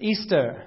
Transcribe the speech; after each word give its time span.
Easter. 0.00 0.62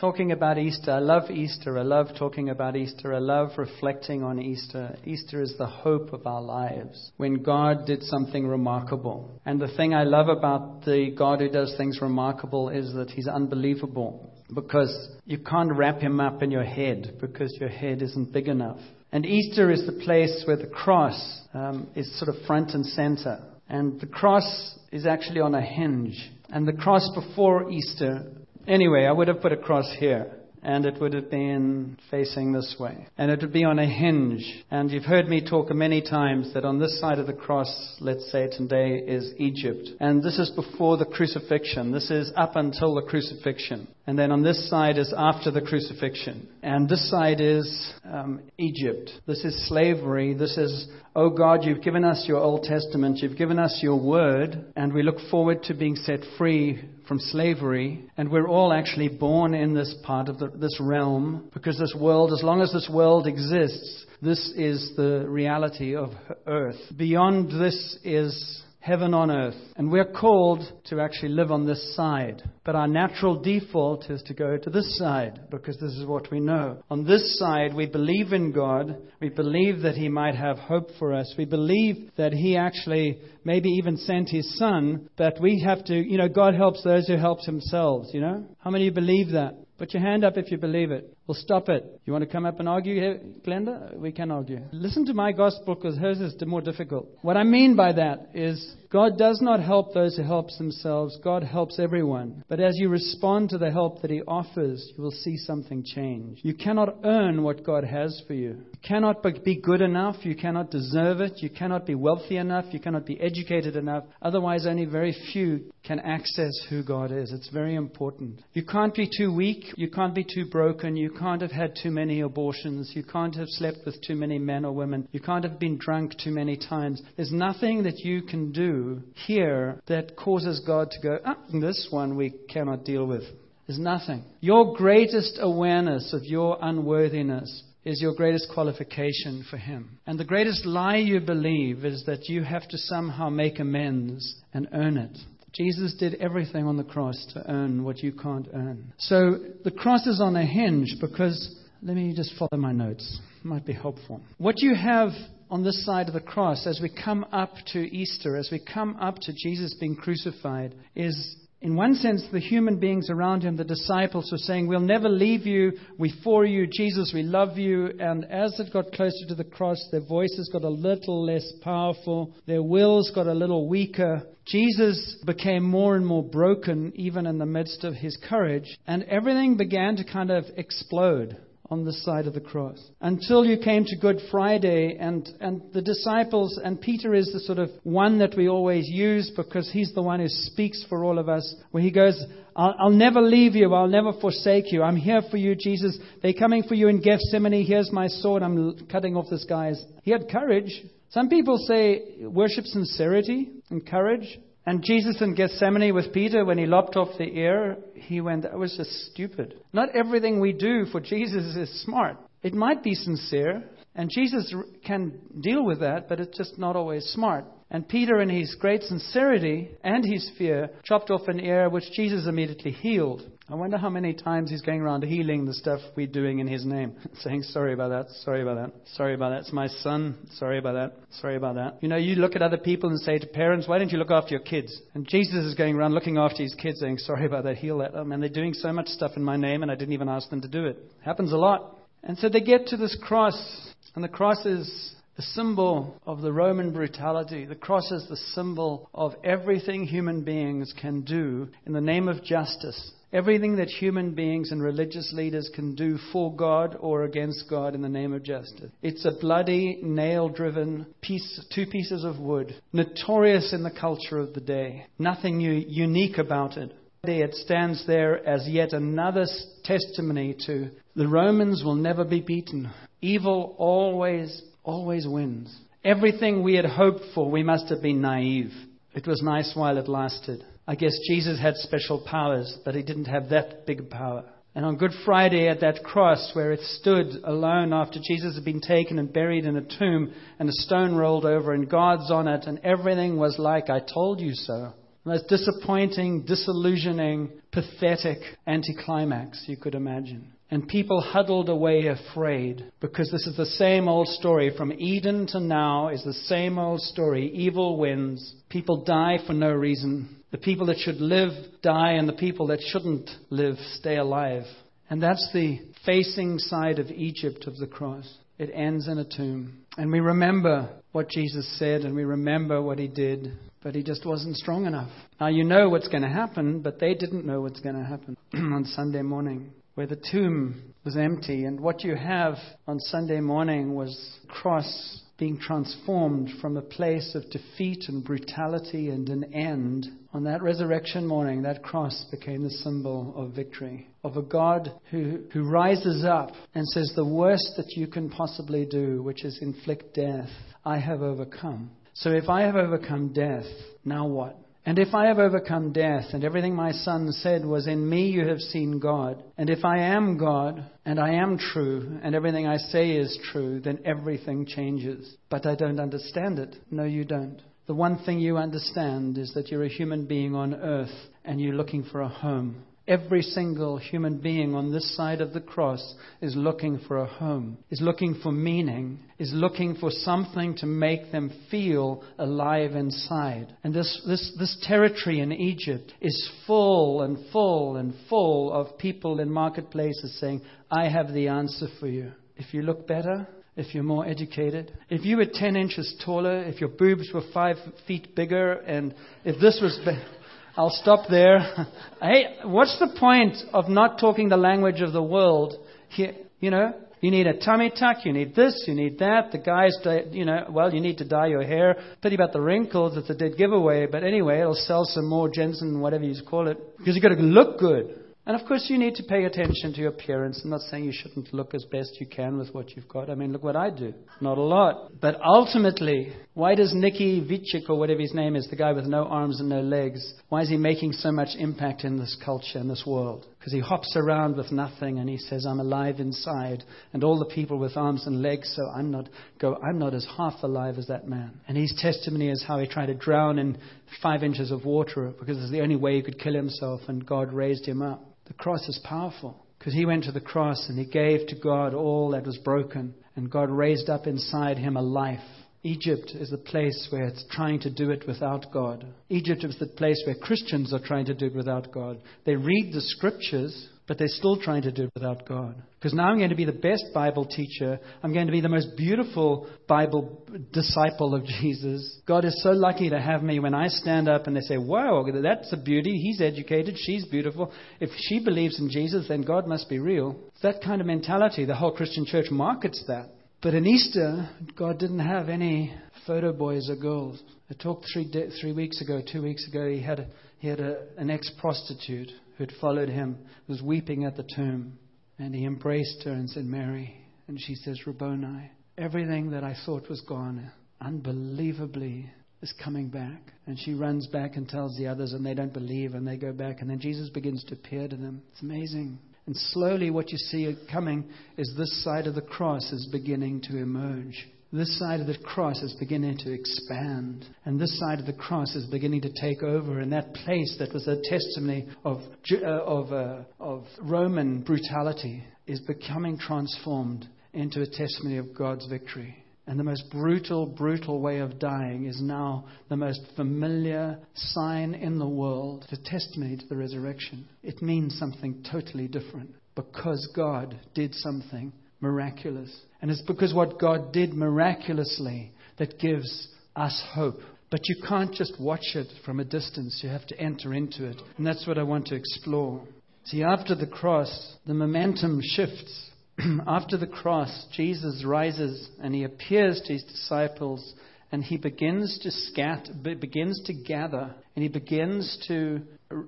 Talking 0.00 0.32
about 0.32 0.56
Easter. 0.56 0.92
I 0.92 1.00
love 1.00 1.30
Easter. 1.30 1.78
I 1.78 1.82
love 1.82 2.06
talking 2.18 2.48
about 2.48 2.76
Easter. 2.76 3.12
I 3.12 3.18
love 3.18 3.50
reflecting 3.58 4.22
on 4.22 4.40
Easter. 4.40 4.96
Easter 5.04 5.42
is 5.42 5.54
the 5.58 5.66
hope 5.66 6.14
of 6.14 6.26
our 6.26 6.40
lives 6.40 7.12
when 7.18 7.42
God 7.42 7.84
did 7.84 8.02
something 8.04 8.46
remarkable. 8.46 9.38
And 9.44 9.60
the 9.60 9.68
thing 9.76 9.92
I 9.92 10.04
love 10.04 10.28
about 10.28 10.86
the 10.86 11.14
God 11.14 11.40
who 11.40 11.50
does 11.50 11.74
things 11.76 11.98
remarkable 12.00 12.70
is 12.70 12.94
that 12.94 13.10
He's 13.10 13.28
unbelievable 13.28 14.32
because 14.54 15.10
you 15.26 15.36
can't 15.38 15.74
wrap 15.74 16.00
Him 16.00 16.18
up 16.18 16.42
in 16.42 16.50
your 16.50 16.64
head 16.64 17.18
because 17.20 17.54
your 17.60 17.68
head 17.68 18.00
isn't 18.00 18.32
big 18.32 18.48
enough. 18.48 18.80
And 19.12 19.26
Easter 19.26 19.70
is 19.70 19.84
the 19.84 20.02
place 20.04 20.44
where 20.46 20.56
the 20.56 20.68
cross 20.68 21.42
um, 21.52 21.90
is 21.94 22.18
sort 22.18 22.34
of 22.34 22.46
front 22.46 22.70
and 22.70 22.86
center. 22.86 23.42
And 23.68 24.00
the 24.00 24.06
cross 24.06 24.78
is 24.90 25.04
actually 25.04 25.40
on 25.40 25.54
a 25.54 25.60
hinge. 25.60 26.30
And 26.48 26.66
the 26.66 26.72
cross 26.72 27.08
before 27.14 27.70
Easter 27.70 28.24
Anyway, 28.70 29.04
I 29.04 29.10
would 29.10 29.26
have 29.26 29.40
put 29.40 29.50
a 29.50 29.56
cross 29.56 29.92
here 29.98 30.30
and 30.62 30.86
it 30.86 31.00
would 31.00 31.12
have 31.12 31.28
been 31.28 31.98
facing 32.08 32.52
this 32.52 32.76
way. 32.78 33.04
And 33.18 33.28
it 33.28 33.40
would 33.40 33.52
be 33.52 33.64
on 33.64 33.80
a 33.80 33.86
hinge. 33.86 34.64
And 34.70 34.92
you've 34.92 35.04
heard 35.04 35.26
me 35.26 35.44
talk 35.44 35.74
many 35.74 36.00
times 36.00 36.54
that 36.54 36.64
on 36.64 36.78
this 36.78 37.00
side 37.00 37.18
of 37.18 37.26
the 37.26 37.32
cross, 37.32 37.96
let's 38.00 38.30
say 38.30 38.48
today, 38.48 38.98
is 38.98 39.32
Egypt. 39.38 39.88
And 39.98 40.22
this 40.22 40.38
is 40.38 40.50
before 40.50 40.98
the 40.98 41.04
crucifixion. 41.04 41.90
This 41.90 42.12
is 42.12 42.32
up 42.36 42.54
until 42.54 42.94
the 42.94 43.02
crucifixion. 43.02 43.88
And 44.06 44.18
then 44.18 44.32
on 44.32 44.42
this 44.42 44.68
side 44.68 44.98
is 44.98 45.14
after 45.16 45.50
the 45.50 45.60
crucifixion. 45.60 46.48
And 46.62 46.88
this 46.88 47.10
side 47.10 47.40
is 47.40 47.92
um, 48.04 48.40
Egypt. 48.58 49.10
This 49.26 49.44
is 49.44 49.68
slavery. 49.68 50.34
This 50.34 50.56
is, 50.56 50.88
oh 51.14 51.30
God, 51.30 51.64
you've 51.64 51.82
given 51.82 52.04
us 52.04 52.24
your 52.26 52.38
Old 52.38 52.64
Testament. 52.64 53.18
You've 53.18 53.38
given 53.38 53.58
us 53.58 53.80
your 53.82 54.00
word. 54.00 54.64
And 54.74 54.92
we 54.92 55.02
look 55.02 55.18
forward 55.30 55.62
to 55.64 55.74
being 55.74 55.96
set 55.96 56.20
free 56.38 56.82
from 57.10 57.18
slavery, 57.18 58.08
and 58.16 58.30
we're 58.30 58.46
all 58.46 58.72
actually 58.72 59.08
born 59.08 59.52
in 59.52 59.74
this 59.74 59.96
part 60.04 60.28
of 60.28 60.38
the, 60.38 60.46
this 60.46 60.78
realm 60.80 61.50
because 61.52 61.76
this 61.76 61.92
world, 62.00 62.32
as 62.32 62.40
long 62.44 62.60
as 62.60 62.72
this 62.72 62.88
world 62.88 63.26
exists, 63.26 64.06
this 64.22 64.52
is 64.56 64.92
the 64.96 65.24
reality 65.28 65.96
of 65.96 66.10
earth. 66.46 66.76
Beyond 66.96 67.50
this 67.60 67.98
is 68.04 68.62
heaven 68.80 69.12
on 69.14 69.30
earth. 69.30 69.56
And 69.76 69.90
we're 69.90 70.10
called 70.10 70.60
to 70.86 71.00
actually 71.00 71.30
live 71.30 71.50
on 71.52 71.66
this 71.66 71.94
side. 71.94 72.42
But 72.64 72.74
our 72.74 72.88
natural 72.88 73.40
default 73.40 74.10
is 74.10 74.22
to 74.22 74.34
go 74.34 74.56
to 74.56 74.70
this 74.70 74.98
side 74.98 75.40
because 75.50 75.76
this 75.78 75.92
is 75.92 76.06
what 76.06 76.30
we 76.30 76.40
know. 76.40 76.82
On 76.90 77.04
this 77.04 77.38
side, 77.38 77.74
we 77.74 77.86
believe 77.86 78.32
in 78.32 78.52
God. 78.52 78.96
We 79.20 79.28
believe 79.28 79.82
that 79.82 79.94
He 79.94 80.08
might 80.08 80.34
have 80.34 80.58
hope 80.58 80.90
for 80.98 81.12
us. 81.12 81.32
We 81.36 81.44
believe 81.44 82.10
that 82.16 82.32
He 82.32 82.56
actually 82.56 83.20
maybe 83.44 83.68
even 83.70 83.96
sent 83.96 84.30
His 84.30 84.58
Son, 84.58 85.08
but 85.16 85.40
we 85.40 85.62
have 85.64 85.84
to, 85.84 85.94
you 85.94 86.18
know, 86.18 86.28
God 86.28 86.54
helps 86.54 86.82
those 86.82 87.06
who 87.06 87.16
help 87.16 87.44
themselves, 87.44 88.10
you 88.12 88.20
know? 88.20 88.46
How 88.58 88.70
many 88.70 88.88
of 88.88 88.94
you 88.94 89.00
believe 89.00 89.32
that? 89.32 89.54
Put 89.78 89.94
your 89.94 90.02
hand 90.02 90.24
up 90.24 90.36
if 90.36 90.50
you 90.50 90.58
believe 90.58 90.90
it. 90.90 91.16
We'll 91.30 91.36
stop 91.36 91.68
it. 91.68 92.00
You 92.06 92.12
want 92.12 92.24
to 92.24 92.28
come 92.28 92.44
up 92.44 92.58
and 92.58 92.68
argue 92.68 92.96
here, 92.96 93.20
Glenda? 93.46 93.96
We 93.96 94.10
can 94.10 94.32
argue. 94.32 94.62
Listen 94.72 95.06
to 95.06 95.14
my 95.14 95.30
gospel 95.30 95.76
because 95.76 95.96
hers 95.96 96.18
is 96.18 96.34
more 96.44 96.60
difficult. 96.60 97.08
What 97.22 97.36
I 97.36 97.44
mean 97.44 97.76
by 97.76 97.92
that 97.92 98.30
is 98.34 98.74
God 98.90 99.16
does 99.16 99.40
not 99.40 99.60
help 99.60 99.94
those 99.94 100.16
who 100.16 100.24
help 100.24 100.48
themselves. 100.58 101.16
God 101.22 101.44
helps 101.44 101.78
everyone. 101.78 102.42
But 102.48 102.58
as 102.58 102.74
you 102.76 102.88
respond 102.88 103.50
to 103.50 103.58
the 103.58 103.70
help 103.70 104.02
that 104.02 104.10
He 104.10 104.22
offers, 104.22 104.84
you 104.96 105.04
will 105.04 105.12
see 105.12 105.36
something 105.36 105.84
change. 105.84 106.40
You 106.42 106.54
cannot 106.54 106.96
earn 107.04 107.44
what 107.44 107.62
God 107.62 107.84
has 107.84 108.20
for 108.26 108.34
you. 108.34 108.64
You 108.72 108.78
cannot 108.82 109.22
be 109.22 109.60
good 109.60 109.80
enough. 109.80 110.16
You 110.22 110.34
cannot 110.34 110.72
deserve 110.72 111.20
it. 111.20 111.34
You 111.36 111.50
cannot 111.50 111.86
be 111.86 111.94
wealthy 111.94 112.38
enough. 112.38 112.64
You 112.72 112.80
cannot 112.80 113.06
be 113.06 113.20
educated 113.20 113.76
enough. 113.76 114.02
Otherwise, 114.20 114.66
only 114.66 114.86
very 114.86 115.14
few 115.32 115.70
can 115.84 116.00
access 116.00 116.52
who 116.68 116.82
God 116.82 117.12
is. 117.12 117.32
It's 117.32 117.48
very 117.50 117.76
important. 117.76 118.40
You 118.54 118.64
can't 118.64 118.94
be 118.94 119.08
too 119.16 119.32
weak. 119.32 119.66
You 119.76 119.88
can't 119.88 120.16
be 120.16 120.24
too 120.24 120.46
broken. 120.50 120.96
You 120.96 121.10
can't 121.20 121.42
have 121.42 121.50
had 121.52 121.76
too 121.80 121.90
many 121.90 122.20
abortions. 122.20 122.92
You 122.94 123.04
can't 123.04 123.36
have 123.36 123.48
slept 123.48 123.80
with 123.84 124.00
too 124.00 124.16
many 124.16 124.38
men 124.38 124.64
or 124.64 124.72
women. 124.72 125.06
You 125.12 125.20
can't 125.20 125.44
have 125.44 125.60
been 125.60 125.76
drunk 125.76 126.14
too 126.18 126.30
many 126.30 126.56
times. 126.56 127.02
There's 127.16 127.32
nothing 127.32 127.82
that 127.82 127.98
you 127.98 128.22
can 128.22 128.52
do 128.52 129.02
here 129.26 129.80
that 129.86 130.16
causes 130.16 130.62
God 130.66 130.90
to 130.92 131.00
go, 131.00 131.18
ah, 131.24 131.36
this 131.52 131.88
one 131.90 132.16
we 132.16 132.34
cannot 132.48 132.84
deal 132.84 133.06
with. 133.06 133.24
There's 133.66 133.78
nothing. 133.78 134.24
Your 134.40 134.74
greatest 134.74 135.38
awareness 135.40 136.12
of 136.14 136.24
your 136.24 136.56
unworthiness 136.60 137.64
is 137.84 138.00
your 138.00 138.14
greatest 138.14 138.50
qualification 138.52 139.44
for 139.48 139.58
Him. 139.58 139.98
And 140.06 140.18
the 140.18 140.24
greatest 140.24 140.64
lie 140.64 140.96
you 140.96 141.20
believe 141.20 141.84
is 141.84 142.04
that 142.06 142.28
you 142.28 142.42
have 142.42 142.66
to 142.68 142.78
somehow 142.78 143.28
make 143.28 143.58
amends 143.58 144.36
and 144.52 144.68
earn 144.72 144.96
it. 144.96 145.16
Jesus 145.52 145.94
did 145.94 146.14
everything 146.16 146.66
on 146.66 146.76
the 146.76 146.84
cross 146.84 147.26
to 147.34 147.50
earn 147.50 147.84
what 147.84 147.98
you 147.98 148.12
can't 148.12 148.48
earn. 148.54 148.92
So 148.98 149.38
the 149.64 149.70
cross 149.70 150.06
is 150.06 150.20
on 150.20 150.36
a 150.36 150.44
hinge 150.44 150.96
because, 151.00 151.56
let 151.82 151.96
me 151.96 152.14
just 152.14 152.34
follow 152.38 152.60
my 152.60 152.72
notes. 152.72 153.20
It 153.40 153.46
might 153.46 153.66
be 153.66 153.72
helpful. 153.72 154.20
What 154.38 154.56
you 154.58 154.74
have 154.74 155.10
on 155.50 155.64
this 155.64 155.84
side 155.84 156.06
of 156.06 156.14
the 156.14 156.20
cross 156.20 156.66
as 156.66 156.80
we 156.80 156.88
come 156.88 157.24
up 157.32 157.54
to 157.72 157.78
Easter, 157.80 158.36
as 158.36 158.50
we 158.52 158.60
come 158.60 158.96
up 158.96 159.16
to 159.22 159.32
Jesus 159.32 159.74
being 159.80 159.96
crucified, 159.96 160.74
is 160.94 161.36
in 161.62 161.76
one 161.76 161.94
sense, 161.94 162.24
the 162.32 162.40
human 162.40 162.78
beings 162.78 163.10
around 163.10 163.42
him, 163.42 163.56
the 163.56 163.64
disciples, 163.64 164.30
were 164.32 164.38
saying, 164.38 164.66
We'll 164.66 164.80
never 164.80 165.10
leave 165.10 165.44
you. 165.46 165.72
We 165.98 166.14
for 166.24 166.46
you. 166.46 166.66
Jesus, 166.66 167.12
we 167.12 167.22
love 167.22 167.58
you. 167.58 167.92
And 168.00 168.24
as 168.24 168.58
it 168.58 168.72
got 168.72 168.92
closer 168.92 169.26
to 169.28 169.34
the 169.34 169.44
cross, 169.44 169.78
their 169.90 170.00
voices 170.00 170.48
got 170.50 170.64
a 170.64 170.70
little 170.70 171.22
less 171.22 171.52
powerful. 171.60 172.32
Their 172.46 172.62
wills 172.62 173.12
got 173.14 173.26
a 173.26 173.34
little 173.34 173.68
weaker. 173.68 174.22
Jesus 174.46 175.18
became 175.26 175.62
more 175.62 175.96
and 175.96 176.06
more 176.06 176.24
broken, 176.24 176.92
even 176.94 177.26
in 177.26 177.36
the 177.36 177.44
midst 177.44 177.84
of 177.84 177.94
his 177.94 178.16
courage. 178.26 178.78
And 178.86 179.02
everything 179.04 179.58
began 179.58 179.96
to 179.96 180.04
kind 180.04 180.30
of 180.30 180.44
explode 180.56 181.36
on 181.70 181.84
the 181.84 181.92
side 181.92 182.26
of 182.26 182.34
the 182.34 182.40
cross. 182.40 182.78
Until 183.00 183.44
you 183.44 183.56
came 183.56 183.84
to 183.84 183.96
Good 183.96 184.20
Friday, 184.30 184.96
and, 184.98 185.28
and 185.40 185.62
the 185.72 185.80
disciples, 185.80 186.58
and 186.62 186.80
Peter 186.80 187.14
is 187.14 187.32
the 187.32 187.40
sort 187.40 187.58
of 187.58 187.70
one 187.84 188.18
that 188.18 188.36
we 188.36 188.48
always 188.48 188.88
use 188.88 189.30
because 189.36 189.70
he's 189.70 189.94
the 189.94 190.02
one 190.02 190.18
who 190.18 190.28
speaks 190.28 190.84
for 190.88 191.04
all 191.04 191.18
of 191.18 191.28
us, 191.28 191.54
where 191.70 191.82
he 191.82 191.92
goes, 191.92 192.20
I'll, 192.56 192.74
I'll 192.78 192.90
never 192.90 193.20
leave 193.20 193.54
you, 193.54 193.72
I'll 193.72 193.86
never 193.86 194.12
forsake 194.20 194.72
you, 194.72 194.82
I'm 194.82 194.96
here 194.96 195.22
for 195.30 195.36
you, 195.36 195.54
Jesus. 195.54 195.96
They're 196.22 196.32
coming 196.32 196.64
for 196.64 196.74
you 196.74 196.88
in 196.88 197.00
Gethsemane, 197.00 197.64
here's 197.64 197.92
my 197.92 198.08
sword, 198.08 198.42
I'm 198.42 198.86
cutting 198.88 199.16
off 199.16 199.26
this 199.30 199.46
guy's. 199.48 199.82
He 200.02 200.10
had 200.10 200.28
courage. 200.28 200.72
Some 201.10 201.28
people 201.28 201.58
say 201.58 202.24
worship 202.24 202.64
sincerity 202.64 203.50
and 203.70 203.86
courage. 203.86 204.38
And 204.70 204.84
Jesus 204.84 205.20
in 205.20 205.34
Gethsemane 205.34 205.92
with 205.92 206.12
Peter, 206.12 206.44
when 206.44 206.56
he 206.56 206.64
lopped 206.64 206.94
off 206.94 207.18
the 207.18 207.24
ear, 207.24 207.76
he 207.92 208.20
went, 208.20 208.44
that 208.44 208.56
was 208.56 208.76
just 208.76 209.10
stupid. 209.10 209.60
Not 209.72 209.88
everything 209.96 210.38
we 210.38 210.52
do 210.52 210.84
for 210.92 211.00
Jesus 211.00 211.56
is 211.56 211.82
smart. 211.82 212.18
It 212.44 212.54
might 212.54 212.84
be 212.84 212.94
sincere, 212.94 213.64
and 213.96 214.08
Jesus 214.08 214.54
can 214.86 215.18
deal 215.40 215.64
with 215.64 215.80
that, 215.80 216.08
but 216.08 216.20
it's 216.20 216.38
just 216.38 216.56
not 216.56 216.76
always 216.76 217.04
smart. 217.06 217.46
And 217.72 217.88
Peter, 217.88 218.20
in 218.20 218.28
his 218.28 218.54
great 218.60 218.84
sincerity 218.84 219.72
and 219.82 220.04
his 220.04 220.30
fear, 220.38 220.70
chopped 220.84 221.10
off 221.10 221.26
an 221.26 221.40
ear 221.40 221.68
which 221.68 221.90
Jesus 221.96 222.28
immediately 222.28 222.70
healed. 222.70 223.28
I 223.50 223.56
wonder 223.56 223.78
how 223.78 223.90
many 223.90 224.14
times 224.14 224.48
he's 224.48 224.62
going 224.62 224.80
around 224.80 225.02
healing 225.02 225.44
the 225.44 225.54
stuff 225.54 225.80
we're 225.96 226.06
doing 226.06 226.38
in 226.38 226.46
his 226.46 226.64
name, 226.64 226.94
saying, 227.14 227.42
Sorry 227.42 227.72
about 227.72 227.88
that, 227.88 228.08
sorry 228.22 228.42
about 228.42 228.54
that, 228.54 228.72
sorry 228.94 229.14
about 229.14 229.30
that. 229.30 229.40
It's 229.40 229.52
my 229.52 229.66
son, 229.66 230.28
sorry 230.34 230.58
about 230.58 230.74
that, 230.74 230.92
sorry 231.20 231.34
about 231.34 231.56
that. 231.56 231.78
You 231.82 231.88
know, 231.88 231.96
you 231.96 232.14
look 232.14 232.36
at 232.36 232.42
other 232.42 232.58
people 232.58 232.90
and 232.90 233.00
say 233.00 233.18
to 233.18 233.26
parents, 233.26 233.66
Why 233.66 233.78
don't 233.78 233.90
you 233.90 233.98
look 233.98 234.12
after 234.12 234.30
your 234.30 234.44
kids? 234.44 234.80
And 234.94 235.04
Jesus 235.04 235.44
is 235.44 235.56
going 235.56 235.74
around 235.74 235.94
looking 235.94 236.16
after 236.16 236.44
his 236.44 236.54
kids, 236.54 236.78
saying, 236.78 236.98
Sorry 236.98 237.26
about 237.26 237.42
that, 237.42 237.56
heal 237.56 237.78
that. 237.78 237.90
Oh, 237.92 238.04
man, 238.04 238.20
they're 238.20 238.28
doing 238.28 238.54
so 238.54 238.72
much 238.72 238.86
stuff 238.86 239.12
in 239.16 239.24
my 239.24 239.36
name, 239.36 239.62
and 239.62 239.72
I 239.72 239.74
didn't 239.74 239.94
even 239.94 240.08
ask 240.08 240.30
them 240.30 240.42
to 240.42 240.48
do 240.48 240.66
it. 240.66 240.78
Happens 241.04 241.32
a 241.32 241.36
lot. 241.36 241.76
And 242.04 242.16
so 242.18 242.28
they 242.28 242.42
get 242.42 242.68
to 242.68 242.76
this 242.76 242.96
cross, 243.02 243.72
and 243.96 244.04
the 244.04 244.08
cross 244.08 244.46
is 244.46 244.94
the 245.16 245.22
symbol 245.22 246.00
of 246.06 246.20
the 246.20 246.32
Roman 246.32 246.72
brutality. 246.72 247.46
The 247.46 247.56
cross 247.56 247.90
is 247.90 248.06
the 248.08 248.16
symbol 248.16 248.88
of 248.94 249.14
everything 249.24 249.86
human 249.86 250.22
beings 250.22 250.72
can 250.80 251.00
do 251.00 251.48
in 251.66 251.72
the 251.72 251.80
name 251.80 252.06
of 252.06 252.22
justice. 252.22 252.92
Everything 253.12 253.56
that 253.56 253.68
human 253.68 254.14
beings 254.14 254.52
and 254.52 254.62
religious 254.62 255.12
leaders 255.12 255.50
can 255.52 255.74
do 255.74 255.98
for 256.12 256.34
God 256.34 256.76
or 256.78 257.02
against 257.02 257.50
God 257.50 257.74
in 257.74 257.82
the 257.82 257.88
name 257.88 258.12
of 258.12 258.22
justice. 258.22 258.70
It's 258.82 259.04
a 259.04 259.18
bloody, 259.20 259.80
nail 259.82 260.28
driven 260.28 260.86
piece, 261.00 261.44
two 261.52 261.66
pieces 261.66 262.04
of 262.04 262.20
wood, 262.20 262.54
notorious 262.72 263.52
in 263.52 263.64
the 263.64 263.70
culture 263.70 264.18
of 264.18 264.32
the 264.34 264.40
day. 264.40 264.86
Nothing 264.98 265.40
unique 265.40 266.18
about 266.18 266.56
it. 266.56 266.72
It 267.02 267.34
stands 267.34 267.84
there 267.86 268.24
as 268.26 268.46
yet 268.46 268.72
another 268.72 269.26
testimony 269.64 270.36
to 270.46 270.70
the 270.94 271.08
Romans 271.08 271.64
will 271.64 271.74
never 271.74 272.04
be 272.04 272.20
beaten. 272.20 272.70
Evil 273.00 273.56
always 273.58 274.42
always 274.62 275.06
wins. 275.08 275.56
Everything 275.82 276.42
we 276.42 276.54
had 276.54 276.66
hoped 276.66 277.00
for, 277.14 277.30
we 277.30 277.42
must 277.42 277.70
have 277.70 277.80
been 277.80 278.02
naive. 278.02 278.52
It 278.94 279.06
was 279.06 279.22
nice 279.22 279.52
while 279.54 279.78
it 279.78 279.88
lasted. 279.88 280.44
I 280.70 280.76
guess 280.76 280.96
Jesus 281.04 281.40
had 281.40 281.56
special 281.56 281.98
powers, 282.08 282.56
but 282.64 282.76
he 282.76 282.84
didn't 282.84 283.06
have 283.06 283.30
that 283.30 283.66
big 283.66 283.90
power. 283.90 284.22
And 284.54 284.64
on 284.64 284.76
Good 284.76 284.92
Friday 285.04 285.48
at 285.48 285.58
that 285.62 285.82
cross 285.82 286.30
where 286.32 286.52
it 286.52 286.60
stood 286.60 287.08
alone 287.24 287.72
after 287.72 287.98
Jesus 287.98 288.36
had 288.36 288.44
been 288.44 288.60
taken 288.60 289.00
and 289.00 289.12
buried 289.12 289.46
in 289.46 289.56
a 289.56 289.62
tomb 289.62 290.12
and 290.38 290.48
a 290.48 290.52
stone 290.52 290.94
rolled 290.94 291.26
over 291.26 291.52
and 291.52 291.68
guards 291.68 292.12
on 292.12 292.28
it 292.28 292.44
and 292.44 292.60
everything 292.60 293.16
was 293.16 293.36
like 293.36 293.68
I 293.68 293.80
told 293.80 294.20
you 294.20 294.32
so. 294.32 294.72
The 295.02 295.10
most 295.10 295.26
disappointing, 295.26 296.22
disillusioning, 296.22 297.32
pathetic 297.50 298.18
anticlimax 298.46 299.46
you 299.48 299.56
could 299.56 299.74
imagine. 299.74 300.34
And 300.52 300.68
people 300.68 301.00
huddled 301.00 301.48
away 301.48 301.88
afraid 301.88 302.70
because 302.80 303.10
this 303.10 303.26
is 303.26 303.36
the 303.36 303.44
same 303.44 303.88
old 303.88 304.06
story. 304.06 304.52
From 304.56 304.72
Eden 304.72 305.26
to 305.32 305.40
now 305.40 305.88
is 305.88 306.04
the 306.04 306.12
same 306.12 306.60
old 306.60 306.80
story. 306.80 307.28
Evil 307.34 307.76
wins. 307.76 308.36
People 308.48 308.84
die 308.84 309.18
for 309.26 309.32
no 309.32 309.50
reason. 309.50 310.19
The 310.30 310.38
people 310.38 310.66
that 310.66 310.78
should 310.78 311.00
live 311.00 311.32
die, 311.62 311.92
and 311.92 312.08
the 312.08 312.12
people 312.12 312.46
that 312.48 312.60
shouldn't 312.60 313.10
live 313.30 313.56
stay 313.74 313.96
alive. 313.96 314.44
And 314.88 315.02
that's 315.02 315.28
the 315.32 315.60
facing 315.86 316.38
side 316.38 316.78
of 316.78 316.90
Egypt 316.90 317.46
of 317.46 317.56
the 317.56 317.66
cross. 317.66 318.12
It 318.38 318.50
ends 318.54 318.88
in 318.88 318.98
a 318.98 319.04
tomb. 319.04 319.64
And 319.76 319.92
we 319.92 320.00
remember 320.00 320.68
what 320.92 321.10
Jesus 321.10 321.58
said 321.58 321.82
and 321.82 321.94
we 321.94 322.04
remember 322.04 322.60
what 322.62 322.78
he 322.78 322.88
did, 322.88 323.32
but 323.62 323.74
he 323.74 323.82
just 323.82 324.06
wasn't 324.06 324.36
strong 324.36 324.66
enough. 324.66 324.90
Now 325.20 325.28
you 325.28 325.44
know 325.44 325.68
what's 325.68 325.88
going 325.88 326.02
to 326.02 326.08
happen, 326.08 326.60
but 326.60 326.80
they 326.80 326.94
didn't 326.94 327.26
know 327.26 327.42
what's 327.42 327.60
going 327.60 327.76
to 327.76 327.84
happen 327.84 328.16
on 328.34 328.64
Sunday 328.64 329.02
morning, 329.02 329.52
where 329.74 329.86
the 329.86 330.02
tomb 330.10 330.74
was 330.84 330.96
empty. 330.96 331.44
And 331.44 331.60
what 331.60 331.84
you 331.84 331.94
have 331.94 332.36
on 332.66 332.80
Sunday 332.80 333.20
morning 333.20 333.74
was 333.74 334.18
cross 334.28 335.02
being 335.20 335.38
transformed 335.38 336.30
from 336.40 336.56
a 336.56 336.62
place 336.62 337.14
of 337.14 337.30
defeat 337.30 337.84
and 337.88 338.02
brutality 338.02 338.88
and 338.88 339.08
an 339.10 339.32
end, 339.32 339.86
on 340.12 340.24
that 340.24 340.42
resurrection 340.42 341.06
morning, 341.06 341.42
that 341.42 341.62
cross 341.62 342.06
became 342.10 342.42
the 342.42 342.50
symbol 342.50 343.14
of 343.14 343.32
victory, 343.32 343.88
of 344.02 344.16
a 344.16 344.22
God 344.22 344.72
who, 344.90 345.20
who 345.32 345.44
rises 345.44 346.04
up 346.04 346.32
and 346.54 346.66
says, 346.68 346.92
The 346.96 347.04
worst 347.04 347.52
that 347.58 347.76
you 347.76 347.86
can 347.86 348.10
possibly 348.10 348.64
do, 348.64 349.02
which 349.02 349.24
is 349.24 349.38
inflict 349.40 349.94
death, 349.94 350.30
I 350.64 350.78
have 350.78 351.02
overcome. 351.02 351.70
So 351.94 352.10
if 352.10 352.28
I 352.28 352.42
have 352.42 352.56
overcome 352.56 353.12
death, 353.12 353.44
now 353.84 354.06
what? 354.08 354.36
And 354.66 354.78
if 354.78 354.94
I 354.94 355.06
have 355.06 355.18
overcome 355.18 355.72
death, 355.72 356.06
and 356.12 356.22
everything 356.22 356.54
my 356.54 356.72
son 356.72 357.12
said 357.12 357.44
was, 357.44 357.66
In 357.66 357.88
me 357.88 358.10
you 358.10 358.26
have 358.26 358.40
seen 358.40 358.78
God, 358.78 359.22
and 359.38 359.48
if 359.48 359.64
I 359.64 359.78
am 359.78 360.18
God, 360.18 360.64
and 360.84 361.00
I 361.00 361.14
am 361.14 361.38
true, 361.38 361.98
and 362.02 362.14
everything 362.14 362.46
I 362.46 362.58
say 362.58 362.90
is 362.90 363.18
true, 363.32 363.60
then 363.60 363.78
everything 363.86 364.44
changes. 364.44 365.16
But 365.30 365.46
I 365.46 365.54
don't 365.54 365.80
understand 365.80 366.38
it. 366.38 366.56
No, 366.70 366.84
you 366.84 367.04
don't. 367.04 367.40
The 367.66 367.74
one 367.74 367.98
thing 368.04 368.18
you 368.18 368.36
understand 368.36 369.16
is 369.16 369.32
that 369.34 369.48
you're 369.48 369.64
a 369.64 369.68
human 369.68 370.06
being 370.06 370.34
on 370.34 370.54
earth, 370.54 371.08
and 371.24 371.40
you're 371.40 371.54
looking 371.54 371.84
for 371.84 372.02
a 372.02 372.08
home. 372.08 372.64
Every 372.90 373.22
single 373.22 373.76
human 373.76 374.18
being 374.18 374.56
on 374.56 374.72
this 374.72 374.96
side 374.96 375.20
of 375.20 375.32
the 375.32 375.40
cross 375.40 375.94
is 376.20 376.34
looking 376.34 376.80
for 376.88 376.96
a 376.96 377.06
home, 377.06 377.58
is 377.70 377.80
looking 377.80 378.16
for 378.20 378.32
meaning, 378.32 378.98
is 379.16 379.30
looking 379.32 379.76
for 379.76 379.92
something 379.92 380.56
to 380.56 380.66
make 380.66 381.12
them 381.12 381.30
feel 381.52 382.02
alive 382.18 382.72
inside. 382.72 383.54
And 383.62 383.72
this, 383.72 384.02
this, 384.08 384.34
this 384.40 384.58
territory 384.66 385.20
in 385.20 385.30
Egypt 385.30 385.94
is 386.00 386.32
full 386.48 387.02
and 387.02 387.16
full 387.30 387.76
and 387.76 387.94
full 388.08 388.52
of 388.52 388.76
people 388.76 389.20
in 389.20 389.30
marketplaces 389.30 390.18
saying, 390.18 390.42
I 390.68 390.88
have 390.88 391.12
the 391.12 391.28
answer 391.28 391.68
for 391.78 391.86
you. 391.86 392.10
If 392.36 392.52
you 392.52 392.62
look 392.62 392.88
better, 392.88 393.28
if 393.54 393.72
you're 393.72 393.84
more 393.84 394.04
educated, 394.04 394.76
if 394.88 395.04
you 395.04 395.18
were 395.18 395.26
10 395.32 395.54
inches 395.54 395.94
taller, 396.04 396.42
if 396.42 396.60
your 396.60 396.70
boobs 396.70 397.08
were 397.14 397.22
5 397.32 397.56
feet 397.86 398.16
bigger, 398.16 398.54
and 398.54 398.96
if 399.24 399.40
this 399.40 399.60
was. 399.62 399.78
Be- 399.84 400.19
I'll 400.60 400.68
stop 400.68 401.08
there. 401.08 401.38
hey, 402.02 402.36
what's 402.44 402.78
the 402.78 402.94
point 403.00 403.34
of 403.54 403.70
not 403.70 403.98
talking 403.98 404.28
the 404.28 404.36
language 404.36 404.82
of 404.82 404.92
the 404.92 405.02
world? 405.02 405.54
Here, 405.88 406.12
you 406.38 406.50
know, 406.50 406.74
you 407.00 407.10
need 407.10 407.26
a 407.26 407.38
tummy 407.38 407.70
tuck, 407.70 408.04
you 408.04 408.12
need 408.12 408.34
this, 408.34 408.64
you 408.66 408.74
need 408.74 408.98
that. 408.98 409.32
The 409.32 409.38
guys, 409.38 409.74
you 410.10 410.26
know, 410.26 410.48
well, 410.50 410.74
you 410.74 410.82
need 410.82 410.98
to 410.98 411.08
dye 411.08 411.28
your 411.28 411.44
hair. 411.44 411.76
Pity 412.02 412.14
about 412.14 412.34
the 412.34 412.42
wrinkles, 412.42 412.98
it's 412.98 413.08
a 413.08 413.14
dead 413.14 413.38
giveaway. 413.38 413.86
But 413.86 414.04
anyway, 414.04 414.40
it'll 414.40 414.52
sell 414.52 414.84
some 414.84 415.08
more 415.08 415.30
Jensen, 415.30 415.80
whatever 415.80 416.04
you 416.04 416.14
call 416.28 416.46
it, 416.48 416.58
because 416.76 416.94
you've 416.94 417.02
got 417.02 417.16
to 417.16 417.22
look 417.22 417.58
good. 417.58 417.98
And 418.26 418.40
of 418.40 418.46
course, 418.46 418.66
you 418.68 418.78
need 418.78 418.94
to 418.96 419.02
pay 419.02 419.24
attention 419.24 419.72
to 419.72 419.80
your 419.80 419.88
appearance. 419.88 420.42
I'm 420.44 420.50
not 420.50 420.60
saying 420.62 420.84
you 420.84 420.92
shouldn't 420.92 421.32
look 421.32 421.54
as 421.54 421.64
best 421.64 422.00
you 422.00 422.06
can 422.06 422.36
with 422.38 422.54
what 422.54 422.76
you've 422.76 422.88
got. 422.88 423.08
I 423.08 423.14
mean, 423.14 423.32
look 423.32 423.42
what 423.42 423.56
I 423.56 423.70
do. 423.70 423.94
Not 424.20 424.36
a 424.36 424.42
lot. 424.42 424.92
But 425.00 425.18
ultimately, 425.24 426.12
why 426.34 426.54
does 426.54 426.72
Nicky 426.74 427.22
Vujicic, 427.22 427.70
or 427.70 427.78
whatever 427.78 428.00
his 428.00 428.14
name 428.14 428.36
is, 428.36 428.46
the 428.48 428.56
guy 428.56 428.72
with 428.72 428.86
no 428.86 429.04
arms 429.04 429.40
and 429.40 429.48
no 429.48 429.62
legs, 429.62 430.14
why 430.28 430.42
is 430.42 430.50
he 430.50 430.58
making 430.58 430.92
so 430.92 431.10
much 431.10 431.30
impact 431.38 431.84
in 431.84 431.98
this 431.98 432.16
culture, 432.22 432.58
in 432.58 432.68
this 432.68 432.84
world? 432.86 433.26
Because 433.40 433.54
he 433.54 433.60
hops 433.60 433.96
around 433.96 434.36
with 434.36 434.52
nothing 434.52 434.98
and 434.98 435.08
he 435.08 435.16
says, 435.16 435.46
I'm 435.46 435.60
alive 435.60 435.98
inside. 435.98 436.62
And 436.92 437.02
all 437.02 437.18
the 437.18 437.24
people 437.24 437.58
with 437.58 437.74
arms 437.74 438.06
and 438.06 438.20
legs, 438.20 438.52
so 438.54 438.68
I'm 438.68 438.90
not, 438.90 439.08
go, 439.40 439.56
I'm 439.66 439.78
not 439.78 439.94
as 439.94 440.06
half 440.18 440.34
alive 440.42 440.76
as 440.76 440.88
that 440.88 441.08
man. 441.08 441.40
And 441.48 441.56
his 441.56 441.74
testimony 441.80 442.28
is 442.28 442.44
how 442.46 442.58
he 442.58 442.66
tried 442.66 442.86
to 442.86 442.94
drown 442.94 443.38
in 443.38 443.56
five 444.02 444.22
inches 444.22 444.50
of 444.50 444.66
water 444.66 445.14
because 445.18 445.38
it's 445.38 445.50
the 445.50 445.62
only 445.62 445.76
way 445.76 445.96
he 445.96 446.02
could 446.02 446.20
kill 446.20 446.34
himself, 446.34 446.82
and 446.86 447.06
God 447.06 447.32
raised 447.32 447.64
him 447.64 447.80
up. 447.80 448.04
The 448.26 448.34
cross 448.34 448.68
is 448.68 448.78
powerful 448.84 449.46
because 449.58 449.72
he 449.72 449.86
went 449.86 450.04
to 450.04 450.12
the 450.12 450.20
cross 450.20 450.68
and 450.68 450.78
he 450.78 450.84
gave 450.84 451.26
to 451.28 451.34
God 451.34 451.72
all 451.72 452.10
that 452.10 452.26
was 452.26 452.36
broken, 452.36 452.94
and 453.16 453.30
God 453.30 453.48
raised 453.48 453.88
up 453.88 454.06
inside 454.06 454.58
him 454.58 454.76
a 454.76 454.82
life. 454.82 455.18
Egypt 455.62 456.12
is 456.14 456.30
the 456.30 456.38
place 456.38 456.88
where 456.90 457.04
it's 457.04 457.24
trying 457.30 457.60
to 457.60 457.70
do 457.70 457.90
it 457.90 458.06
without 458.06 458.46
God. 458.50 458.86
Egypt 459.10 459.44
is 459.44 459.58
the 459.58 459.66
place 459.66 460.02
where 460.06 460.14
Christians 460.14 460.72
are 460.72 460.80
trying 460.80 461.04
to 461.06 461.14
do 461.14 461.26
it 461.26 461.34
without 461.34 461.70
God. 461.70 462.00
They 462.24 462.34
read 462.34 462.72
the 462.72 462.80
scriptures, 462.80 463.68
but 463.86 463.98
they're 463.98 464.08
still 464.08 464.40
trying 464.40 464.62
to 464.62 464.72
do 464.72 464.84
it 464.84 464.90
without 464.94 465.28
God. 465.28 465.62
Because 465.74 465.92
now 465.92 466.04
I'm 466.04 466.16
going 466.16 466.30
to 466.30 466.36
be 466.36 466.46
the 466.46 466.52
best 466.52 466.84
Bible 466.94 467.26
teacher. 467.26 467.78
I'm 468.02 468.14
going 468.14 468.26
to 468.26 468.32
be 468.32 468.40
the 468.40 468.48
most 468.48 468.74
beautiful 468.74 469.50
Bible 469.68 470.26
disciple 470.50 471.14
of 471.14 471.24
Jesus. 471.24 472.00
God 472.06 472.24
is 472.24 472.42
so 472.42 472.52
lucky 472.52 472.88
to 472.88 473.00
have 473.00 473.22
me 473.22 473.38
when 473.38 473.54
I 473.54 473.68
stand 473.68 474.08
up 474.08 474.26
and 474.26 474.34
they 474.34 474.40
say, 474.40 474.56
Wow, 474.56 475.04
that's 475.22 475.52
a 475.52 475.58
beauty. 475.58 475.98
He's 475.98 476.22
educated. 476.22 476.76
She's 476.78 477.04
beautiful. 477.04 477.52
If 477.80 477.90
she 477.98 478.24
believes 478.24 478.58
in 478.58 478.70
Jesus, 478.70 479.08
then 479.08 479.22
God 479.22 479.46
must 479.46 479.68
be 479.68 479.78
real. 479.78 480.16
It's 480.28 480.42
that 480.42 480.62
kind 480.62 480.80
of 480.80 480.86
mentality. 480.86 481.44
The 481.44 481.54
whole 481.54 481.72
Christian 481.72 482.06
church 482.06 482.30
markets 482.30 482.82
that. 482.86 483.10
But 483.42 483.54
in 483.54 483.66
Easter, 483.66 484.28
God 484.54 484.78
didn't 484.78 484.98
have 484.98 485.30
any 485.30 485.74
photo 486.06 486.32
boys 486.32 486.68
or 486.68 486.76
girls. 486.76 487.22
I 487.50 487.54
talked 487.54 487.86
three, 487.92 488.10
three 488.40 488.52
weeks 488.52 488.82
ago, 488.82 489.00
two 489.00 489.22
weeks 489.22 489.48
ago, 489.48 489.66
he 489.66 489.80
had, 489.80 490.00
a, 490.00 490.06
he 490.38 490.48
had 490.48 490.60
a, 490.60 490.86
an 490.98 491.08
ex 491.08 491.30
prostitute 491.40 492.10
who 492.36 492.44
had 492.44 492.52
followed 492.60 492.90
him, 492.90 493.16
was 493.48 493.62
weeping 493.62 494.04
at 494.04 494.16
the 494.16 494.28
tomb. 494.36 494.78
And 495.18 495.34
he 495.34 495.46
embraced 495.46 496.02
her 496.04 496.12
and 496.12 496.28
said, 496.28 496.44
Mary. 496.44 496.94
And 497.28 497.40
she 497.40 497.54
says, 497.54 497.86
Rabboni, 497.86 498.50
everything 498.76 499.30
that 499.30 499.44
I 499.44 499.56
thought 499.64 499.88
was 499.88 500.02
gone, 500.02 500.50
unbelievably, 500.80 502.10
is 502.42 502.54
coming 502.62 502.88
back. 502.88 503.22
And 503.46 503.58
she 503.58 503.72
runs 503.72 504.06
back 504.06 504.36
and 504.36 504.48
tells 504.48 504.76
the 504.76 504.86
others, 504.86 505.12
and 505.12 505.24
they 505.24 505.34
don't 505.34 505.52
believe, 505.52 505.94
and 505.94 506.06
they 506.06 506.16
go 506.16 506.32
back. 506.32 506.60
And 506.60 506.68
then 506.68 506.80
Jesus 506.80 507.08
begins 507.08 507.44
to 507.44 507.54
appear 507.54 507.88
to 507.88 507.96
them. 507.96 508.22
It's 508.32 508.42
amazing. 508.42 508.98
And 509.30 509.36
slowly, 509.52 509.90
what 509.90 510.10
you 510.10 510.18
see 510.18 510.56
coming 510.72 511.04
is 511.38 511.54
this 511.56 511.84
side 511.84 512.08
of 512.08 512.16
the 512.16 512.20
cross 512.20 512.72
is 512.72 512.88
beginning 512.90 513.42
to 513.42 513.58
emerge. 513.58 514.28
This 514.52 514.76
side 514.76 514.98
of 514.98 515.06
the 515.06 515.18
cross 515.18 515.62
is 515.62 515.72
beginning 515.78 516.18
to 516.18 516.32
expand. 516.32 517.26
And 517.44 517.60
this 517.60 517.78
side 517.78 518.00
of 518.00 518.06
the 518.06 518.12
cross 518.12 518.56
is 518.56 518.66
beginning 518.66 519.02
to 519.02 519.12
take 519.20 519.44
over. 519.44 519.78
And 519.78 519.92
that 519.92 520.14
place 520.14 520.56
that 520.58 520.74
was 520.74 520.88
a 520.88 521.00
testimony 521.08 521.68
of, 521.84 521.98
uh, 522.32 522.44
of, 522.44 522.92
uh, 522.92 523.22
of 523.38 523.66
Roman 523.80 524.42
brutality 524.42 525.22
is 525.46 525.60
becoming 525.60 526.18
transformed 526.18 527.06
into 527.32 527.62
a 527.62 527.66
testimony 527.66 528.16
of 528.16 528.34
God's 528.34 528.66
victory. 528.66 529.16
And 529.50 529.58
the 529.58 529.64
most 529.64 529.90
brutal, 529.90 530.46
brutal 530.46 531.00
way 531.00 531.18
of 531.18 531.40
dying 531.40 531.86
is 531.86 532.00
now 532.00 532.44
the 532.68 532.76
most 532.76 533.00
familiar 533.16 533.98
sign 534.14 534.74
in 534.74 535.00
the 535.00 535.08
world, 535.08 535.66
to 535.70 535.76
testimony 535.76 536.36
to 536.36 536.46
the 536.46 536.54
resurrection. 536.54 537.26
It 537.42 537.60
means 537.60 537.98
something 537.98 538.44
totally 538.48 538.86
different 538.86 539.30
because 539.56 540.08
God 540.14 540.56
did 540.72 540.94
something 540.94 541.52
miraculous. 541.80 542.56
And 542.80 542.92
it's 542.92 543.02
because 543.02 543.34
what 543.34 543.58
God 543.58 543.92
did 543.92 544.14
miraculously 544.14 545.32
that 545.58 545.80
gives 545.80 546.28
us 546.54 546.80
hope. 546.94 547.18
But 547.50 547.62
you 547.64 547.82
can't 547.88 548.14
just 548.14 548.40
watch 548.40 548.76
it 548.76 548.86
from 549.04 549.18
a 549.18 549.24
distance, 549.24 549.80
you 549.82 549.88
have 549.88 550.06
to 550.06 550.20
enter 550.20 550.54
into 550.54 550.84
it. 550.84 551.02
And 551.16 551.26
that's 551.26 551.48
what 551.48 551.58
I 551.58 551.64
want 551.64 551.88
to 551.88 551.96
explore. 551.96 552.62
See, 553.02 553.24
after 553.24 553.56
the 553.56 553.66
cross, 553.66 554.36
the 554.46 554.54
momentum 554.54 555.20
shifts. 555.20 555.89
after 556.46 556.76
the 556.76 556.86
cross, 556.86 557.46
Jesus 557.52 558.04
rises 558.04 558.68
and 558.82 558.94
he 558.94 559.04
appears 559.04 559.60
to 559.66 559.72
his 559.72 559.84
disciples 559.84 560.74
and 561.12 561.24
he 561.24 561.36
begins 561.36 561.98
to 562.02 562.10
scatter, 562.10 562.72
begins 562.74 563.42
to 563.46 563.52
gather, 563.52 564.14
and 564.36 564.42
he 564.42 564.48
begins 564.48 565.18
to 565.26 565.60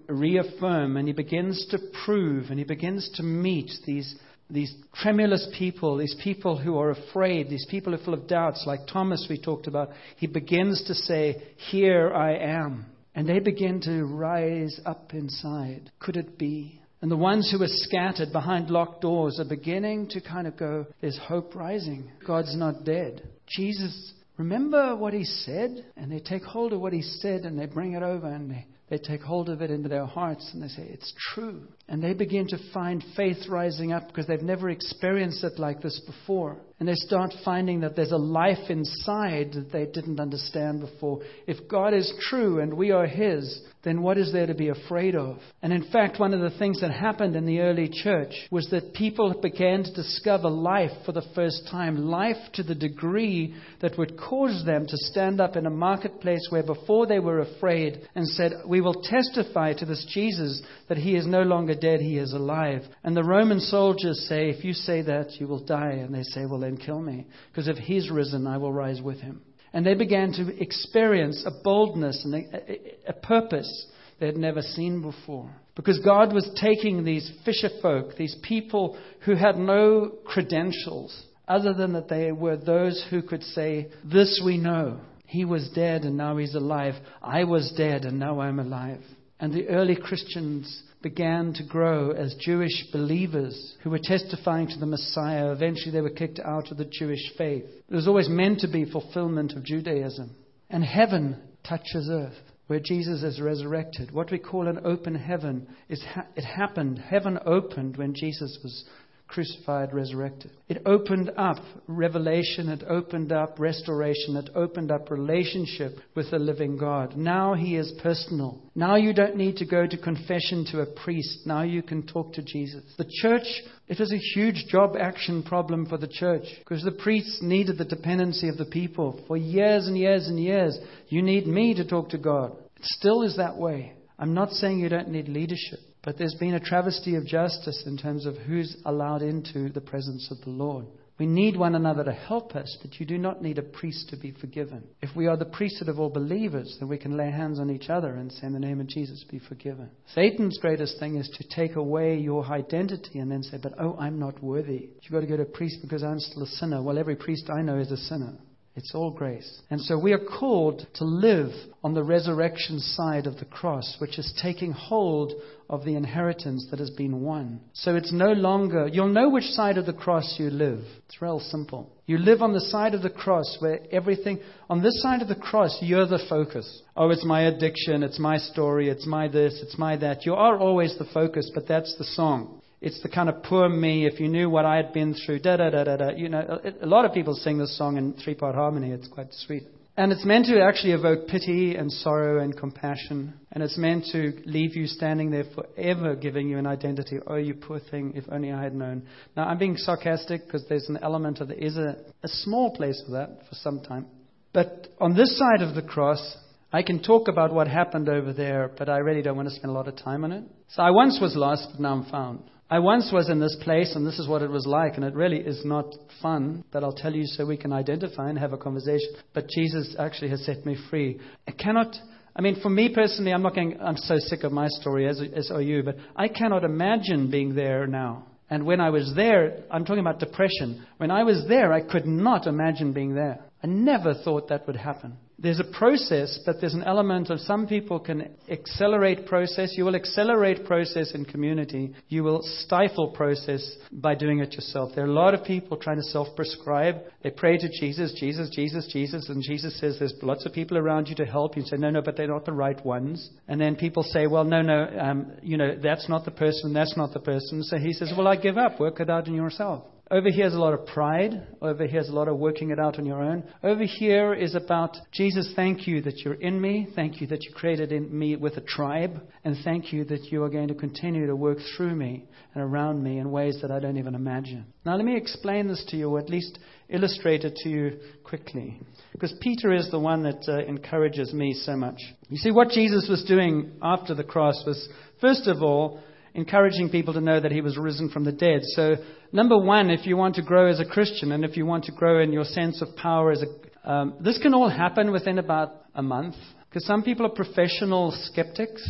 reaffirm, 0.09 0.97
and 0.97 1.09
he 1.09 1.13
begins 1.13 1.67
to 1.71 1.79
prove, 2.05 2.51
and 2.51 2.59
he 2.59 2.65
begins 2.65 3.11
to 3.17 3.23
meet 3.25 3.71
these 3.85 4.15
these 4.51 4.75
tremulous 4.95 5.49
people, 5.57 5.97
these 5.97 6.15
people 6.23 6.59
who 6.59 6.79
are 6.79 6.91
afraid, 6.91 7.49
these 7.49 7.67
people 7.71 7.93
who 7.93 7.99
are 7.99 8.05
full 8.05 8.15
of 8.15 8.29
doubts, 8.29 8.65
like 8.67 8.81
Thomas 8.87 9.27
we 9.31 9.41
talked 9.41 9.67
about, 9.67 9.91
he 10.17 10.27
begins 10.27 10.85
to 10.89 10.95
say, 10.95 11.43
Here 11.71 12.13
I 12.13 12.37
am. 12.37 12.85
And 13.15 13.27
they 13.27 13.39
begin 13.39 13.81
to 13.83 14.05
rise 14.05 14.79
up 14.85 15.15
inside. 15.15 15.91
Could 16.01 16.17
it 16.17 16.39
be? 16.39 16.82
And 17.03 17.11
the 17.11 17.17
ones 17.17 17.51
who 17.51 17.61
are 17.63 17.69
scattered 17.69 18.31
behind 18.33 18.71
locked 18.71 19.01
doors 19.01 19.41
are 19.41 19.45
beginning 19.45 20.09
to 20.11 20.21
kind 20.21 20.47
of 20.47 20.57
go, 20.57 20.87
There's 21.01 21.19
hope 21.19 21.57
rising. 21.57 22.11
God's 22.25 22.57
not 22.57 22.85
dead. 22.85 23.29
Jesus, 23.49 24.15
remember 24.39 24.95
what 24.95 25.13
he 25.13 25.25
said? 25.25 25.85
And 25.97 26.13
they 26.13 26.21
take 26.21 26.45
hold 26.45 26.73
of 26.73 26.81
what 26.81 26.93
he 26.93 27.03
said 27.03 27.43
and 27.43 27.59
they 27.59 27.67
bring 27.67 27.95
it 27.95 28.05
over 28.05 28.29
and 28.29 28.53
they, 28.53 28.67
they 28.89 28.99
take 28.99 29.21
hold 29.21 29.49
of 29.49 29.63
it 29.63 29.71
into 29.71 29.89
their 29.89 30.07
hearts 30.07 30.49
and 30.55 30.63
they 30.63 30.69
say, 30.69 30.87
It's 30.91 31.13
true. 31.35 31.67
And 31.93 32.03
they 32.03 32.15
begin 32.15 32.49
to 32.49 32.73
find 32.73 33.05
faith 33.15 33.47
rising 33.51 33.93
up 33.93 34.09
because 34.09 34.27
they've 34.27 34.41
never 34.41 34.71
experienced 34.71 35.45
it 35.45 35.59
like 35.59 35.83
this 35.83 36.01
before. 36.07 36.57
And 36.81 36.89
they 36.89 36.95
start 36.95 37.33
finding 37.45 37.81
that 37.81 37.95
there's 37.95 38.11
a 38.11 38.17
life 38.17 38.71
inside 38.71 39.53
that 39.53 39.71
they 39.71 39.85
didn't 39.85 40.19
understand 40.19 40.81
before. 40.81 41.21
If 41.47 41.69
God 41.69 41.95
is 41.95 42.13
true 42.29 42.61
and 42.61 42.75
we 42.75 42.91
are 42.91 43.07
His, 43.07 43.63
then 43.85 44.03
what 44.03 44.19
is 44.19 44.33
there 44.33 44.47
to 44.47 44.55
be 44.55 44.69
afraid 44.69 45.15
of? 45.15 45.39
And 45.61 45.73
in 45.73 45.91
fact, 45.93 46.19
one 46.19 46.35
of 46.35 46.41
the 46.41 46.59
things 46.59 46.81
that 46.81 46.93
happened 46.93 47.37
in 47.37 47.47
the 47.47 47.61
early 47.61 47.89
church 47.89 48.33
was 48.51 48.69
that 48.71 48.95
people 48.95 49.35
began 49.41 49.85
to 49.85 49.93
discover 49.93 50.49
life 50.49 50.91
for 51.05 51.13
the 51.13 51.25
first 51.35 51.69
time. 51.71 52.07
Life 52.07 52.53
to 52.55 52.63
the 52.63 52.75
degree 52.75 53.55
that 53.81 53.99
would 53.99 54.19
cause 54.19 54.65
them 54.65 54.87
to 54.87 54.97
stand 54.97 55.41
up 55.41 55.57
in 55.57 55.67
a 55.67 55.71
marketplace 55.71 56.47
where 56.51 56.63
before 56.65 57.07
they 57.07 57.19
were 57.19 57.41
afraid 57.41 58.09
and 58.15 58.27
said, 58.27 58.53
We 58.67 58.81
will 58.81 59.03
testify 59.03 59.75
to 59.75 59.87
this 59.87 60.05
Jesus 60.13 60.63
that 60.89 60.99
He 60.99 61.17
is 61.17 61.27
no 61.27 61.43
longer 61.43 61.75
dead, 61.83 62.01
He 62.01 62.17
is 62.17 62.33
alive. 62.33 62.83
And 63.05 63.15
the 63.15 63.25
Roman 63.25 63.61
soldiers 63.61 64.27
say, 64.29 64.49
If 64.49 64.65
you 64.65 64.73
say 64.73 65.03
that, 65.03 65.33
you 65.39 65.47
will 65.47 65.63
die. 65.63 65.93
And 65.93 66.15
they 66.15 66.23
say, 66.23 66.47
Well, 66.47 66.61
then 66.61 66.79
kill 66.79 67.03
me. 67.03 67.27
Because 67.51 67.69
if 67.69 67.77
He's 67.77 68.11
risen, 68.11 68.47
I 68.47 68.57
will 68.57 68.73
rise 68.73 69.03
with 69.03 69.21
Him. 69.21 69.43
And 69.75 69.85
they 69.85 69.95
began 69.95 70.33
to 70.33 70.63
experience 70.63 71.45
a 71.47 71.63
boldness 71.63 72.25
and 72.25 72.35
a, 72.35 73.11
a, 73.11 73.13
purpose 73.13 73.87
they 74.21 74.27
had 74.27 74.37
never 74.37 74.61
seen 74.61 75.03
before. 75.03 75.51
Because 75.75 75.99
God 76.01 76.33
was 76.33 76.49
taking 76.61 77.05
these 77.05 77.31
fisher 77.45 77.71
folk, 77.81 78.17
these 78.17 78.37
people 78.43 78.99
who 79.25 79.35
had 79.35 79.57
no 79.57 80.13
credentials, 80.25 81.25
other 81.49 81.73
than 81.73 81.95
that 81.95 82.09
they 82.09 82.33
were 82.33 82.57
those 82.57 83.05
who 83.11 83.23
could 83.23 83.43
say, 83.43 83.89
This 84.05 84.41
we 84.45 84.57
know. 84.57 85.01
He 85.27 85.47
was 85.47 85.71
dead 85.75 86.05
and 86.05 86.17
now 86.19 86.37
he's 86.37 86.55
alive. 86.55 86.95
I 87.23 87.45
was 87.45 87.73
dead 87.77 88.05
and 88.05 88.19
now 88.19 88.41
I'm 88.41 88.59
alive. 88.59 89.01
And 89.41 89.53
the 89.53 89.67
early 89.69 89.97
Christians 89.97 90.83
began 91.03 91.53
to 91.55 91.65
grow 91.65 92.11
as 92.13 92.35
Jewish 92.41 92.91
believers 92.93 93.77
who 93.83 93.91
were 93.91 94.01
testifying 94.03 94.69
to 94.69 94.79
the 94.79 94.87
Messiah. 94.87 95.53
Eventually, 95.53 95.91
they 95.91 96.01
were 96.01 96.11
kicked 96.11 96.41
out 96.41 96.71
of 96.71 96.77
the 96.77 96.85
Jewish 96.85 97.33
faith. 97.37 97.65
It 97.89 97.95
was 97.95 98.09
always 98.09 98.29
meant 98.29 98.61
to 98.61 98.69
be 98.69 98.85
fulfillment 98.85 99.53
of 99.53 99.65
Judaism. 99.65 100.35
And 100.71 100.85
heaven 100.85 101.37
touches 101.69 102.09
earth, 102.11 102.39
where 102.67 102.81
Jesus 102.81 103.23
is 103.23 103.41
resurrected. 103.41 104.13
What 104.13 104.31
we 104.31 104.39
call 104.39 104.69
an 104.69 104.81
open 104.85 105.15
heaven 105.15 105.67
is 105.89 106.03
ha- 106.03 106.27
it 106.37 106.45
happened. 106.45 106.99
Heaven 106.99 107.39
opened 107.45 107.97
when 107.97 108.15
Jesus 108.15 108.59
was 108.63 108.85
crucified, 109.33 109.95
resurrected. 109.95 110.51
It 110.69 110.83
opened 110.85 111.31
up 111.39 111.57
revelation, 111.87 112.69
it 112.69 112.85
opened 112.89 113.33
up 113.33 113.59
restoration, 113.59 114.37
it 114.37 114.51
opened 114.55 114.91
up 114.91 115.11
relationship 115.11 115.97
with 116.15 116.31
the 116.31 116.39
living 116.39 116.77
God. 116.77 117.17
Now 117.17 117.55
He 117.55 117.77
is 117.77 117.93
personal. 118.03 118.63
Now 118.75 118.97
you 118.97 119.15
don't 119.15 119.37
need 119.37 119.57
to 119.57 119.67
go 119.67 119.87
to 119.87 119.97
confession 119.97 120.67
to 120.71 120.81
a 120.81 120.87
priest. 120.87 121.47
Now 121.47 121.63
you 121.63 121.83
can 121.83 122.07
talk 122.07 122.35
to 122.35 122.43
Jesus. 122.43 122.85
The 122.99 123.11
church, 123.23 123.47
it 123.89 123.99
was 123.99 124.13
a 124.13 124.39
huge 124.39 124.67
job 124.69 124.97
action 125.01 125.43
problem 125.43 125.87
for 125.87 125.97
the 125.97 126.09
church 126.09 126.45
because 126.59 126.83
the 126.85 126.93
priests 126.93 127.39
needed 127.41 127.79
the 127.79 127.85
dependency 127.85 128.49
of 128.49 128.59
the 128.59 128.67
people 128.67 129.25
for 129.27 129.39
years 129.39 129.87
and 129.87 129.97
years 129.97 130.29
and 130.29 130.39
years. 130.39 130.79
You 131.09 131.23
need 131.23 131.47
me 131.47 131.75
to 131.75 131.89
talk 131.89 132.11
to 132.11 132.19
God. 132.19 132.53
It 132.77 132.85
still 132.85 133.23
is 133.23 133.37
that 133.39 133.57
way. 133.57 133.95
I'm 134.19 134.35
not 134.35 134.51
saying 134.51 134.79
you 134.79 134.89
don't 134.89 135.09
need 135.09 135.29
leadership. 135.29 135.79
But 136.03 136.19
there's 136.19 136.35
been 136.35 136.55
a 136.55 136.61
travesty 136.61 137.15
of 137.15 137.27
justice 137.27 137.85
in 137.87 137.97
terms 137.97 138.27
of 138.27 138.37
who's 138.37 138.77
allowed 138.85 139.23
into 139.23 139.69
the 139.69 139.81
presence 139.81 140.31
of 140.31 140.41
the 140.41 140.51
Lord. 140.51 140.87
We 141.19 141.27
need 141.27 141.57
one 141.57 141.77
another 141.77 142.03
to 142.03 142.13
help 142.13 142.57
us, 142.57 142.77
but 142.83 142.99
you 142.99 143.07
do 143.07 143.19
not 143.19 143.43
need 143.43 143.59
a 143.59 143.63
priest 143.63 144.09
to 144.09 144.17
be 144.17 144.33
forgiven. 144.33 144.83
If 145.01 145.15
we 145.15 145.29
are 145.29 145.37
the 145.37 145.45
priesthood 145.45 145.89
of 145.89 146.01
all 146.01 146.11
believers, 146.11 146.77
then 146.81 146.89
we 146.89 146.99
can 146.99 147.17
lay 147.17 147.31
hands 147.31 147.61
on 147.61 147.71
each 147.71 147.91
other 147.91 148.15
and 148.15 148.33
say, 148.33 148.47
In 148.47 148.55
the 148.55 148.59
name 148.59 148.81
of 148.81 148.89
Jesus, 148.89 149.25
be 149.31 149.39
forgiven. 149.39 149.91
Satan's 150.15 150.59
greatest 150.59 150.99
thing 150.99 151.17
is 151.17 151.29
to 151.29 151.45
take 151.55 151.77
away 151.77 152.19
your 152.19 152.45
identity 152.47 153.21
and 153.21 153.31
then 153.31 153.45
say, 153.45 153.59
But 153.63 153.75
oh, 153.79 153.97
I'm 154.01 154.19
not 154.19 154.43
worthy. 154.43 154.89
You've 155.03 155.13
got 155.13 155.21
to 155.21 155.27
go 155.27 155.37
to 155.37 155.43
a 155.43 155.47
priest 155.47 155.79
because 155.83 156.03
I'm 156.03 156.19
still 156.19 156.43
a 156.43 156.47
sinner. 156.47 156.83
Well, 156.83 156.99
every 156.99 157.15
priest 157.15 157.49
I 157.51 157.63
know 157.63 157.79
is 157.79 157.93
a 157.93 157.97
sinner. 157.97 158.35
It's 158.75 158.95
all 158.95 159.11
grace. 159.11 159.61
And 159.71 159.81
so 159.83 159.99
we 159.99 160.13
are 160.13 160.19
called 160.19 160.87
to 160.95 161.05
live 161.05 161.51
on 161.85 161.93
the 161.93 162.03
resurrection 162.03 162.79
side 162.79 163.27
of 163.27 163.37
the 163.37 163.45
cross, 163.45 163.97
which 163.99 164.19
is 164.19 164.33
taking 164.43 164.73
hold 164.73 165.35
of 165.69 165.85
the 165.85 165.95
inheritance 165.95 166.67
that 166.71 166.79
has 166.79 166.89
been 166.89 167.21
won. 167.21 167.61
So 167.75 167.97
it's 167.97 168.13
no 168.13 168.33
longer, 168.33 168.89
you'll 168.91 169.09
know 169.09 169.29
which 169.29 169.45
side 169.45 169.77
of 169.77 169.85
the 169.85 169.93
cross 169.93 170.37
you 170.39 170.49
live. 170.49 170.81
It's 171.07 171.21
real 171.21 171.39
simple. 171.39 171.93
You 172.07 172.17
live 172.17 172.41
on 172.41 172.55
the 172.55 172.61
side 172.61 172.95
of 172.95 173.03
the 173.03 173.11
cross 173.11 173.59
where 173.61 173.81
everything, 173.91 174.41
on 174.71 174.83
this 174.83 175.03
side 175.03 175.21
of 175.21 175.29
the 175.29 175.35
cross, 175.35 175.79
you're 175.83 176.07
the 176.07 176.25
focus. 176.29 176.83
Oh, 176.97 177.11
it's 177.11 177.27
my 177.27 177.43
addiction, 177.43 178.03
it's 178.03 178.19
my 178.19 178.39
story, 178.39 178.89
it's 178.89 179.07
my 179.07 179.29
this, 179.29 179.61
it's 179.63 179.79
my 179.79 179.97
that. 179.99 180.25
You 180.25 180.35
are 180.35 180.59
always 180.59 180.97
the 180.97 181.09
focus, 181.13 181.51
but 181.55 181.69
that's 181.69 181.95
the 181.99 182.05
song. 182.05 182.62
It's 182.83 183.01
the 183.01 183.09
kind 183.09 183.29
of 183.29 183.45
poor 183.45 183.69
me, 183.69 184.07
if 184.07 184.19
you 184.19 184.27
knew 184.27 184.51
what 184.51 184.65
I 184.65 184.77
had 184.77 184.93
been 184.93 185.15
through, 185.15 185.39
da 185.39 185.57
da 185.57 185.71
da 185.71 185.85
da 185.85 185.97
da. 185.97 186.11
You 186.11 186.29
know, 186.29 186.61
a 186.83 186.87
lot 186.87 187.05
of 187.05 187.13
people 187.13 187.35
sing 187.35 187.57
this 187.57 187.79
song 187.79 187.97
in 187.97 188.15
three 188.15 188.35
part 188.35 188.57
harmony. 188.57 188.91
It's 188.91 189.07
quite 189.07 189.29
sweet. 189.31 189.63
And 189.97 190.11
it's 190.11 190.25
meant 190.25 190.47
to 190.47 190.61
actually 190.61 190.93
evoke 190.93 191.29
pity 191.29 191.77
and 191.77 191.93
sorrow 191.93 192.43
and 192.43 192.57
compassion. 192.57 193.35
And 193.53 193.63
it's 193.63 193.79
meant 193.79 194.07
to 194.13 194.33
leave 194.47 194.75
you 194.75 194.87
standing 194.87 195.31
there 195.31 195.45
forever, 195.55 196.17
giving 196.17 196.49
you 196.49 196.59
an 196.59 196.67
identity. 196.67 197.19
Oh, 197.27 197.37
you 197.37 197.55
poor 197.55 197.79
thing, 197.79 198.15
if 198.17 198.25
only 198.33 198.51
I 198.51 198.63
had 198.63 198.75
known. 198.75 199.07
Now, 199.37 199.45
I'm 199.45 199.59
being 199.59 199.77
sarcastic 199.77 200.47
because 200.47 200.65
there's 200.69 200.89
an 200.89 200.99
element 201.03 201.41
of, 201.41 201.49
there 201.49 201.59
is 201.59 201.77
a, 201.77 201.99
a 202.23 202.29
small 202.29 202.75
place 202.75 203.01
for 203.07 203.13
that 203.13 203.47
for 203.49 203.55
some 203.55 203.81
time. 203.83 204.07
But 204.53 204.89
on 204.99 205.15
this 205.15 205.39
side 205.39 205.63
of 205.63 205.75
the 205.75 205.83
cross, 205.83 206.37
I 206.73 206.83
can 206.83 207.03
talk 207.03 207.29
about 207.29 207.53
what 207.53 207.69
happened 207.69 208.09
over 208.09 208.33
there, 208.33 208.73
but 208.77 208.89
I 208.89 208.99
really 208.99 209.23
don't 209.23 209.37
want 209.37 209.51
to 209.51 209.55
spend 209.55 209.71
a 209.71 209.75
lot 209.75 209.89
of 209.89 209.97
time 209.97 210.25
on 210.25 210.33
it. 210.33 210.45
So 210.69 210.83
I 210.83 210.91
once 210.91 211.19
was 211.21 211.37
lost, 211.37 211.69
but 211.71 211.81
now 211.81 211.93
I'm 211.93 212.11
found. 212.11 212.51
I 212.73 212.79
once 212.79 213.11
was 213.13 213.29
in 213.29 213.39
this 213.39 213.55
place, 213.61 213.95
and 213.95 214.07
this 214.07 214.19
is 214.19 214.27
what 214.27 214.41
it 214.41 214.49
was 214.49 214.67
like, 214.67 214.95
and 214.95 215.05
it 215.05 215.15
really 215.15 215.37
is 215.37 215.63
not 215.63 215.95
fun, 216.23 216.65
but 216.73 216.83
I'll 216.83 216.95
tell 216.95 217.15
you 217.15 217.27
so 217.27 217.45
we 217.45 217.59
can 217.59 217.71
identify 217.71 218.31
and 218.31 218.39
have 218.39 218.55
a 218.55 218.57
conversation. 218.57 219.11
But 219.35 219.51
Jesus 219.51 219.95
actually 219.99 220.31
has 220.31 220.43
set 220.47 220.65
me 220.65 220.79
free. 220.89 221.21
I 221.47 221.51
cannot. 221.51 221.95
I 222.35 222.41
mean, 222.41 222.63
for 222.63 222.71
me 222.71 222.89
personally, 222.89 223.35
I'm 223.35 223.43
not 223.43 223.55
going. 223.55 223.79
I'm 223.79 223.99
so 223.99 224.17
sick 224.17 224.43
of 224.43 224.53
my 224.53 224.69
story, 224.69 225.07
as, 225.07 225.21
as 225.37 225.51
are 225.51 225.61
you. 225.61 225.83
But 225.83 225.97
I 226.17 226.29
cannot 226.29 226.65
imagine 226.65 227.31
being 227.31 227.55
there 227.55 227.87
now. 227.87 228.25
And 228.49 228.65
when 228.65 228.81
I 228.81 228.89
was 228.89 229.13
there, 229.15 229.65
I'm 229.71 229.85
talking 229.85 230.01
about 230.01 230.19
depression. 230.19 230.87
When 230.97 231.11
I 231.11 231.25
was 231.25 231.45
there, 231.49 231.75
I 231.75 231.83
could 231.83 232.07
not 232.07 232.47
imagine 232.47 232.95
being 232.95 233.15
there. 233.15 233.41
I 233.63 233.67
never 233.67 234.15
thought 234.15 234.49
that 234.49 234.67
would 234.67 234.77
happen 234.77 235.17
there's 235.43 235.59
a 235.59 235.77
process, 235.77 236.39
but 236.47 236.61
there's 236.61 236.75
an 236.75 236.85
element 236.85 237.29
of 237.29 237.41
some 237.41 237.67
people 237.67 237.99
can 237.99 238.31
accelerate 238.49 239.27
process. 239.27 239.75
You 239.77 239.85
will 239.85 239.97
accelerate 239.97 240.65
process 240.65 241.13
in 241.15 241.25
community. 241.25 241.95
You 242.09 242.23
will 242.23 242.43
stifle 242.43 243.09
process 243.09 243.77
by 243.91 244.15
doing 244.15 244.39
it 244.39 244.53
yourself. 244.53 244.93
There 244.95 245.05
are 245.05 245.09
a 245.09 245.13
lot 245.13 245.35
of 245.35 245.43
people 245.43 245.77
trying 245.77 245.97
to 245.97 246.05
self 246.05 246.29
prescribe. 246.37 246.99
They 247.25 247.31
pray 247.31 247.59
to 247.59 247.69
Jesus, 247.69 248.15
Jesus, 248.21 248.51
Jesus, 248.55 248.89
Jesus, 248.93 249.29
and 249.29 249.43
Jesus 249.43 249.79
says 249.81 249.97
there's 249.99 250.15
lots 250.23 250.47
of 250.47 250.53
people 250.53 250.79
around 250.79 251.09
you 251.09 251.17
to 251.17 251.25
help 251.25 251.57
you. 251.57 251.63
say, 251.63 251.77
no, 251.77 251.91
no, 251.91 252.03
but 252.03 252.17
they're 252.17 252.29
not 252.29 252.45
the 252.45 252.53
right 252.53 252.83
ones. 252.87 253.29
And 253.49 253.61
then 253.61 253.75
people 253.75 254.05
say, 254.05 254.29
well, 254.29 254.45
no, 254.45 254.63
no, 254.63 254.89
um, 254.97 255.33
you 255.43 255.57
know, 255.57 255.77
that's 255.77 256.09
not 256.09 256.25
the 256.25 256.31
person, 256.31 256.73
that's 256.73 256.97
not 256.97 257.13
the 257.13 257.21
person. 257.21 257.65
So 257.65 257.79
he 257.79 257.93
says, 257.93 258.13
well, 258.17 258.29
I 258.29 258.37
give 258.37 258.59
up. 258.59 258.79
Work 258.79 259.01
it 259.01 259.11
out 259.11 259.27
in 259.27 259.35
yourself. 259.35 259.87
Over 260.13 260.29
here 260.29 260.45
is 260.45 260.53
a 260.53 260.59
lot 260.59 260.75
of 260.75 260.85
pride. 260.85 261.47
Over 261.63 261.87
here 261.87 262.01
is 262.01 262.11
a 262.11 262.15
lot 262.15 262.29
of 262.29 262.37
working 262.37 262.71
it 262.71 262.79
out 262.79 262.99
on 262.99 263.07
your 263.07 263.23
own. 263.23 263.45
Over 263.63 263.85
here 263.85 264.35
is 264.35 264.55
about 264.55 264.95
Jesus, 265.11 265.51
thank 265.57 265.87
you 265.87 266.03
that 266.03 266.19
you're 266.19 266.35
in 266.35 266.61
me. 266.61 266.87
Thank 266.95 267.23
you 267.23 267.27
that 267.29 267.43
you 267.45 267.51
created 267.55 267.93
in 267.93 268.17
me 268.17 268.37
with 268.37 268.59
a 268.59 268.61
tribe. 268.61 269.23
And 269.43 269.57
thank 269.65 269.91
you 269.91 270.05
that 270.05 270.25
you 270.31 270.43
are 270.45 270.51
going 270.51 270.69
to 270.69 270.75
continue 270.75 271.27
to 271.27 271.35
work 271.35 271.57
through 271.75 271.95
me 271.95 272.27
and 272.55 272.63
around 272.63 273.03
me 273.03 273.21
in 273.21 273.31
ways 273.31 273.61
that 273.63 273.71
I 273.71 273.81
don't 273.81 273.97
even 273.97 274.15
imagine. 274.15 274.67
Now, 274.85 274.97
let 274.97 275.07
me 275.07 275.17
explain 275.17 275.67
this 275.67 275.83
to 275.89 275.97
you, 275.97 276.11
or 276.11 276.19
at 276.19 276.29
least 276.29 276.59
illustrate 276.91 277.45
it 277.45 277.57
to 277.63 277.71
you 277.71 277.99
quickly. 278.23 278.79
Because 279.13 279.33
Peter 279.41 279.73
is 279.73 279.91
the 279.91 279.99
one 279.99 280.25
that 280.25 280.45
uh, 280.47 280.59
encourages 280.67 281.33
me 281.33 281.55
so 281.55 281.75
much. 281.75 282.03
You 282.29 282.37
see, 282.37 282.51
what 282.51 282.69
Jesus 282.69 283.07
was 283.09 283.25
doing 283.25 283.73
after 283.81 284.15
the 284.15 284.25
cross 284.25 284.63
was, 284.67 284.91
first 285.23 285.47
of 285.47 285.63
all, 285.63 286.03
encouraging 286.35 286.91
people 286.91 287.15
to 287.15 287.21
know 287.21 287.41
that 287.41 287.53
he 287.53 287.61
was 287.61 287.77
risen 287.77 288.09
from 288.09 288.25
the 288.25 288.33
dead. 288.33 288.61
So, 288.63 288.97
number 289.33 289.59
one, 289.59 289.91
if 289.91 290.07
you 290.07 290.17
want 290.17 290.35
to 290.37 290.43
grow 290.43 290.67
as 290.67 290.81
a 290.81 290.85
Christian 290.85 291.33
and 291.33 291.45
if 291.45 291.57
you 291.57 291.67
want 291.67 291.85
to 291.85 291.93
grow 291.93 292.23
in 292.23 292.33
your 292.33 292.45
sense 292.45 292.81
of 292.83 292.95
power 292.97 293.33
as 293.33 293.43
a, 293.43 293.91
um, 293.91 294.15
this 294.21 294.39
can 294.39 294.55
all 294.55 294.69
happen 294.69 295.13
within 295.13 295.39
about 295.39 295.83
a 295.95 296.03
month. 296.03 296.37
Because 296.69 296.87
some 296.87 297.03
people 297.03 297.27
are 297.27 297.31
professional 297.31 298.13
skeptics. 298.25 298.83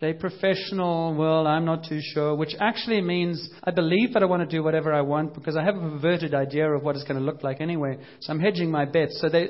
They're 0.00 0.14
professional, 0.14 1.14
well, 1.14 1.46
I'm 1.46 1.66
not 1.66 1.84
too 1.86 2.00
sure, 2.02 2.34
which 2.34 2.54
actually 2.58 3.02
means 3.02 3.50
I 3.62 3.70
believe 3.70 4.14
that 4.14 4.22
I 4.22 4.26
want 4.26 4.48
to 4.48 4.56
do 4.56 4.62
whatever 4.62 4.94
I 4.94 5.02
want 5.02 5.34
because 5.34 5.58
I 5.58 5.64
have 5.64 5.76
a 5.76 5.80
perverted 5.80 6.34
idea 6.34 6.70
of 6.70 6.82
what 6.82 6.96
it's 6.96 7.04
going 7.04 7.18
to 7.18 7.24
look 7.24 7.42
like 7.42 7.60
anyway. 7.60 7.98
So 8.20 8.32
I'm 8.32 8.40
hedging 8.40 8.70
my 8.70 8.86
bets. 8.86 9.20
So 9.20 9.28
they, 9.28 9.48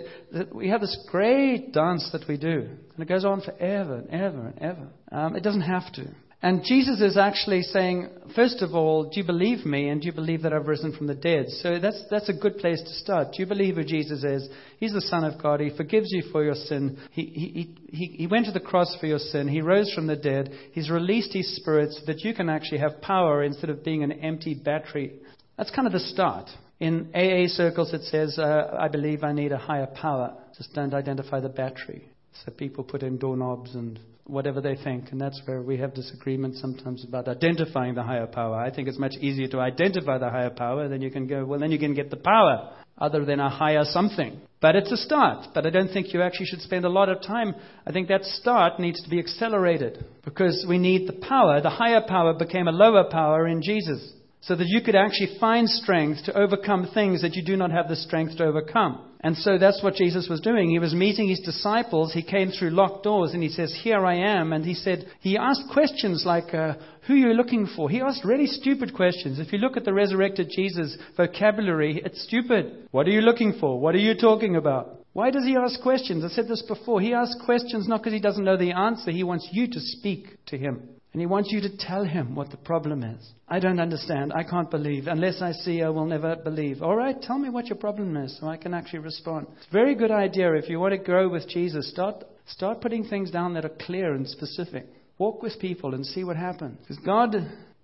we 0.52 0.68
have 0.68 0.80
this 0.80 0.96
great 1.08 1.72
dance 1.72 2.08
that 2.12 2.26
we 2.28 2.36
do, 2.36 2.68
and 2.94 2.98
it 2.98 3.08
goes 3.08 3.24
on 3.24 3.42
forever 3.42 3.98
and 3.98 4.10
ever 4.10 4.46
and 4.48 4.58
ever. 4.60 4.88
Um, 5.12 5.36
it 5.36 5.44
doesn't 5.44 5.60
have 5.60 5.92
to. 5.94 6.08
And 6.42 6.62
Jesus 6.64 7.02
is 7.02 7.18
actually 7.18 7.60
saying, 7.62 8.08
first 8.34 8.62
of 8.62 8.74
all, 8.74 9.10
do 9.10 9.20
you 9.20 9.26
believe 9.26 9.66
me 9.66 9.90
and 9.90 10.00
do 10.00 10.06
you 10.06 10.12
believe 10.12 10.40
that 10.42 10.54
I've 10.54 10.68
risen 10.68 10.96
from 10.96 11.06
the 11.06 11.14
dead? 11.14 11.48
So 11.48 11.78
that's, 11.78 12.02
that's 12.10 12.30
a 12.30 12.34
good 12.34 12.56
place 12.56 12.80
to 12.80 12.94
start. 12.94 13.32
Do 13.32 13.42
you 13.42 13.46
believe 13.46 13.74
who 13.74 13.84
Jesus 13.84 14.24
is? 14.24 14.48
He's 14.78 14.94
the 14.94 15.02
Son 15.02 15.22
of 15.24 15.40
God. 15.40 15.60
He 15.60 15.76
forgives 15.76 16.10
you 16.10 16.22
for 16.32 16.42
your 16.42 16.54
sin. 16.54 16.96
He, 17.10 17.26
he, 17.26 17.74
he, 17.90 18.06
he 18.16 18.26
went 18.26 18.46
to 18.46 18.52
the 18.52 18.60
cross 18.60 18.96
for 18.98 19.06
your 19.06 19.18
sin. 19.18 19.48
He 19.48 19.60
rose 19.60 19.92
from 19.92 20.06
the 20.06 20.16
dead. 20.16 20.50
He's 20.72 20.88
released 20.88 21.34
His 21.34 21.56
Spirit 21.56 21.92
so 21.92 22.06
that 22.06 22.20
you 22.20 22.32
can 22.32 22.48
actually 22.48 22.78
have 22.78 23.02
power 23.02 23.42
instead 23.42 23.68
of 23.68 23.84
being 23.84 24.02
an 24.02 24.12
empty 24.12 24.54
battery. 24.54 25.20
That's 25.58 25.70
kind 25.70 25.86
of 25.86 25.92
the 25.92 26.00
start. 26.00 26.48
In 26.78 27.10
AA 27.14 27.48
circles, 27.48 27.92
it 27.92 28.04
says, 28.04 28.38
uh, 28.38 28.74
I 28.78 28.88
believe 28.88 29.24
I 29.24 29.32
need 29.32 29.52
a 29.52 29.58
higher 29.58 29.88
power. 29.88 30.34
Just 30.56 30.72
don't 30.72 30.94
identify 30.94 31.40
the 31.40 31.50
battery. 31.50 32.10
So 32.46 32.52
people 32.52 32.82
put 32.82 33.02
in 33.02 33.18
doorknobs 33.18 33.74
and 33.74 34.00
whatever 34.30 34.60
they 34.60 34.76
think. 34.76 35.10
And 35.12 35.20
that's 35.20 35.40
where 35.44 35.62
we 35.62 35.78
have 35.78 35.94
disagreements 35.94 36.60
sometimes 36.60 37.04
about 37.06 37.28
identifying 37.28 37.94
the 37.94 38.02
higher 38.02 38.26
power. 38.26 38.56
I 38.56 38.74
think 38.74 38.88
it's 38.88 38.98
much 38.98 39.14
easier 39.20 39.48
to 39.48 39.60
identify 39.60 40.18
the 40.18 40.30
higher 40.30 40.50
power 40.50 40.88
than 40.88 41.02
you 41.02 41.10
can 41.10 41.26
go, 41.26 41.44
well, 41.44 41.60
then 41.60 41.70
you 41.70 41.78
can 41.78 41.94
get 41.94 42.10
the 42.10 42.16
power 42.16 42.72
other 42.98 43.24
than 43.24 43.40
a 43.40 43.48
higher 43.48 43.84
something. 43.84 44.40
But 44.60 44.76
it's 44.76 44.92
a 44.92 44.96
start. 44.96 45.48
But 45.54 45.66
I 45.66 45.70
don't 45.70 45.88
think 45.88 46.12
you 46.12 46.22
actually 46.22 46.46
should 46.46 46.60
spend 46.60 46.84
a 46.84 46.90
lot 46.90 47.08
of 47.08 47.22
time. 47.22 47.54
I 47.86 47.92
think 47.92 48.08
that 48.08 48.24
start 48.24 48.78
needs 48.78 49.02
to 49.02 49.08
be 49.08 49.18
accelerated 49.18 50.04
because 50.24 50.66
we 50.68 50.78
need 50.78 51.08
the 51.08 51.26
power. 51.26 51.60
The 51.60 51.70
higher 51.70 52.02
power 52.06 52.34
became 52.34 52.68
a 52.68 52.72
lower 52.72 53.04
power 53.10 53.48
in 53.48 53.62
Jesus 53.62 54.12
so 54.40 54.56
that 54.56 54.68
you 54.68 54.80
could 54.80 54.94
actually 54.94 55.38
find 55.38 55.68
strength 55.68 56.24
to 56.24 56.38
overcome 56.38 56.88
things 56.94 57.22
that 57.22 57.34
you 57.34 57.44
do 57.44 57.56
not 57.56 57.70
have 57.70 57.88
the 57.88 57.96
strength 57.96 58.36
to 58.38 58.44
overcome. 58.44 59.06
And 59.22 59.36
so 59.36 59.58
that's 59.58 59.82
what 59.82 59.96
Jesus 59.96 60.28
was 60.30 60.40
doing. 60.40 60.70
He 60.70 60.78
was 60.78 60.94
meeting 60.94 61.28
his 61.28 61.40
disciples. 61.40 62.14
He 62.14 62.22
came 62.22 62.50
through 62.50 62.70
locked 62.70 63.04
doors 63.04 63.34
and 63.34 63.42
he 63.42 63.50
says, 63.50 63.78
Here 63.82 64.06
I 64.06 64.14
am. 64.14 64.54
And 64.54 64.64
he 64.64 64.72
said, 64.72 65.06
He 65.20 65.36
asked 65.36 65.64
questions 65.70 66.24
like, 66.24 66.54
uh, 66.54 66.74
Who 67.06 67.14
are 67.14 67.16
you 67.16 67.34
looking 67.34 67.66
for? 67.76 67.90
He 67.90 68.00
asked 68.00 68.24
really 68.24 68.46
stupid 68.46 68.94
questions. 68.94 69.38
If 69.38 69.52
you 69.52 69.58
look 69.58 69.76
at 69.76 69.84
the 69.84 69.92
resurrected 69.92 70.50
Jesus 70.50 70.96
vocabulary, 71.18 72.00
it's 72.02 72.24
stupid. 72.24 72.88
What 72.92 73.06
are 73.06 73.10
you 73.10 73.20
looking 73.20 73.58
for? 73.60 73.78
What 73.78 73.94
are 73.94 73.98
you 73.98 74.14
talking 74.14 74.56
about? 74.56 75.00
Why 75.12 75.30
does 75.30 75.44
he 75.44 75.56
ask 75.56 75.82
questions? 75.82 76.24
I 76.24 76.28
said 76.28 76.48
this 76.48 76.62
before. 76.62 77.00
He 77.00 77.12
asks 77.12 77.36
questions 77.44 77.88
not 77.88 78.00
because 78.00 78.14
he 78.14 78.20
doesn't 78.20 78.44
know 78.44 78.56
the 78.56 78.72
answer. 78.72 79.10
He 79.10 79.24
wants 79.24 79.48
you 79.52 79.66
to 79.66 79.80
speak 79.80 80.38
to 80.46 80.56
him. 80.56 80.88
And 81.12 81.20
he 81.20 81.26
wants 81.26 81.50
you 81.50 81.60
to 81.62 81.76
tell 81.76 82.04
him 82.04 82.36
what 82.36 82.50
the 82.50 82.56
problem 82.56 83.02
is. 83.02 83.32
I 83.48 83.58
don't 83.58 83.80
understand. 83.80 84.32
I 84.32 84.44
can't 84.44 84.70
believe. 84.70 85.08
Unless 85.08 85.42
I 85.42 85.50
see, 85.52 85.82
I 85.82 85.88
will 85.88 86.06
never 86.06 86.36
believe. 86.36 86.82
All 86.82 86.94
right, 86.94 87.20
tell 87.20 87.38
me 87.38 87.50
what 87.50 87.66
your 87.66 87.78
problem 87.78 88.16
is 88.16 88.38
so 88.38 88.46
I 88.46 88.56
can 88.56 88.74
actually 88.74 89.00
respond. 89.00 89.48
It's 89.56 89.66
a 89.66 89.72
very 89.72 89.96
good 89.96 90.12
idea. 90.12 90.54
If 90.54 90.68
you 90.68 90.78
want 90.78 90.92
to 90.92 90.98
grow 90.98 91.28
with 91.28 91.48
Jesus, 91.48 91.90
start, 91.90 92.24
start 92.46 92.80
putting 92.80 93.04
things 93.04 93.30
down 93.32 93.54
that 93.54 93.64
are 93.64 93.76
clear 93.80 94.14
and 94.14 94.26
specific. 94.28 94.86
Walk 95.18 95.42
with 95.42 95.58
people 95.58 95.94
and 95.94 96.06
see 96.06 96.22
what 96.22 96.36
happens. 96.36 96.78
Because 96.80 97.04
God 97.04 97.34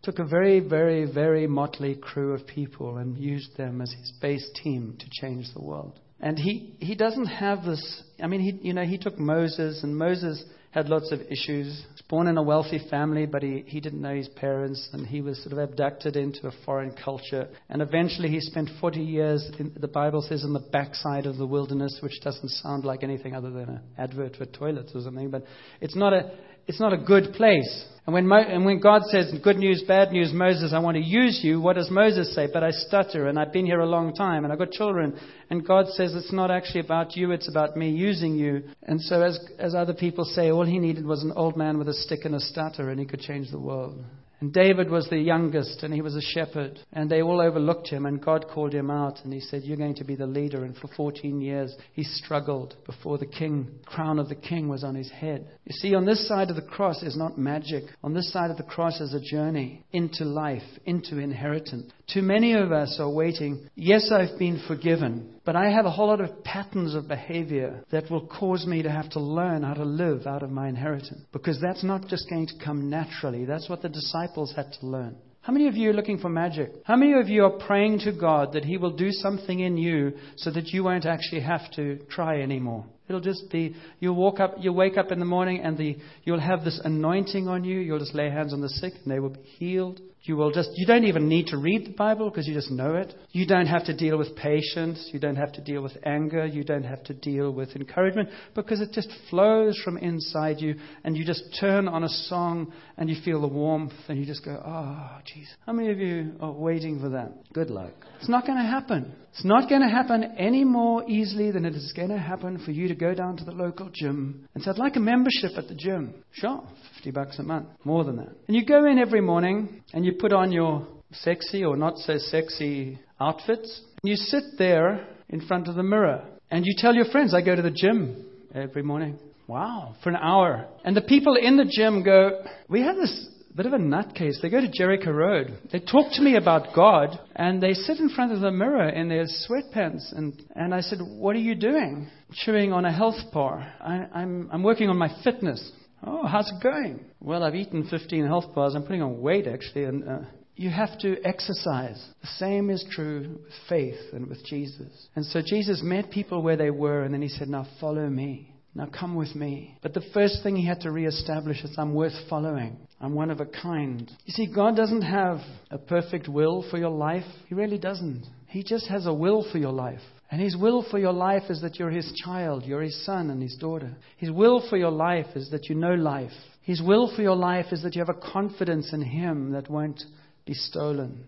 took 0.03 0.21
a 0.21 0.25
very, 0.25 0.61
very, 0.61 1.13
very 1.13 1.49
motley 1.49 1.97
crew 1.97 2.33
of 2.33 2.47
people 2.47 2.99
and 2.99 3.19
used 3.19 3.57
them 3.57 3.81
as 3.81 3.93
his 3.93 4.13
base 4.23 4.49
team 4.63 4.97
to 5.01 5.07
change 5.21 5.47
the 5.53 5.63
world. 5.63 5.99
And 6.21 6.39
he, 6.39 6.77
he 6.79 6.95
doesn't 6.95 7.27
have 7.27 7.65
this. 7.65 8.03
I 8.23 8.29
mean, 8.29 8.41
he, 8.41 8.69
you 8.69 8.73
know, 8.73 8.85
he 8.85 8.99
took 8.99 9.19
Moses, 9.19 9.83
and 9.83 9.97
Moses 9.97 10.43
had 10.77 10.91
lots 10.91 11.11
of 11.11 11.23
issues. 11.23 11.75
He 11.75 11.93
was 11.93 12.03
born 12.07 12.27
in 12.27 12.37
a 12.37 12.43
wealthy 12.43 12.79
family, 12.91 13.25
but 13.25 13.43
he, 13.43 13.65
he 13.67 13.81
didn't 13.81 14.03
know 14.03 14.15
his 14.15 14.29
parents, 14.29 14.91
and 14.93 15.07
he 15.07 15.23
was 15.23 15.43
sort 15.43 15.55
of 15.55 15.59
abducted 15.59 16.17
into 16.17 16.49
a 16.49 16.53
foreign 16.67 16.95
culture. 17.03 17.49
And 17.71 17.81
eventually 17.81 18.29
he 18.29 18.41
spent 18.41 18.69
40 18.79 19.01
years, 19.01 19.51
in, 19.59 19.73
the 19.81 19.89
Bible 19.89 20.21
says, 20.21 20.45
in 20.45 20.53
the 20.53 20.61
backside 20.61 21.25
of 21.25 21.39
the 21.39 21.47
wilderness, 21.47 21.99
which 22.03 22.21
doesn't 22.23 22.51
sound 22.51 22.85
like 22.85 23.03
anything 23.03 23.35
other 23.35 23.51
than 23.51 23.71
an 23.71 23.81
advert 23.97 24.37
for 24.37 24.45
toilets 24.45 24.93
or 24.95 25.01
something, 25.01 25.31
but 25.31 25.45
it's 25.81 25.97
not 25.97 26.13
a, 26.13 26.31
it's 26.67 26.81
not 26.81 26.93
a 26.93 26.99
good 26.99 27.33
place. 27.35 27.85
And 28.07 28.15
when, 28.15 28.29
Mo- 28.29 28.37
and 28.37 28.65
when 28.65 28.79
God 28.79 29.03
says, 29.07 29.33
good 29.43 29.57
news, 29.57 29.83
bad 29.87 30.13
news, 30.13 30.33
Moses, 30.33 30.73
I 30.73 30.79
want 30.79 30.97
to 30.97 31.03
use 31.03 31.41
you, 31.43 31.61
what 31.61 31.75
does 31.75 31.91
Moses 31.91 32.33
say? 32.37 32.47
But 32.53 32.63
I 32.63 32.71
stutter 32.71 33.27
and 33.27 33.37
I've 33.37 33.53
been 33.53 33.67
here 33.67 33.81
a 33.81 33.87
long 33.87 34.15
time 34.15 34.45
and 34.45 34.53
I've 34.53 34.61
got 34.61 34.71
children. 34.71 35.19
And 35.51 35.67
God 35.67 35.89
says, 35.89 36.15
it's 36.15 36.33
not 36.33 36.53
actually 36.53 36.81
about 36.81 37.17
you, 37.17 37.33
it's 37.33 37.49
about 37.49 37.77
me 37.77 37.91
using 37.91 38.37
you. 38.37 38.63
And 38.85 39.01
so 39.01 39.23
as, 39.23 39.41
as 39.59 39.75
other 39.75 39.95
people 39.95 40.25
say, 40.25 40.53
all 40.53 40.65
he 40.65 40.79
needed 40.79 41.05
was 41.05 41.25
an 41.25 41.33
old 41.35 41.57
man 41.57 41.79
with 41.79 41.89
a 41.89 41.95
stick 41.95 42.21
and 42.25 42.37
a 42.37 42.41
stutter 42.41 42.91
and 42.91 43.01
he 43.01 43.07
could 43.07 43.21
change 43.21 43.51
the 43.51 43.59
world. 43.59 44.05
And 44.41 44.53
David 44.53 44.91
was 44.91 45.09
the 45.09 45.19
youngest, 45.19 45.83
and 45.83 45.95
he 45.95 46.03
was 46.03 46.15
a 46.15 46.21
shepherd. 46.21 46.79
And 46.93 47.11
they 47.11 47.23
all 47.23 47.41
overlooked 47.41 47.89
him, 47.89 48.05
and 48.05 48.23
God 48.23 48.47
called 48.53 48.75
him 48.75 48.91
out, 48.91 49.19
and 49.25 49.33
he 49.33 49.41
said, 49.41 49.63
You're 49.63 49.79
going 49.79 49.95
to 49.95 50.05
be 50.05 50.15
the 50.15 50.27
leader. 50.27 50.65
And 50.65 50.77
for 50.77 50.89
14 50.89 51.41
years, 51.41 51.75
he 51.93 52.05
struggled 52.05 52.77
before 52.85 53.17
the 53.17 53.27
king. 53.27 53.79
Crown 53.87 54.19
of 54.19 54.29
the 54.29 54.35
king 54.35 54.69
was 54.69 54.85
on 54.85 54.95
his 54.95 55.11
head. 55.11 55.49
You 55.65 55.73
see, 55.73 55.95
on 55.95 56.05
this 56.05 56.29
side 56.29 56.51
of 56.51 56.57
the 56.57 56.63
cross 56.63 57.03
is 57.03 57.17
not 57.17 57.39
magic. 57.39 57.85
On 58.05 58.13
this 58.13 58.31
side 58.31 58.51
of 58.51 58.59
the 58.59 58.63
cross 58.63 59.01
is 59.01 59.15
a 59.15 59.21
journey 59.21 59.85
into 59.93 60.25
life, 60.25 60.63
into 60.85 61.19
inheritance. 61.19 61.91
Too 62.13 62.23
many 62.23 62.53
of 62.53 62.73
us 62.73 62.99
are 63.01 63.11
waiting. 63.11 63.69
Yes, 63.75 64.13
I've 64.13 64.39
been 64.39 64.63
forgiven, 64.69 65.36
but 65.47 65.55
I 65.55 65.71
have 65.71 65.87
a 65.87 65.91
whole 65.91 66.09
lot 66.09 66.21
of 66.21 66.43
patterns 66.43 66.95
of 66.97 67.07
behavior 67.07 67.85
that 67.93 68.11
will 68.11 68.27
cause 68.27 68.67
me 68.67 68.83
to 68.83 68.91
have 68.91 69.09
to 69.11 69.21
learn 69.21 69.63
how 69.63 69.75
to 69.75 69.85
live 69.85 70.27
out 70.27 70.43
of 70.43 70.51
my 70.51 70.69
inheritance. 70.69 71.23
Because 71.33 71.61
that's 71.63 71.85
not 71.85 72.09
just 72.09 72.29
going 72.29 72.49
to 72.49 72.55
come 72.63 72.91
naturally. 72.91 73.45
That's 73.45 73.69
what 73.69 73.81
the 73.81 73.89
disciples 73.89 74.53
had 74.55 74.73
to 74.81 74.87
learn. 74.87 75.17
How 75.43 75.53
many 75.53 75.69
of 75.69 75.77
you 75.77 75.91
are 75.91 75.95
looking 75.95 76.19
for 76.19 76.29
magic? 76.29 76.73
How 76.83 76.97
many 76.97 77.13
of 77.13 77.29
you 77.29 77.45
are 77.45 77.59
praying 77.65 78.01
to 78.01 78.13
God 78.13 78.55
that 78.55 78.65
He 78.65 78.77
will 78.77 78.97
do 78.97 79.13
something 79.13 79.61
in 79.61 79.77
you 79.77 80.15
so 80.35 80.51
that 80.51 80.67
you 80.71 80.83
won't 80.83 81.07
actually 81.07 81.43
have 81.43 81.71
to 81.77 82.01
try 82.11 82.43
anymore? 82.43 82.85
It'll 83.09 83.21
just 83.21 83.49
be 83.53 83.77
you'll 84.01 84.17
walk 84.17 84.41
up, 84.41 84.57
you'll 84.59 84.75
wake 84.75 84.99
up 84.99 85.13
in 85.13 85.21
the 85.21 85.25
morning, 85.25 85.61
and 85.61 85.79
the, 85.79 85.99
you'll 86.25 86.41
have 86.41 86.65
this 86.65 86.81
anointing 86.83 87.47
on 87.47 87.63
you. 87.63 87.79
You'll 87.79 88.01
just 88.01 88.17
lay 88.17 88.29
hands 88.29 88.53
on 88.53 88.61
the 88.61 88.69
sick, 88.69 88.95
and 89.05 89.13
they 89.13 89.21
will 89.21 89.29
be 89.29 89.43
healed. 89.43 90.01
You 90.27 90.37
will 90.37 90.51
just, 90.51 90.71
you 90.75 90.87
don't 90.87 91.05
even 91.05 91.29
need 91.29 91.47
to 91.49 91.57
read 91.57 91.87
the 91.87 91.93
Bible 91.93 92.29
because 92.29 92.49
you 92.49 92.55
just 92.55 92.71
know 92.71 92.97
it. 92.97 93.15
You 93.31 93.47
don't 93.47 93.67
have 93.67 93.85
to 93.85 93.97
deal 93.97 94.19
with 94.19 94.35
patience. 94.35 95.09
You 95.13 95.21
don't 95.21 95.37
have 95.37 95.53
to 95.53 95.61
deal 95.63 95.83
with 95.83 95.97
anger. 96.05 96.45
You 96.45 96.65
don't 96.65 96.83
have 96.83 97.05
to 97.05 97.15
deal 97.15 97.53
with 97.53 97.77
encouragement 97.77 98.31
because 98.55 98.81
it 98.81 98.91
just 98.93 99.09
flows 99.31 99.81
from 99.85 99.97
inside 99.99 100.61
you 100.61 100.75
and 101.05 101.17
you 101.17 101.25
just 101.25 101.45
turn 101.61 101.87
on 101.87 102.03
a 102.03 102.09
song 102.09 102.73
and 102.97 103.09
you 103.09 103.17
feel 103.25 103.41
the 103.41 103.47
warmth 103.47 103.93
and 104.09 104.19
you 104.19 104.27
just 104.27 104.45
go, 104.45 104.61
oh, 104.67 105.19
jeez. 105.25 105.47
How 105.65 105.73
many 105.73 105.91
of 105.91 105.99
you 105.99 106.33
are 106.41 106.53
waiting 106.53 107.01
for 107.01 107.11
that? 107.11 107.33
Good 107.53 107.71
luck. 107.71 107.93
It's 108.19 108.29
not 108.29 108.47
going 108.47 108.59
to 108.59 108.65
happen. 108.65 109.15
It's 109.37 109.45
not 109.45 109.69
going 109.69 109.83
to 109.83 109.89
happen 109.89 110.25
any 110.39 110.65
more 110.65 111.05
easily 111.07 111.51
than 111.51 111.67
it 111.67 111.75
is 111.75 111.93
going 111.95 112.09
to 112.09 112.17
happen 112.17 112.59
for 112.65 112.71
you 112.71 112.89
to 112.89 112.95
go 112.95 113.13
down 113.13 113.37
to 113.37 113.45
the 113.45 113.53
local 113.53 113.91
gym 113.93 114.49
and 114.55 114.65
say, 114.65 114.71
I'd 114.71 114.79
like 114.79 114.97
a 114.97 115.01
membership 115.01 115.51
at 115.59 115.69
the 115.69 115.75
gym. 115.75 116.15
Sure, 116.33 116.65
50 116.97 117.11
bucks 117.11 117.39
a 117.39 117.43
month, 117.43 117.69
more 117.85 118.03
than 118.03 118.17
that. 118.17 118.31
And 118.49 118.57
you 118.57 118.65
go 118.65 118.87
in 118.87 118.99
every 118.99 119.21
morning 119.21 119.83
and 119.93 120.07
you 120.07 120.15
put 120.19 120.33
on 120.33 120.53
your 120.53 120.87
sexy 121.13 121.65
or 121.65 121.77
not 121.77 121.99
so 121.99 122.19
sexy 122.19 122.99
outfits. 123.21 123.83
And 124.03 124.11
you 124.11 124.17
sit 124.17 124.45
there 124.59 125.07
in 125.29 125.47
front 125.47 125.69
of 125.69 125.75
the 125.75 125.83
mirror 125.83 126.25
and 126.51 126.65
you 126.65 126.75
tell 126.77 126.95
your 126.95 127.07
friends, 127.07 127.35
I 127.35 127.43
go 127.43 127.57
to 127.57 127.63
the 127.63 127.71
gym 127.71 128.27
every 128.55 128.83
morning. 128.83 129.19
Wow, 129.47 129.95
for 130.03 130.11
an 130.11 130.17
hour. 130.17 130.67
And 130.85 130.97
the 130.97 131.03
people 131.03 131.37
in 131.37 131.57
the 131.57 131.71
gym 131.71 132.03
go, 132.03 132.43
We 132.69 132.83
have 132.83 132.97
this 132.97 133.29
bit 133.57 133.67
of 133.67 133.73
a 133.73 133.79
nutcase. 133.79 134.41
They 134.43 134.51
go 134.51 134.61
to 134.61 134.71
Jericho 134.71 135.11
Road. 135.11 135.59
They 135.73 135.79
talk 135.79 136.13
to 136.13 136.23
me 136.23 136.37
about 136.37 136.75
God, 136.75 137.19
and 137.35 137.63
they 137.63 137.73
sit 137.73 137.99
in 137.99 138.11
front 138.11 138.33
of 138.33 138.41
the 138.41 138.51
mirror 138.51 138.89
in 138.89 139.09
their 139.09 139.25
sweatpants. 139.25 140.17
And, 140.17 140.43
and 140.55 140.75
I 140.75 140.81
said, 140.81 140.99
What 141.01 141.37
are 141.37 141.41
you 141.41 141.55
doing? 141.55 142.11
Chewing 142.33 142.73
on 142.73 142.85
a 142.85 142.93
health 142.93 143.33
bar. 143.33 143.73
I, 143.81 144.07
I'm, 144.13 144.51
I'm 144.53 144.63
working 144.63 144.91
on 144.91 144.99
my 144.99 145.11
fitness. 145.25 145.73
Oh, 146.05 146.27
how's 146.27 146.51
it 146.51 146.63
going? 146.63 147.05
Well, 147.21 147.43
I've 147.43 147.55
eaten 147.55 147.89
15 147.89 148.27
health 148.27 148.55
bars. 148.55 148.75
I'm 148.75 148.83
putting 148.83 149.03
on 149.03 149.21
weight, 149.21 149.47
actually. 149.47 149.85
And 149.85 150.09
uh, 150.09 150.19
you 150.55 150.71
have 150.71 150.99
to 151.01 151.23
exercise. 151.23 152.03
The 152.23 152.29
same 152.39 152.71
is 152.71 152.85
true 152.91 153.41
with 153.43 153.53
faith 153.69 154.01
and 154.13 154.27
with 154.27 154.45
Jesus. 154.47 155.09
And 155.15 155.25
so 155.25 155.41
Jesus 155.45 155.81
met 155.83 156.11
people 156.11 156.43
where 156.43 156.57
they 156.57 156.71
were, 156.71 157.03
and 157.03 157.13
then 157.13 157.23
he 157.23 157.29
said, 157.29 157.49
Now 157.49 157.67
follow 157.81 158.09
me. 158.09 158.53
Now 158.75 158.87
come 158.87 159.15
with 159.15 159.35
me. 159.35 159.79
But 159.83 159.95
the 159.95 160.05
first 160.13 160.43
thing 160.43 160.55
he 160.55 160.67
had 160.67 160.83
to 160.83 160.91
reestablish 160.91 161.65
is 161.65 161.75
I'm 161.79 161.95
worth 161.95 162.13
following. 162.29 162.77
I'm 163.01 163.15
one 163.15 163.31
of 163.31 163.41
a 163.41 163.47
kind. 163.47 164.11
You 164.27 164.33
see, 164.33 164.53
God 164.55 164.77
doesn't 164.77 165.03
have 165.03 165.39
a 165.71 165.79
perfect 165.79 166.29
will 166.29 166.63
for 166.71 166.77
your 166.77 166.91
life. 166.91 167.25
He 167.49 167.55
really 167.55 167.79
doesn't. 167.79 168.27
He 168.49 168.63
just 168.63 168.87
has 168.89 169.07
a 169.07 169.15
will 169.15 169.47
for 169.51 169.57
your 169.57 169.73
life. 169.73 170.03
And 170.31 170.41
His 170.41 170.57
will 170.57 170.85
for 170.91 170.99
your 170.99 171.13
life 171.13 171.45
is 171.51 171.61
that 171.63 171.79
you're 171.79 171.91
His 171.91 172.13
child, 172.25 172.65
you're 172.65 172.83
His 172.83 173.05
son 173.05 173.31
and 173.31 173.41
His 173.41 173.57
daughter. 173.57 173.97
His 174.17 174.31
will 174.31 174.67
for 174.69 174.77
your 174.77 174.91
life 174.91 175.37
is 175.37 175.51
that 175.51 175.69
you 175.69 175.75
know 175.75 175.95
life. 175.95 176.33
His 176.63 176.83
will 176.83 177.15
for 177.15 177.23
your 177.23 177.37
life 177.37 177.67
is 177.71 177.83
that 177.83 177.95
you 177.95 178.01
have 178.05 178.15
a 178.15 178.33
confidence 178.33 178.93
in 178.93 179.03
Him 179.03 179.53
that 179.53 179.71
won't 179.71 180.03
be 180.45 180.55
stolen. 180.55 181.25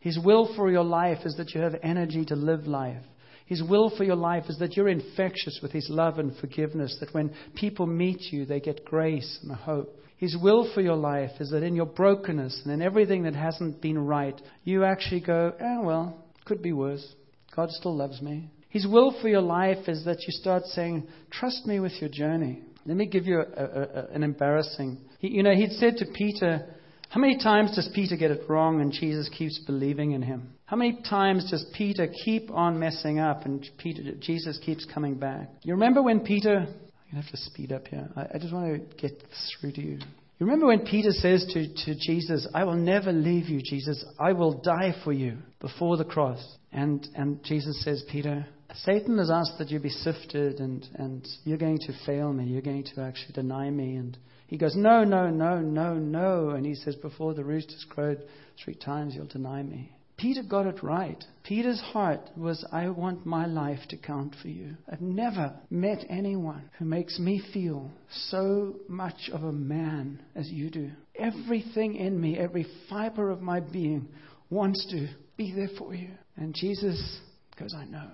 His 0.00 0.18
will 0.22 0.54
for 0.54 0.70
your 0.70 0.84
life 0.84 1.24
is 1.24 1.36
that 1.36 1.54
you 1.54 1.60
have 1.60 1.76
energy 1.82 2.24
to 2.26 2.36
live 2.36 2.66
life. 2.66 3.02
His 3.46 3.62
will 3.62 3.94
for 3.96 4.04
your 4.04 4.16
life 4.16 4.44
is 4.48 4.58
that 4.58 4.76
you're 4.76 4.88
infectious 4.88 5.60
with 5.62 5.72
His 5.72 5.88
love 5.88 6.18
and 6.18 6.36
forgiveness, 6.36 6.96
that 7.00 7.14
when 7.14 7.34
people 7.54 7.86
meet 7.86 8.32
you, 8.32 8.44
they 8.44 8.60
get 8.60 8.84
grace 8.84 9.38
and 9.42 9.52
hope. 9.52 9.98
His 10.16 10.36
will 10.40 10.72
for 10.72 10.80
your 10.80 10.96
life 10.96 11.32
is 11.40 11.50
that 11.50 11.62
in 11.62 11.74
your 11.74 11.86
brokenness 11.86 12.62
and 12.64 12.72
in 12.72 12.82
everything 12.82 13.24
that 13.24 13.34
hasn't 13.34 13.80
been 13.80 13.98
right, 13.98 14.40
you 14.62 14.84
actually 14.84 15.20
go, 15.20 15.52
oh, 15.60 15.82
well, 15.82 16.24
could 16.44 16.62
be 16.62 16.72
worse. 16.72 17.06
God 17.54 17.70
still 17.70 17.96
loves 17.96 18.22
me. 18.22 18.50
His 18.68 18.86
will 18.86 19.14
for 19.20 19.28
your 19.28 19.42
life 19.42 19.88
is 19.88 20.04
that 20.06 20.22
you 20.22 20.30
start 20.30 20.64
saying, 20.64 21.06
Trust 21.30 21.66
me 21.66 21.80
with 21.80 21.92
your 22.00 22.08
journey. 22.08 22.62
Let 22.86 22.96
me 22.96 23.06
give 23.06 23.26
you 23.26 23.40
a, 23.40 23.62
a, 23.62 23.64
a, 23.64 24.06
an 24.14 24.22
embarrassing 24.22 24.98
He, 25.18 25.28
you 25.28 25.42
know, 25.42 25.54
he'd 25.54 25.72
said 25.72 25.98
to 25.98 26.06
Peter, 26.14 26.66
how 27.12 27.20
many 27.20 27.36
times 27.36 27.76
does 27.76 27.90
Peter 27.94 28.16
get 28.16 28.30
it 28.30 28.48
wrong 28.48 28.80
and 28.80 28.90
Jesus 28.90 29.28
keeps 29.28 29.58
believing 29.66 30.12
in 30.12 30.22
him? 30.22 30.54
How 30.64 30.78
many 30.78 31.02
times 31.02 31.50
does 31.50 31.62
Peter 31.76 32.08
keep 32.24 32.50
on 32.50 32.78
messing 32.78 33.18
up 33.18 33.44
and 33.44 33.68
Peter, 33.76 34.12
Jesus 34.18 34.58
keeps 34.64 34.86
coming 34.86 35.16
back? 35.16 35.50
You 35.62 35.74
remember 35.74 36.02
when 36.02 36.20
Peter, 36.20 36.56
I'm 36.56 36.64
going 36.64 37.10
to 37.10 37.16
have 37.16 37.30
to 37.30 37.36
speed 37.36 37.70
up 37.70 37.86
here. 37.86 38.08
I, 38.16 38.22
I 38.34 38.38
just 38.38 38.54
want 38.54 38.90
to 38.90 38.96
get 38.96 39.22
through 39.60 39.72
to 39.72 39.82
you. 39.82 39.98
Remember 40.42 40.66
when 40.66 40.84
Peter 40.84 41.12
says 41.12 41.44
to, 41.52 41.72
to 41.84 41.94
Jesus, 41.98 42.48
I 42.52 42.64
will 42.64 42.74
never 42.74 43.12
leave 43.12 43.48
you, 43.48 43.60
Jesus. 43.62 44.04
I 44.18 44.32
will 44.32 44.60
die 44.60 44.94
for 45.04 45.12
you 45.12 45.38
before 45.60 45.96
the 45.96 46.04
cross. 46.04 46.42
And, 46.72 47.06
and 47.14 47.42
Jesus 47.44 47.82
says, 47.84 48.04
Peter, 48.10 48.46
Satan 48.74 49.18
has 49.18 49.30
asked 49.30 49.58
that 49.58 49.70
you 49.70 49.78
be 49.78 49.88
sifted 49.88 50.58
and, 50.58 50.84
and 50.94 51.26
you're 51.44 51.58
going 51.58 51.78
to 51.78 51.92
fail 52.06 52.32
me. 52.32 52.44
You're 52.44 52.62
going 52.62 52.84
to 52.94 53.02
actually 53.02 53.34
deny 53.34 53.70
me. 53.70 53.96
And 53.96 54.18
he 54.48 54.56
goes, 54.56 54.74
No, 54.74 55.04
no, 55.04 55.30
no, 55.30 55.60
no, 55.60 55.94
no. 55.94 56.50
And 56.50 56.66
he 56.66 56.74
says, 56.74 56.96
Before 56.96 57.34
the 57.34 57.44
rooster's 57.44 57.86
crowed 57.88 58.22
three 58.64 58.74
times, 58.74 59.14
you'll 59.14 59.26
deny 59.26 59.62
me. 59.62 59.92
Peter 60.22 60.44
got 60.44 60.66
it 60.66 60.84
right. 60.84 61.24
Peter's 61.42 61.80
heart 61.80 62.30
was, 62.36 62.64
I 62.70 62.88
want 62.90 63.26
my 63.26 63.44
life 63.44 63.80
to 63.88 63.96
count 63.96 64.36
for 64.40 64.46
you. 64.46 64.76
I've 64.88 65.00
never 65.00 65.52
met 65.68 66.06
anyone 66.08 66.70
who 66.78 66.84
makes 66.84 67.18
me 67.18 67.42
feel 67.52 67.90
so 68.28 68.76
much 68.86 69.30
of 69.32 69.42
a 69.42 69.50
man 69.50 70.22
as 70.36 70.48
you 70.48 70.70
do. 70.70 70.92
Everything 71.18 71.96
in 71.96 72.20
me, 72.20 72.38
every 72.38 72.64
fiber 72.88 73.30
of 73.30 73.42
my 73.42 73.58
being 73.58 74.06
wants 74.48 74.86
to 74.92 75.08
be 75.36 75.52
there 75.52 75.76
for 75.76 75.92
you. 75.92 76.10
And 76.36 76.54
Jesus 76.54 77.18
goes, 77.58 77.74
I 77.76 77.84
know 77.86 78.08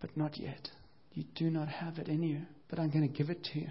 but 0.00 0.16
not 0.16 0.38
yet. 0.38 0.68
You 1.14 1.24
do 1.34 1.50
not 1.50 1.66
have 1.66 1.98
it 1.98 2.06
in 2.06 2.22
you, 2.22 2.42
but 2.70 2.78
I'm 2.78 2.90
going 2.90 3.08
to 3.10 3.12
give 3.12 3.30
it 3.30 3.42
to 3.52 3.58
you. 3.58 3.68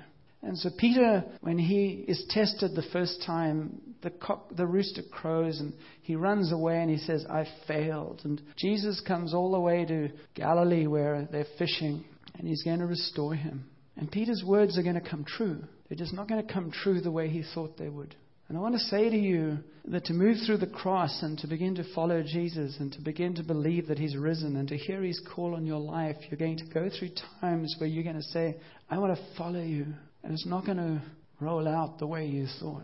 And 0.47 0.57
so 0.57 0.69
Peter, 0.77 1.25
when 1.41 1.59
he 1.59 2.05
is 2.07 2.23
tested 2.29 2.71
the 2.73 2.87
first 2.93 3.21
time, 3.25 3.81
the, 4.01 4.11
cock, 4.11 4.47
the 4.55 4.65
rooster 4.65 5.01
crows 5.11 5.59
and 5.59 5.73
he 6.03 6.15
runs 6.15 6.53
away 6.53 6.79
and 6.79 6.89
he 6.89 6.97
says, 6.97 7.25
I 7.29 7.45
failed. 7.67 8.21
And 8.23 8.41
Jesus 8.55 9.01
comes 9.05 9.33
all 9.33 9.51
the 9.51 9.59
way 9.59 9.83
to 9.83 10.09
Galilee 10.35 10.87
where 10.87 11.27
they're 11.29 11.45
fishing 11.57 12.05
and 12.35 12.47
he's 12.47 12.63
going 12.63 12.79
to 12.79 12.85
restore 12.85 13.35
him. 13.35 13.65
And 13.97 14.09
Peter's 14.09 14.41
words 14.47 14.77
are 14.77 14.83
going 14.83 14.95
to 14.95 15.09
come 15.09 15.25
true. 15.25 15.65
They're 15.89 15.97
just 15.97 16.13
not 16.13 16.29
going 16.29 16.45
to 16.45 16.53
come 16.53 16.71
true 16.71 17.01
the 17.01 17.11
way 17.11 17.27
he 17.27 17.43
thought 17.53 17.77
they 17.77 17.89
would. 17.89 18.15
And 18.47 18.57
I 18.57 18.61
want 18.61 18.75
to 18.75 18.79
say 18.79 19.09
to 19.09 19.17
you 19.17 19.57
that 19.89 20.05
to 20.05 20.13
move 20.13 20.37
through 20.45 20.59
the 20.59 20.67
cross 20.67 21.23
and 21.23 21.37
to 21.39 21.47
begin 21.47 21.75
to 21.75 21.93
follow 21.93 22.23
Jesus 22.23 22.77
and 22.79 22.93
to 22.93 23.01
begin 23.01 23.35
to 23.35 23.43
believe 23.43 23.87
that 23.87 23.99
He's 23.99 24.15
risen 24.15 24.55
and 24.55 24.69
to 24.69 24.77
hear 24.77 25.01
His 25.01 25.21
call 25.35 25.55
on 25.55 25.65
your 25.65 25.79
life, 25.79 26.15
you're 26.29 26.39
going 26.39 26.57
to 26.59 26.73
go 26.73 26.89
through 26.89 27.09
times 27.41 27.75
where 27.77 27.89
you're 27.89 28.05
going 28.05 28.15
to 28.15 28.21
say, 28.21 28.55
I 28.89 28.99
want 28.99 29.17
to 29.17 29.37
follow 29.37 29.61
you. 29.61 29.87
And 30.27 30.33
it's 30.33 30.45
not 30.45 30.65
going 30.65 30.77
to 30.77 31.01
roll 31.39 31.69
out 31.69 31.99
the 31.99 32.05
way 32.05 32.25
you 32.27 32.47
thought. 32.59 32.83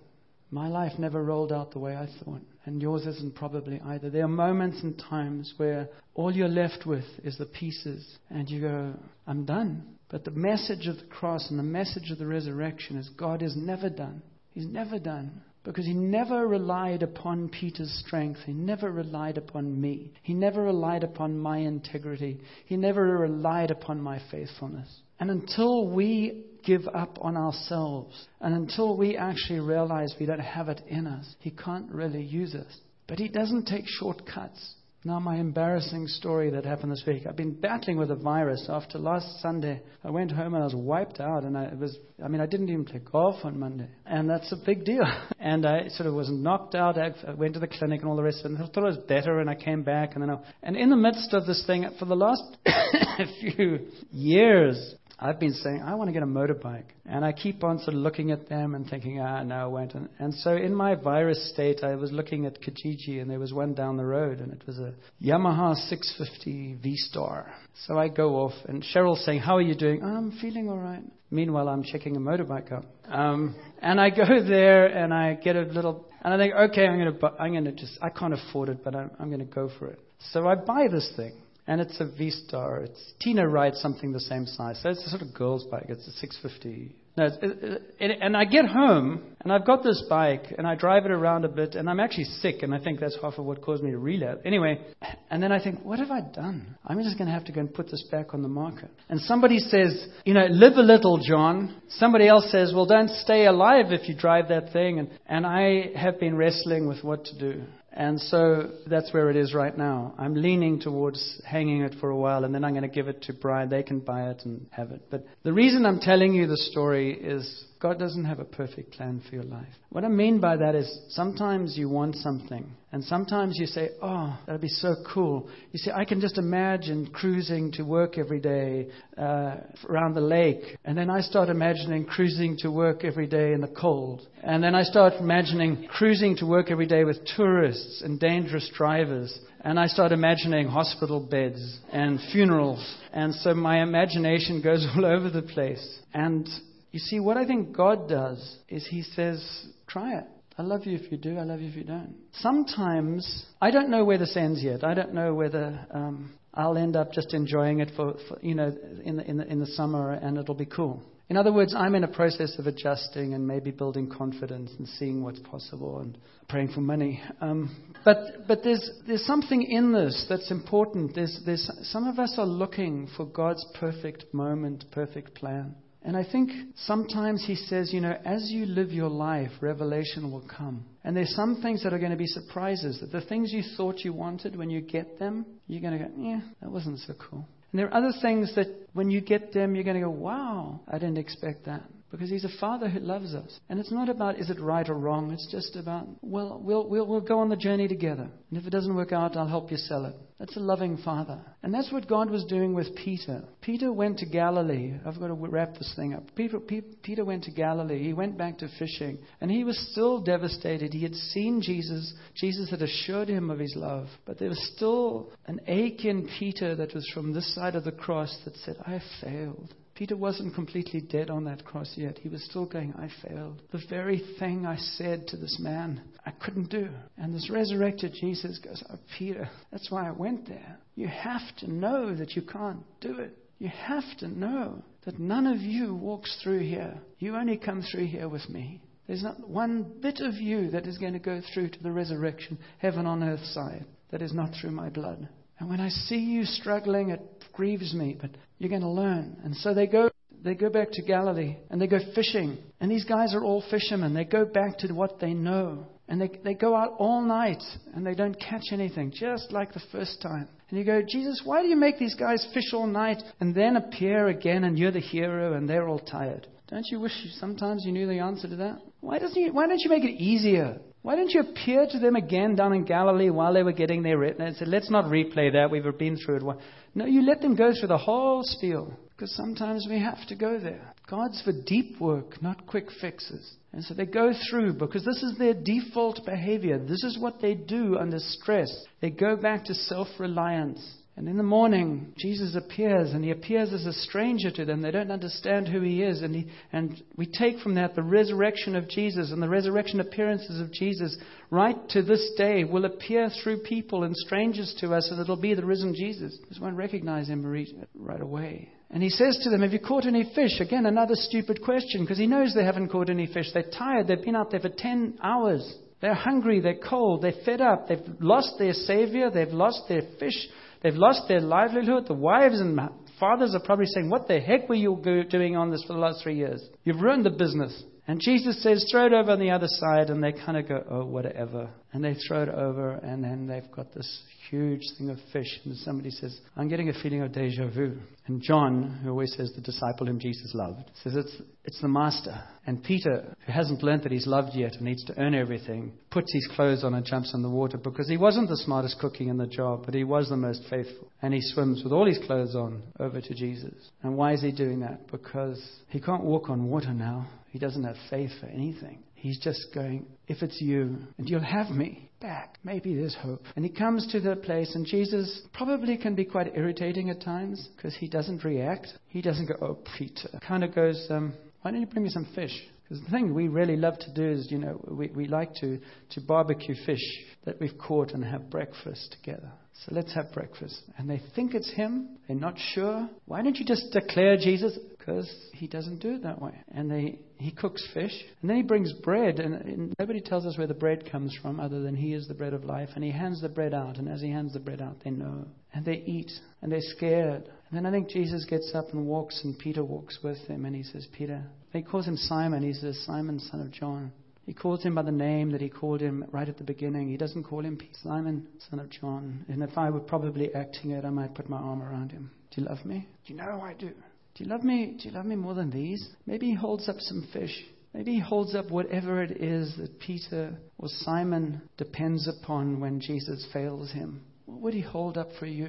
My 0.50 0.70
life 0.70 0.94
never 0.98 1.22
rolled 1.22 1.52
out 1.52 1.72
the 1.72 1.80
way 1.80 1.94
I 1.94 2.08
thought, 2.24 2.40
and 2.64 2.82
yours 2.82 3.06
isn't 3.06 3.36
probably 3.36 3.82
either. 3.84 4.10
There 4.10 4.24
are 4.24 4.30
moments 4.30 4.82
and 4.82 4.98
times 4.98 5.54
where 5.58 5.90
all 6.14 6.32
you're 6.32 6.48
left 6.48 6.86
with 6.86 7.04
is 7.22 7.38
the 7.38 7.46
pieces, 7.46 8.18
and 8.30 8.50
you 8.50 8.62
go, 8.62 8.94
I'm 9.28 9.44
done. 9.44 9.84
But 10.08 10.24
the 10.24 10.32
message 10.32 10.88
of 10.88 10.96
the 10.96 11.08
cross 11.08 11.50
and 11.50 11.60
the 11.60 11.64
message 11.64 12.12
of 12.12 12.18
the 12.18 12.26
resurrection 12.26 12.96
is 12.96 13.10
God 13.10 13.42
is 13.42 13.58
never 13.58 13.90
done. 13.90 14.22
He's 14.52 14.68
never 14.68 14.98
done. 14.98 15.42
Because 15.66 15.86
he 15.86 15.94
never 15.94 16.48
relied 16.48 17.04
upon 17.04 17.50
Peter's 17.50 17.92
strength. 18.06 18.40
He 18.46 18.54
never 18.54 18.90
relied 18.90 19.38
upon 19.38 19.82
me. 19.82 20.14
He 20.22 20.34
never 20.34 20.64
relied 20.64 21.04
upon 21.04 21.38
my 21.38 21.58
integrity. 21.58 22.40
He 22.68 22.78
never 22.78 23.18
relied 23.18 23.72
upon 23.72 24.00
my 24.00 24.22
faithfulness. 24.32 24.88
And 25.20 25.30
until 25.30 25.90
we 25.90 26.46
give 26.66 26.88
up 26.94 27.18
on 27.22 27.38
ourselves, 27.38 28.28
and 28.42 28.54
until 28.54 28.98
we 28.98 29.18
actually 29.18 29.60
realize 29.60 30.16
we 30.20 30.26
don't 30.26 30.40
have 30.40 30.70
it 30.70 30.82
in 30.88 31.08
us, 31.08 31.36
he 31.40 31.52
can't 31.52 31.92
really 31.92 32.24
use 32.24 32.56
us. 32.56 32.80
But 33.08 33.20
he 33.20 33.28
doesn't 33.28 33.66
take 33.66 33.86
shortcuts. 33.88 34.76
Now, 35.06 35.20
my 35.20 35.36
embarrassing 35.36 36.08
story 36.08 36.50
that 36.52 36.64
happened 36.64 36.94
this 36.94 37.04
week. 37.06 37.24
I've 37.28 37.36
been 37.36 37.60
battling 37.60 37.98
with 37.98 38.10
a 38.10 38.16
virus. 38.16 38.66
After 38.70 38.98
last 38.98 39.42
Sunday, 39.42 39.82
I 40.02 40.10
went 40.10 40.32
home 40.32 40.54
and 40.54 40.64
I 40.64 40.66
was 40.66 40.76
wiped 40.76 41.20
out. 41.20 41.44
And 41.44 41.58
I 41.58 41.74
was, 41.74 41.98
I 42.24 42.30
mean, 42.30 42.40
I 42.40 42.46
didn't 42.46 42.70
even 42.70 42.86
play 42.86 43.02
golf 43.12 43.44
on 43.44 43.60
Monday. 43.60 43.90
And 44.06 44.30
that's 44.30 44.50
a 44.54 44.66
big 44.66 44.86
deal. 44.86 45.04
And 45.44 45.66
I 45.66 45.90
sort 45.90 46.08
of 46.08 46.14
was 46.14 46.32
knocked 46.32 46.74
out. 46.74 46.98
I 46.98 47.34
went 47.34 47.56
to 47.56 47.60
the 47.60 47.68
clinic 47.68 48.00
and 48.00 48.10
all 48.10 48.16
the 48.16 48.24
rest 48.24 48.40
of 48.40 48.52
it. 48.52 48.56
And 48.56 48.64
I 48.64 48.68
thought 48.68 48.84
it 48.84 48.98
was 48.98 49.06
better. 49.10 49.40
And 49.40 49.50
I 49.50 49.56
came 49.56 49.84
back. 49.84 50.14
And 50.14 50.24
then 50.24 50.30
I, 50.30 50.38
and 50.64 50.78
in 50.78 50.90
the 50.90 50.96
midst 50.96 51.34
of 51.34 51.46
this 51.46 51.66
thing, 51.68 51.86
for 52.00 52.06
the 52.06 52.16
last 52.16 52.44
few 53.42 53.88
years, 54.10 54.96
I've 55.20 55.40
been 55.40 55.54
saying, 55.54 55.82
I 55.82 55.96
want 55.96 56.10
to 56.10 56.12
get 56.12 56.24
a 56.24 56.28
motorbike. 56.28 56.86
And 57.06 57.24
I 57.24 57.32
keep 57.32 57.64
on 57.64 57.78
sort 57.80 57.96
of 57.96 58.02
looking 58.02 58.32
at 58.32 58.50
them 58.50 58.76
and 58.76 58.90
thinking, 58.90 59.20
ah, 59.20 59.44
no, 59.44 59.56
I 59.56 59.66
won't. 59.66 59.94
And, 59.94 60.10
and 60.20 60.34
so 60.34 60.56
in 60.56 60.74
my 60.74 60.96
virus 60.96 61.52
state, 61.54 61.84
I 61.84 61.96
was 61.96 62.12
looking 62.12 62.46
at 62.46 62.60
Kijiji, 62.62 63.22
and 63.22 63.30
there 63.30 63.40
was 63.40 63.54
one 63.54 63.74
down 63.74 63.98
the 63.98 64.06
road, 64.06 64.40
and 64.40 64.52
it 64.52 64.66
was 64.66 64.80
a 64.80 64.94
Yamaha 65.22 65.76
650 65.76 66.80
V-Star. 66.82 67.54
So 67.86 67.98
I 67.98 68.08
go 68.08 68.36
off, 68.38 68.54
and 68.68 68.84
Cheryl's 68.84 69.24
saying, 69.26 69.40
how 69.40 69.58
are 69.58 69.62
you 69.62 69.76
doing? 69.76 70.02
Oh, 70.04 70.08
I'm 70.08 70.32
feeling 70.40 70.70
all 70.70 70.80
right. 70.80 71.04
Meanwhile, 71.30 71.70
I'm 71.70 71.84
checking 71.84 72.16
a 72.16 72.20
motorbike 72.20 72.72
out. 72.72 72.86
Um, 73.08 73.56
and 73.82 74.02
I 74.02 74.10
go 74.10 74.26
there, 74.48 74.88
and 74.88 75.14
I 75.14 75.36
get 75.36 75.56
a 75.56 75.62
little, 75.62 76.06
and 76.24 76.34
I 76.34 76.38
think, 76.38 76.54
okay, 76.54 76.86
I'm 76.88 77.00
going 77.00 77.20
to, 77.20 77.28
I'm 77.40 77.52
going 77.52 77.66
to 77.66 77.72
just, 77.72 77.98
I 78.02 78.10
can't 78.10 78.34
afford 78.34 78.70
it, 78.70 78.84
but 78.84 78.96
I'm, 78.96 79.12
I'm 79.20 79.30
going 79.30 79.46
to 79.48 79.54
go 79.54 79.70
for 79.78 79.88
it. 79.88 80.00
So 80.32 80.48
I 80.48 80.56
buy 80.56 80.88
this 80.90 81.12
thing 81.16 81.34
and 81.68 81.80
it's 81.82 82.00
a 82.00 82.06
V-Star. 82.06 82.82
It's 82.82 83.14
Tina 83.20 83.48
rides 83.48 83.80
something 83.80 84.12
the 84.12 84.20
same 84.20 84.46
size, 84.46 84.80
so 84.82 84.90
it's 84.90 85.06
a 85.06 85.10
sort 85.10 85.22
of 85.22 85.34
girl's 85.34 85.66
bike. 85.66 85.86
It's 85.90 86.08
a 86.08 86.12
650. 86.12 86.96
No, 87.16 87.26
it, 87.26 87.34
it, 87.42 87.82
it, 88.00 88.18
and 88.22 88.36
I 88.36 88.44
get 88.46 88.66
home 88.66 89.22
and 89.42 89.54
I've 89.54 89.68
got 89.68 89.84
this 89.84 90.04
bike 90.10 90.52
and 90.58 90.66
I 90.66 90.74
drive 90.74 91.06
it 91.06 91.12
around 91.12 91.46
a 91.46 91.48
bit 91.48 91.76
and 91.76 91.88
I'm 91.88 92.00
actually 92.00 92.24
sick 92.24 92.64
and 92.64 92.74
I 92.74 92.80
think 92.80 93.00
that's 93.00 93.16
half 93.22 93.38
of 93.38 93.46
what 93.46 93.62
caused 93.62 93.84
me 93.84 93.92
to 93.92 94.00
relapse. 94.00 94.42
Anyway, 94.46 94.82
and 95.30 95.42
then 95.42 95.52
I 95.52 95.64
think, 95.64 95.86
what 95.86 96.00
have 96.00 96.10
I 96.10 96.22
done? 96.22 96.76
I'm 96.84 97.02
just 97.04 97.20
going 97.20 97.28
to 97.28 97.34
have 97.34 97.46
to 97.46 97.52
go 97.52 97.60
and 97.60 97.72
put 97.72 97.92
this 97.92 98.04
back 98.10 98.34
on 98.34 98.42
the 98.42 98.48
market. 98.48 98.90
And 99.10 99.20
somebody 99.22 99.60
says, 99.60 100.08
you 100.26 100.34
know, 100.34 100.48
live 100.50 100.74
a 100.74 100.82
little, 100.82 101.20
John. 101.24 101.84
Somebody 101.88 102.28
else 102.28 102.52
says, 102.52 102.74
well, 102.74 102.88
don't 102.88 103.10
stay 103.10 103.46
alive 103.46 103.92
if 103.92 104.10
you 104.10 104.16
drive 104.16 104.48
that 104.48 104.74
thing. 104.74 104.98
And, 104.98 105.12
and 105.28 105.46
I 105.46 105.92
have 105.96 106.20
been 106.20 106.36
wrestling 106.36 106.88
with 106.88 107.04
what 107.04 107.26
to 107.26 107.38
do. 107.38 107.64
And 107.96 108.20
so 108.20 108.72
that's 108.88 109.14
where 109.14 109.30
it 109.30 109.36
is 109.36 109.54
right 109.54 109.78
now. 109.78 110.16
I'm 110.18 110.34
leaning 110.34 110.80
towards 110.80 111.40
hanging 111.46 111.84
it 111.84 111.94
for 112.02 112.10
a 112.10 112.18
while, 112.18 112.44
and 112.44 112.54
then 112.54 112.64
I'm 112.64 112.72
going 112.72 112.82
to 112.82 112.88
give 112.88 113.08
it 113.08 113.22
to 113.24 113.34
Brian. 113.34 113.70
They 113.70 113.84
can 113.84 114.00
buy 114.00 114.32
it 114.32 114.42
and 114.46 114.66
have 114.72 114.92
it. 114.92 115.04
But 115.12 115.26
the 115.44 115.54
reason 115.54 115.86
I'm 115.86 116.00
telling 116.00 116.34
you 116.34 116.48
the 116.48 116.58
story 116.58 117.14
is 117.14 117.66
God 117.84 118.00
doesn't 118.00 118.24
have 118.24 118.40
a 118.40 118.46
perfect 118.46 118.94
plan 118.94 119.22
for 119.28 119.36
your 119.36 119.44
life. 119.44 119.68
What 119.90 120.06
I 120.06 120.08
mean 120.08 120.40
by 120.40 120.56
that 120.56 120.74
is 120.74 120.90
sometimes 121.10 121.78
you 121.78 121.90
want 121.90 122.16
something, 122.16 122.66
and 122.94 123.04
sometimes 123.04 123.58
you 123.60 123.66
say, 123.66 123.90
Oh, 124.02 124.40
that'd 124.46 124.62
be 124.62 124.70
so 124.70 124.96
cool. 125.14 125.50
You 125.74 125.80
see, 125.80 125.92
I 125.92 126.06
can 126.06 126.22
just 126.22 126.38
imagine 126.38 127.08
cruising 127.08 127.74
to 127.74 127.84
work 127.84 128.18
every 128.18 128.40
day 128.40 128.88
uh, 129.18 129.58
around 129.90 130.14
the 130.14 130.22
lake. 130.22 130.78
And 130.86 130.98
then 130.98 131.10
I 131.10 131.20
start 131.20 131.50
imagining 131.50 132.06
cruising 132.06 132.56
to 132.60 132.72
work 132.72 133.04
every 133.04 133.28
day 133.28 133.52
in 133.52 133.60
the 133.60 133.68
cold. 133.68 134.26
And 134.42 134.64
then 134.64 134.76
I 134.76 134.84
start 134.84 135.16
imagining 135.20 135.86
cruising 135.90 136.38
to 136.38 136.46
work 136.46 136.72
every 136.72 136.88
day 136.88 137.04
with 137.04 137.18
tourists 137.36 138.02
and 138.02 138.18
dangerous 138.18 138.72
drivers. 138.74 139.38
And 139.60 139.78
I 139.78 139.88
start 139.88 140.14
imagining 140.14 140.70
hospital 140.70 141.20
beds 141.20 141.80
and 141.92 142.18
funerals. 142.32 142.96
And 143.12 143.36
so 143.36 143.54
my 143.54 143.84
imagination 143.84 144.62
goes 144.62 144.88
all 144.96 145.06
over 145.06 145.30
the 145.30 145.42
place. 145.42 146.00
And 146.14 146.48
you 146.94 147.00
see, 147.00 147.20
what 147.20 147.38
I 147.38 147.46
think 147.46 147.76
God 147.76 148.08
does 148.08 148.58
is 148.70 148.88
He 148.88 149.02
says, 149.02 149.66
try 149.88 150.20
it. 150.20 150.26
I 150.60 150.62
love 150.62 150.86
you 150.86 150.96
if 150.96 151.12
you 151.12 151.18
do, 151.18 151.40
I 151.40 151.44
love 151.44 151.60
you 151.60 151.70
if 151.70 151.76
you 151.76 151.84
don't. 151.84 152.14
Sometimes, 152.34 153.46
I 153.60 153.72
don't 153.72 153.90
know 153.90 154.06
where 154.06 154.20
this 154.20 154.38
ends 154.38 154.64
yet. 154.64 154.84
I 154.84 154.94
don't 154.94 155.12
know 155.16 155.34
whether 155.34 155.88
um, 155.90 156.36
I'll 156.54 156.78
end 156.78 156.96
up 156.96 157.12
just 157.12 157.34
enjoying 157.34 157.80
it 157.80 157.92
for, 157.96 158.14
for 158.30 158.38
you 158.44 158.54
know, 158.54 158.72
in 159.04 159.18
the, 159.18 159.28
in, 159.28 159.38
the, 159.38 159.48
in 159.48 159.60
the 159.60 159.66
summer 159.66 160.14
and 160.14 160.38
it'll 160.38 160.54
be 160.54 160.68
cool. 160.68 161.02
In 161.30 161.38
other 161.38 161.52
words, 161.52 161.74
I'm 161.76 161.96
in 161.96 162.04
a 162.04 162.08
process 162.08 162.60
of 162.60 162.68
adjusting 162.68 163.34
and 163.34 163.48
maybe 163.48 163.72
building 163.72 164.08
confidence 164.08 164.70
and 164.78 164.88
seeing 164.88 165.24
what's 165.24 165.40
possible 165.40 165.98
and 165.98 166.16
praying 166.48 166.74
for 166.74 166.82
money. 166.82 167.24
Um, 167.42 167.76
but 168.06 168.48
but 168.48 168.60
there's, 168.64 168.88
there's 169.08 169.26
something 169.26 169.64
in 169.64 169.94
this 169.94 170.28
that's 170.30 170.52
important. 170.52 171.16
There's, 171.16 171.42
there's, 171.44 171.72
some 171.84 172.08
of 172.08 172.20
us 172.20 172.36
are 172.38 172.46
looking 172.46 173.08
for 173.18 173.26
God's 173.26 173.66
perfect 173.80 174.32
moment, 174.32 174.86
perfect 174.92 175.34
plan. 175.34 175.74
And 176.06 176.18
I 176.18 176.26
think 176.30 176.52
sometimes 176.76 177.46
he 177.46 177.56
says, 177.56 177.94
you 177.94 178.02
know, 178.02 178.18
as 178.26 178.52
you 178.52 178.66
live 178.66 178.92
your 178.92 179.10
life, 179.10 179.52
revelation 179.62 180.32
will 180.32 180.46
come. 180.48 180.86
And 181.04 181.16
there's 181.16 181.34
some 181.34 181.62
things 181.62 181.84
that 181.84 181.94
are 181.94 182.00
going 182.00 182.12
to 182.12 182.18
be 182.18 182.28
surprises. 182.28 183.00
That 183.00 183.12
the 183.12 183.26
things 183.26 183.54
you 183.54 183.64
thought 183.78 184.00
you 184.00 184.12
wanted, 184.14 184.56
when 184.56 184.70
you 184.70 184.82
get 184.82 185.18
them, 185.18 185.46
you're 185.68 185.82
going 185.82 185.98
to 185.98 186.06
go, 186.06 186.12
yeah, 186.18 186.42
that 186.62 186.70
wasn't 186.70 187.00
so 187.00 187.14
cool. 187.14 187.48
And 187.72 187.80
there 187.80 187.88
are 187.88 187.94
other 187.94 188.14
things 188.22 188.54
that 188.56 188.68
when 188.94 189.10
you 189.10 189.22
get 189.22 189.54
them, 189.54 189.76
you're 189.76 189.86
going 189.86 189.96
to 189.96 190.02
go, 190.02 190.10
wow, 190.10 190.82
I 190.88 190.94
didn't 190.94 191.18
expect 191.18 191.66
that. 191.66 191.84
Because 192.14 192.30
He's 192.30 192.46
a 192.46 192.60
Father 192.60 192.88
who 192.90 193.00
loves 193.00 193.34
us. 193.34 193.60
And 193.70 193.80
it's 193.80 193.92
not 193.92 194.08
about 194.08 194.38
is 194.38 194.52
it 194.52 194.60
right 194.60 194.88
or 194.88 194.94
wrong. 194.94 195.32
It's 195.32 195.48
just 195.52 195.76
about, 195.76 196.08
well, 196.22 196.62
we'll, 196.64 196.88
we'll, 196.88 197.08
we'll 197.08 197.22
go 197.22 197.40
on 197.40 197.50
the 197.50 197.56
journey 197.56 197.88
together. 197.88 198.30
And 198.52 198.60
if 198.60 198.68
it 198.68 198.70
doesn't 198.70 198.96
work 198.96 199.12
out, 199.12 199.36
I'll 199.36 199.48
help 199.48 199.72
you 199.72 199.78
sell 199.78 200.06
it. 200.06 200.14
That's 200.38 200.56
a 200.56 200.60
loving 200.60 200.98
Father. 200.98 201.42
And 201.64 201.74
that's 201.74 201.92
what 201.92 202.08
God 202.08 202.30
was 202.30 202.44
doing 202.46 202.76
with 202.76 202.96
Peter. 202.96 203.44
Peter 203.62 203.92
went 203.92 204.20
to 204.20 204.28
Galilee. 204.28 204.94
I've 205.04 205.20
got 205.20 205.30
to 205.30 205.34
wrap 205.34 205.74
this 205.74 205.92
thing 205.96 206.14
up. 206.14 206.24
Peter, 206.36 206.60
Peter 206.60 207.26
went 207.26 207.46
to 207.46 207.52
Galilee. 207.52 208.04
He 208.04 208.14
went 208.14 208.38
back 208.38 208.60
to 208.60 208.70
fishing. 208.78 209.18
And 209.42 209.50
he 209.50 209.64
was 209.64 209.80
still 209.92 210.22
devastated. 210.22 210.94
He 210.94 211.02
had 211.02 211.16
seen 211.16 211.64
Jesus. 211.64 212.14
Jesus 212.36 212.70
had 212.70 212.84
assured 212.84 213.28
him 213.28 213.50
of 213.50 213.58
his 213.58 213.74
love. 213.76 214.06
But 214.26 214.38
there 214.38 214.50
was 214.50 214.72
still 214.76 215.32
an 215.48 215.62
ache 215.66 216.06
in 216.06 216.30
Peter 216.38 216.76
that 216.76 216.94
was 216.94 217.10
from 217.12 217.34
this 217.34 217.56
side 217.56 217.74
of 217.74 217.86
the 217.86 217.92
cross 217.92 218.38
that 218.46 218.56
said, 218.58 218.76
I 218.86 219.02
failed. 219.20 219.74
Peter 219.96 220.18
wasn't 220.18 220.56
completely 220.56 221.02
dead 221.02 221.30
on 221.30 221.44
that 221.44 221.64
cross 221.64 221.94
yet. 221.96 222.18
He 222.18 222.30
was 222.30 222.44
still 222.44 222.66
going, 222.66 222.94
I 222.94 223.10
failed. 223.28 223.62
The 223.72 223.84
very 223.90 224.22
thing 224.40 224.66
I 224.66 224.78
said 224.78 225.28
to 225.28 225.38
this 225.38 225.60
man, 225.60 226.02
I 226.26 226.32
couldn't 226.32 226.72
do. 226.72 226.90
And 227.18 227.34
this 227.34 227.50
resurrected 227.50 228.14
Jesus 228.20 228.58
goes, 228.60 228.84
Oh, 228.90 228.98
Peter, 229.18 229.50
that's 229.72 229.92
why 229.92 230.08
I 230.08 230.12
went 230.12 230.48
there. 230.48 230.78
You 230.96 231.08
have 231.08 231.56
to 231.60 231.72
know 231.72 232.16
that 232.16 232.36
you 232.36 232.42
can't 232.42 232.84
do 233.02 233.20
it. 233.20 233.38
You 233.60 233.70
have 233.70 234.18
to 234.20 234.28
know 234.28 234.84
that 235.06 235.20
none 235.20 235.46
of 235.46 235.60
you 235.60 235.94
walks 235.96 236.40
through 236.44 236.62
here. 236.62 236.96
You 237.20 237.36
only 237.36 237.58
come 237.58 237.84
through 237.84 238.08
here 238.08 238.28
with 238.28 238.50
me. 238.50 238.82
There's 239.08 239.24
not 239.24 239.48
one 239.48 240.00
bit 240.02 240.22
of 240.22 240.36
you 240.36 240.72
that 240.72 240.88
is 240.88 240.98
going 240.98 241.14
to 241.14 241.20
go 241.20 241.42
through 241.54 241.70
to 241.70 241.84
the 241.84 241.92
resurrection, 241.92 242.58
heaven 242.78 243.06
on 243.06 243.24
earth 243.24 243.44
side, 243.46 243.86
that 244.12 244.22
is 244.22 244.34
not 244.34 244.54
through 244.60 244.72
my 244.72 244.90
blood. 244.90 245.28
And 245.60 245.70
when 245.70 245.80
I 245.80 245.90
see 245.90 246.18
you 246.18 246.46
struggling, 246.46 247.10
it 247.10 247.33
grieves 247.54 247.94
me, 247.94 248.18
but 248.20 248.32
you're 248.58 248.70
going 248.70 248.82
to 248.82 248.90
learn. 248.90 249.38
And 249.44 249.56
so 249.56 249.74
they 249.74 249.88
go, 249.88 250.10
they 250.44 250.56
go 250.56 250.70
back 250.70 250.92
to 250.92 251.02
Galilee 251.02 251.58
and 251.70 251.82
they 251.82 251.88
go 251.88 252.00
fishing. 252.14 252.58
And 252.82 252.92
these 252.92 253.06
guys 253.06 253.34
are 253.34 253.44
all 253.44 253.64
fishermen. 253.72 254.14
They 254.14 254.26
go 254.26 254.46
back 254.46 254.78
to 254.80 254.92
what 254.94 255.20
they 255.20 255.34
know. 255.34 255.88
And 256.10 256.20
they, 256.20 256.32
they 256.44 256.54
go 256.54 256.76
out 256.76 256.96
all 256.98 257.22
night 257.22 257.64
and 257.96 258.06
they 258.06 258.14
don't 258.14 258.40
catch 258.40 258.66
anything, 258.72 259.12
just 259.16 259.52
like 259.52 259.74
the 259.74 259.82
first 259.92 260.22
time. 260.22 260.50
And 260.70 260.78
you 260.78 260.86
go, 260.86 261.02
Jesus, 261.08 261.42
why 261.46 261.62
do 261.62 261.70
you 261.70 261.78
make 261.78 261.98
these 261.98 262.16
guys 262.16 262.46
fish 262.54 262.74
all 262.74 262.88
night 262.88 263.22
and 263.40 263.56
then 263.56 263.78
appear 263.78 264.28
again 264.28 264.66
and 264.66 264.78
you're 264.78 264.92
the 264.92 265.00
hero 265.00 265.54
and 265.54 265.70
they're 265.70 265.88
all 265.88 266.00
tired? 266.00 266.48
Don't 266.68 266.86
you 266.90 267.00
wish 267.00 267.14
sometimes 267.40 267.84
you 267.86 267.92
knew 267.92 268.08
the 268.08 268.20
answer 268.20 268.50
to 268.50 268.56
that? 268.58 268.82
Why, 269.00 269.20
doesn't 269.20 269.42
you, 269.42 269.54
why 269.54 269.68
don't 269.68 269.80
you 269.80 269.90
make 269.90 270.04
it 270.04 270.22
easier? 270.22 270.80
Why 271.04 271.18
didn't 271.18 271.32
you 271.32 271.42
appear 271.42 271.86
to 271.92 272.00
them 272.00 272.16
again 272.16 272.56
down 272.56 272.72
in 272.74 272.86
Galilee 272.86 273.30
while 273.30 273.54
they 273.54 273.62
were 273.62 273.74
getting 273.74 274.04
their 274.04 274.18
retina 274.18 274.46
and 274.46 274.56
said, 274.56 274.70
let's 274.70 274.90
not 274.90 275.06
replay 275.06 275.52
that, 275.52 275.70
we've 275.70 275.84
been 275.98 276.16
through 276.16 276.38
it. 276.38 276.58
No, 276.96 277.06
you 277.06 277.22
let 277.24 277.42
them 277.42 277.56
go 277.56 277.74
through 277.78 277.90
the 277.90 277.98
whole 277.98 278.42
spiel 278.42 278.98
because 279.10 279.36
sometimes 279.36 279.86
we 279.90 280.00
have 280.00 280.26
to 280.28 280.36
go 280.36 280.58
there. 280.58 280.94
God's 281.10 281.42
for 281.42 281.52
deep 281.66 282.00
work, 282.00 282.42
not 282.42 282.66
quick 282.68 282.86
fixes. 283.02 283.54
And 283.74 283.84
so 283.84 283.94
they 283.94 284.06
go 284.06 284.32
through 284.50 284.74
because 284.76 285.04
this 285.04 285.22
is 285.22 285.38
their 285.38 285.54
default 285.54 286.22
behavior. 286.26 286.80
This 286.80 287.04
is 287.04 287.20
what 287.20 287.42
they 287.42 287.54
do 287.54 287.98
under 287.98 288.20
stress. 288.20 288.70
They 289.02 289.10
go 289.10 289.36
back 289.36 289.66
to 289.66 289.74
self 289.74 290.08
reliance. 290.20 290.98
And 291.16 291.30
in 291.30 291.38
the 291.38 291.44
morning, 291.44 292.12
Jesus 292.18 292.56
appears, 292.56 293.12
and 293.12 293.24
he 293.24 293.30
appears 293.30 293.72
as 293.72 293.86
a 293.86 293.94
stranger 293.94 294.50
to 294.50 294.66
them. 294.66 294.82
They 294.82 294.90
don't 294.90 295.12
understand 295.12 295.68
who 295.68 295.82
he 295.82 296.02
is. 296.02 296.24
And, 296.24 296.36
he, 296.36 296.48
and 296.72 297.04
we 297.16 297.28
take 297.28 297.60
from 297.60 297.76
that 297.76 297.94
the 297.94 298.02
resurrection 298.02 298.76
of 298.76 298.90
Jesus 298.90 299.32
and 299.32 299.42
the 299.42 299.48
resurrection 299.48 300.00
appearances 300.00 300.60
of 300.60 300.72
Jesus 300.72 301.16
right 301.52 301.78
to 301.90 302.02
this 302.02 302.32
day 302.36 302.64
will 302.64 302.86
appear 302.86 303.30
through 303.30 303.60
people 303.60 304.06
and 304.06 304.18
strangers 304.18 304.76
to 304.80 304.96
us, 304.96 305.08
and 305.12 305.20
it'll 305.22 305.36
be 305.36 305.54
the 305.54 305.64
risen 305.64 305.94
Jesus. 305.94 306.36
Just 306.50 306.62
won't 306.62 306.78
recognize 306.78 307.28
him 307.28 307.46
right 307.94 308.22
away. 308.22 308.70
And 308.90 309.04
he 309.04 309.10
says 309.10 309.40
to 309.44 309.52
them, 309.52 309.62
Have 309.62 309.74
you 309.74 309.80
caught 309.80 310.08
any 310.08 310.32
fish? 310.34 310.60
Again, 310.60 310.88
another 310.88 311.16
stupid 311.16 311.62
question, 311.64 312.02
because 312.02 312.18
he 312.18 312.26
knows 312.26 312.56
they 312.56 312.66
haven't 312.66 312.90
caught 312.90 313.12
any 313.12 313.28
fish. 313.28 313.52
They're 313.54 313.70
tired. 313.78 314.08
They've 314.08 314.20
been 314.20 314.36
out 314.36 314.50
there 314.50 314.62
for 314.62 314.70
10 314.70 315.20
hours. 315.22 315.76
They're 316.02 316.16
hungry. 316.16 316.60
They're 316.60 316.80
cold. 316.90 317.22
They're 317.22 317.34
fed 317.46 317.62
up. 317.62 317.88
They've 317.88 318.04
lost 318.20 318.56
their 318.58 318.74
Savior. 318.74 319.30
They've 319.30 319.48
lost 319.48 319.84
their 319.88 320.02
fish. 320.20 320.48
They've 320.84 320.94
lost 320.94 321.28
their 321.30 321.40
livelihood. 321.40 322.08
The 322.08 322.14
wives 322.14 322.60
and 322.60 322.78
fathers 323.20 323.56
are 323.56 323.66
probably 323.66 323.86
saying, 323.86 324.10
What 324.10 324.28
the 324.28 324.40
heck 324.40 324.68
were 324.68 324.76
you 324.76 325.02
doing 325.30 325.56
on 325.56 325.72
this 325.72 325.84
for 325.88 325.94
the 325.94 326.00
last 326.00 326.22
three 326.22 326.36
years? 326.36 326.62
You've 326.84 327.02
ruined 327.02 327.26
the 327.26 327.32
business. 327.32 327.84
And 328.06 328.20
Jesus 328.22 328.62
says, 328.62 328.86
Throw 328.92 329.06
it 329.06 329.14
over 329.14 329.32
on 329.32 329.40
the 329.40 329.52
other 329.52 329.68
side. 329.70 330.10
And 330.10 330.22
they 330.22 330.34
kind 330.34 330.58
of 330.58 330.68
go, 330.68 330.84
Oh, 330.90 331.06
whatever. 331.06 331.70
And 331.94 332.04
they 332.04 332.16
throw 332.28 332.42
it 332.42 332.50
over, 332.50 332.94
and 332.94 333.24
then 333.24 333.46
they've 333.46 333.72
got 333.72 333.94
this 333.94 334.24
huge 334.50 334.82
thing 334.98 335.12
of 335.12 335.18
fish. 335.32 335.60
And 335.64 335.76
somebody 335.78 336.10
says, 336.10 336.36
I'm 336.58 336.68
getting 336.68 336.90
a 336.90 336.94
feeling 337.02 337.22
of 337.22 337.32
deja 337.32 337.68
vu. 337.70 338.00
And 338.26 338.42
John, 338.42 339.00
who 339.04 339.12
always 339.12 339.34
says 339.36 339.54
the 339.56 339.62
disciple 339.62 340.08
whom 340.08 340.20
Jesus 340.20 340.54
loved, 340.56 340.90
says 341.04 341.16
it's, 341.16 341.36
it's 341.66 341.82
the 341.82 341.88
master. 341.88 342.44
And 342.66 342.84
Peter, 342.84 343.36
who 343.46 343.52
hasn't 343.52 343.84
learned 343.84 344.04
that 344.04 344.12
he's 344.12 344.26
loved 344.26 344.56
yet 344.56 344.74
and 344.74 344.82
needs 344.82 345.04
to 345.06 345.20
earn 345.20 345.36
everything, 345.36 345.94
puts 346.10 346.34
his 346.34 346.50
clothes 346.56 346.84
on 346.84 346.96
and 346.96 347.06
jumps 347.06 347.34
in 347.36 347.44
the 347.44 347.50
water 347.50 347.78
because 347.78 348.10
he 348.10 348.18
wasn't 348.18 348.50
the 348.50 348.58
smartest 348.58 348.98
cooking 349.00 349.28
in 349.28 349.38
the 349.38 349.48
job, 349.48 349.84
but 349.86 349.94
he 349.94 350.04
was 350.04 350.30
the 350.30 350.38
most 350.38 350.64
faithful. 350.70 351.12
And 351.22 351.32
he 351.32 351.42
swims 351.42 351.84
with 351.84 351.94
all 351.94 352.08
his 352.08 352.20
clothes 352.26 352.56
on 352.56 352.82
over 353.00 353.22
to 353.22 353.34
Jesus. 353.36 353.74
And 354.02 354.18
why 354.18 354.34
is 354.34 354.42
he 354.42 354.52
doing 354.52 354.80
that? 354.80 355.12
Because 355.12 355.62
he 355.90 356.00
can't 356.00 356.24
walk 356.24 356.50
on 356.50 356.70
water 356.70 356.94
now. 356.94 357.28
He 357.50 357.60
doesn't 357.60 357.84
have 357.84 357.98
faith 358.10 358.32
for 358.40 358.48
anything. 358.48 359.04
He's 359.24 359.40
just 359.40 359.68
going, 359.74 360.06
if 360.28 360.44
it's 360.44 360.60
you, 360.62 360.98
and 361.18 361.30
you'll 361.30 361.40
have 361.40 361.70
me 361.70 362.10
back, 362.20 362.58
maybe 362.66 362.94
there's 362.94 363.16
hope. 363.16 363.46
And 363.56 363.64
he 363.64 363.72
comes 363.72 364.06
to 364.12 364.20
the 364.20 364.36
place, 364.36 364.76
and 364.76 364.86
Jesus 364.86 365.44
probably 365.54 365.96
can 365.96 366.14
be 366.14 366.26
quite 366.26 366.52
irritating 366.58 367.10
at 367.10 367.22
times 367.22 367.70
because 367.74 367.96
he 367.96 368.10
doesn't 368.10 368.44
react. 368.44 368.90
He 369.08 369.22
doesn't 369.22 369.46
go, 369.46 369.56
oh, 369.62 369.78
Peter. 369.98 370.28
Kind 370.46 370.66
of 370.66 370.76
goes, 370.76 371.08
um, 371.10 371.36
why 371.62 371.72
don't 371.72 371.80
you 371.80 371.88
bring 371.88 372.04
me 372.04 372.10
some 372.10 372.28
fish? 372.36 372.52
Because 372.84 373.02
the 373.06 373.12
thing 373.12 373.34
we 373.34 373.48
really 373.48 373.78
love 373.78 373.98
to 374.00 374.14
do 374.14 374.30
is, 374.30 374.52
you 374.52 374.58
know, 374.58 374.84
we, 374.92 375.08
we 375.08 375.26
like 375.26 375.56
to, 375.62 375.80
to 376.10 376.20
barbecue 376.20 376.76
fish 376.86 377.24
that 377.46 377.62
we've 377.62 377.78
caught 377.78 378.12
and 378.12 378.26
have 378.26 378.50
breakfast 378.50 379.16
together. 379.24 379.54
So 379.86 379.96
let's 379.96 380.14
have 380.14 380.34
breakfast. 380.34 380.82
And 380.98 381.10
they 381.10 381.22
think 381.34 381.56
it's 381.56 381.72
him. 381.72 382.18
They're 382.28 382.36
not 382.36 382.56
sure. 382.74 383.10
Why 383.26 383.42
don't 383.42 383.56
you 383.56 383.66
just 383.66 383.92
declare 383.94 384.36
Jesus? 384.36 384.78
Because 384.98 385.34
he 385.54 385.68
doesn't 385.68 386.00
do 386.00 386.16
it 386.16 386.24
that 386.24 386.42
way. 386.42 386.54
And 386.74 386.92
they, 386.92 387.20
he 387.44 387.52
cooks 387.52 387.86
fish. 387.94 388.14
And 388.42 388.50
then 388.50 388.58
he 388.58 388.64
brings 388.64 388.94
bread. 388.94 389.40
And, 389.40 389.94
nobody 390.00 390.22
tells 390.22 390.46
us 390.46 390.58
where 390.58 390.68
the 390.68 390.74
bread 390.74 391.10
comes 391.12 391.38
from 391.42 391.60
other 391.60 391.82
than 391.82 391.96
he 391.96 392.14
is 392.14 392.28
the 392.28 392.34
bread 392.34 392.54
of 392.54 392.64
life. 392.64 392.90
And 392.96 393.04
he 393.04 393.12
hands 393.12 393.42
the 393.42 393.50
bread 393.50 393.74
out. 393.74 393.98
And 393.98 394.08
as 394.08 394.22
he 394.22 394.32
hands 394.32 394.54
the 394.54 394.60
bread 394.60 394.82
out, 394.82 394.98
they 395.04 395.12
know. 395.12 395.46
And 395.74 395.86
they 395.86 396.04
eat. 396.06 396.32
And 396.62 396.72
they're 396.72 396.80
scared. 396.82 397.44
And 397.44 397.78
then 397.78 397.86
I 397.86 397.92
think 397.92 398.10
Jesus 398.10 398.46
gets 398.46 398.72
up 398.74 398.94
and 398.94 399.06
walks. 399.06 399.42
And 399.44 399.60
Peter 399.60 399.84
walks 399.84 400.20
with 400.24 400.38
him. 400.48 400.66
And 400.66 400.76
he 400.76 400.84
says, 400.84 401.08
Peter. 401.18 401.44
He 401.74 401.82
calls 401.82 402.08
him 402.08 402.18
Simon. 402.18 402.64
He 402.64 402.74
says, 402.74 403.02
Simon, 403.06 403.40
son 403.40 403.62
of 403.62 403.72
John. 403.72 404.12
He 404.46 404.54
calls 404.54 404.84
him 404.84 404.96
by 404.96 405.04
the 405.04 405.12
name 405.12 405.52
that 405.52 405.62
he 405.62 405.70
called 405.70 406.02
him 406.02 406.26
right 406.32 406.48
at 406.50 406.58
the 406.58 406.64
beginning. 406.64 407.10
He 407.10 407.18
doesn't 407.18 407.44
call 407.44 407.62
him 407.62 407.80
Simon, 408.04 408.48
son 408.70 408.80
of 408.80 408.90
John. 408.90 409.46
And 409.48 409.64
if 409.64 409.78
I 409.78 409.90
were 409.90 410.02
probably 410.02 410.54
acting 410.54 410.92
it, 410.92 411.06
I 411.06 411.10
might 411.10 411.34
put 411.34 411.50
my 411.50 411.58
arm 411.58 411.82
around 411.82 412.12
him. 412.12 412.32
Do 412.52 412.62
you 412.62 412.68
love 412.68 412.84
me? 412.86 413.08
Do 413.26 413.34
you 413.34 413.40
know 413.40 413.62
I 413.62 413.74
do? 413.74 413.92
Do 414.36 414.44
you 414.44 414.50
love 414.50 414.64
me? 414.64 414.98
Do 415.00 415.08
you 415.08 415.14
love 415.14 415.26
me 415.26 415.36
more 415.36 415.54
than 415.54 415.70
these? 415.70 416.08
Maybe 416.26 416.48
he 416.48 416.56
holds 416.56 416.90
up 416.90 417.00
some 417.00 417.28
fish. 417.32 417.64
Maybe 417.94 418.14
he 418.16 418.20
holds 418.20 418.56
up 418.56 418.72
whatever 418.72 419.22
it 419.22 419.32
is 419.32 419.76
that 419.78 420.00
Peter 420.00 420.58
or 420.80 420.88
Simon 420.88 421.62
depends 421.78 422.28
upon 422.28 422.80
when 422.80 423.00
Jesus 423.00 423.46
fails 423.54 423.92
him. 423.92 424.24
What 424.46 424.62
would 424.62 424.74
he 424.74 424.82
hold 424.82 425.18
up 425.18 425.30
for 425.40 425.46
you? 425.46 425.68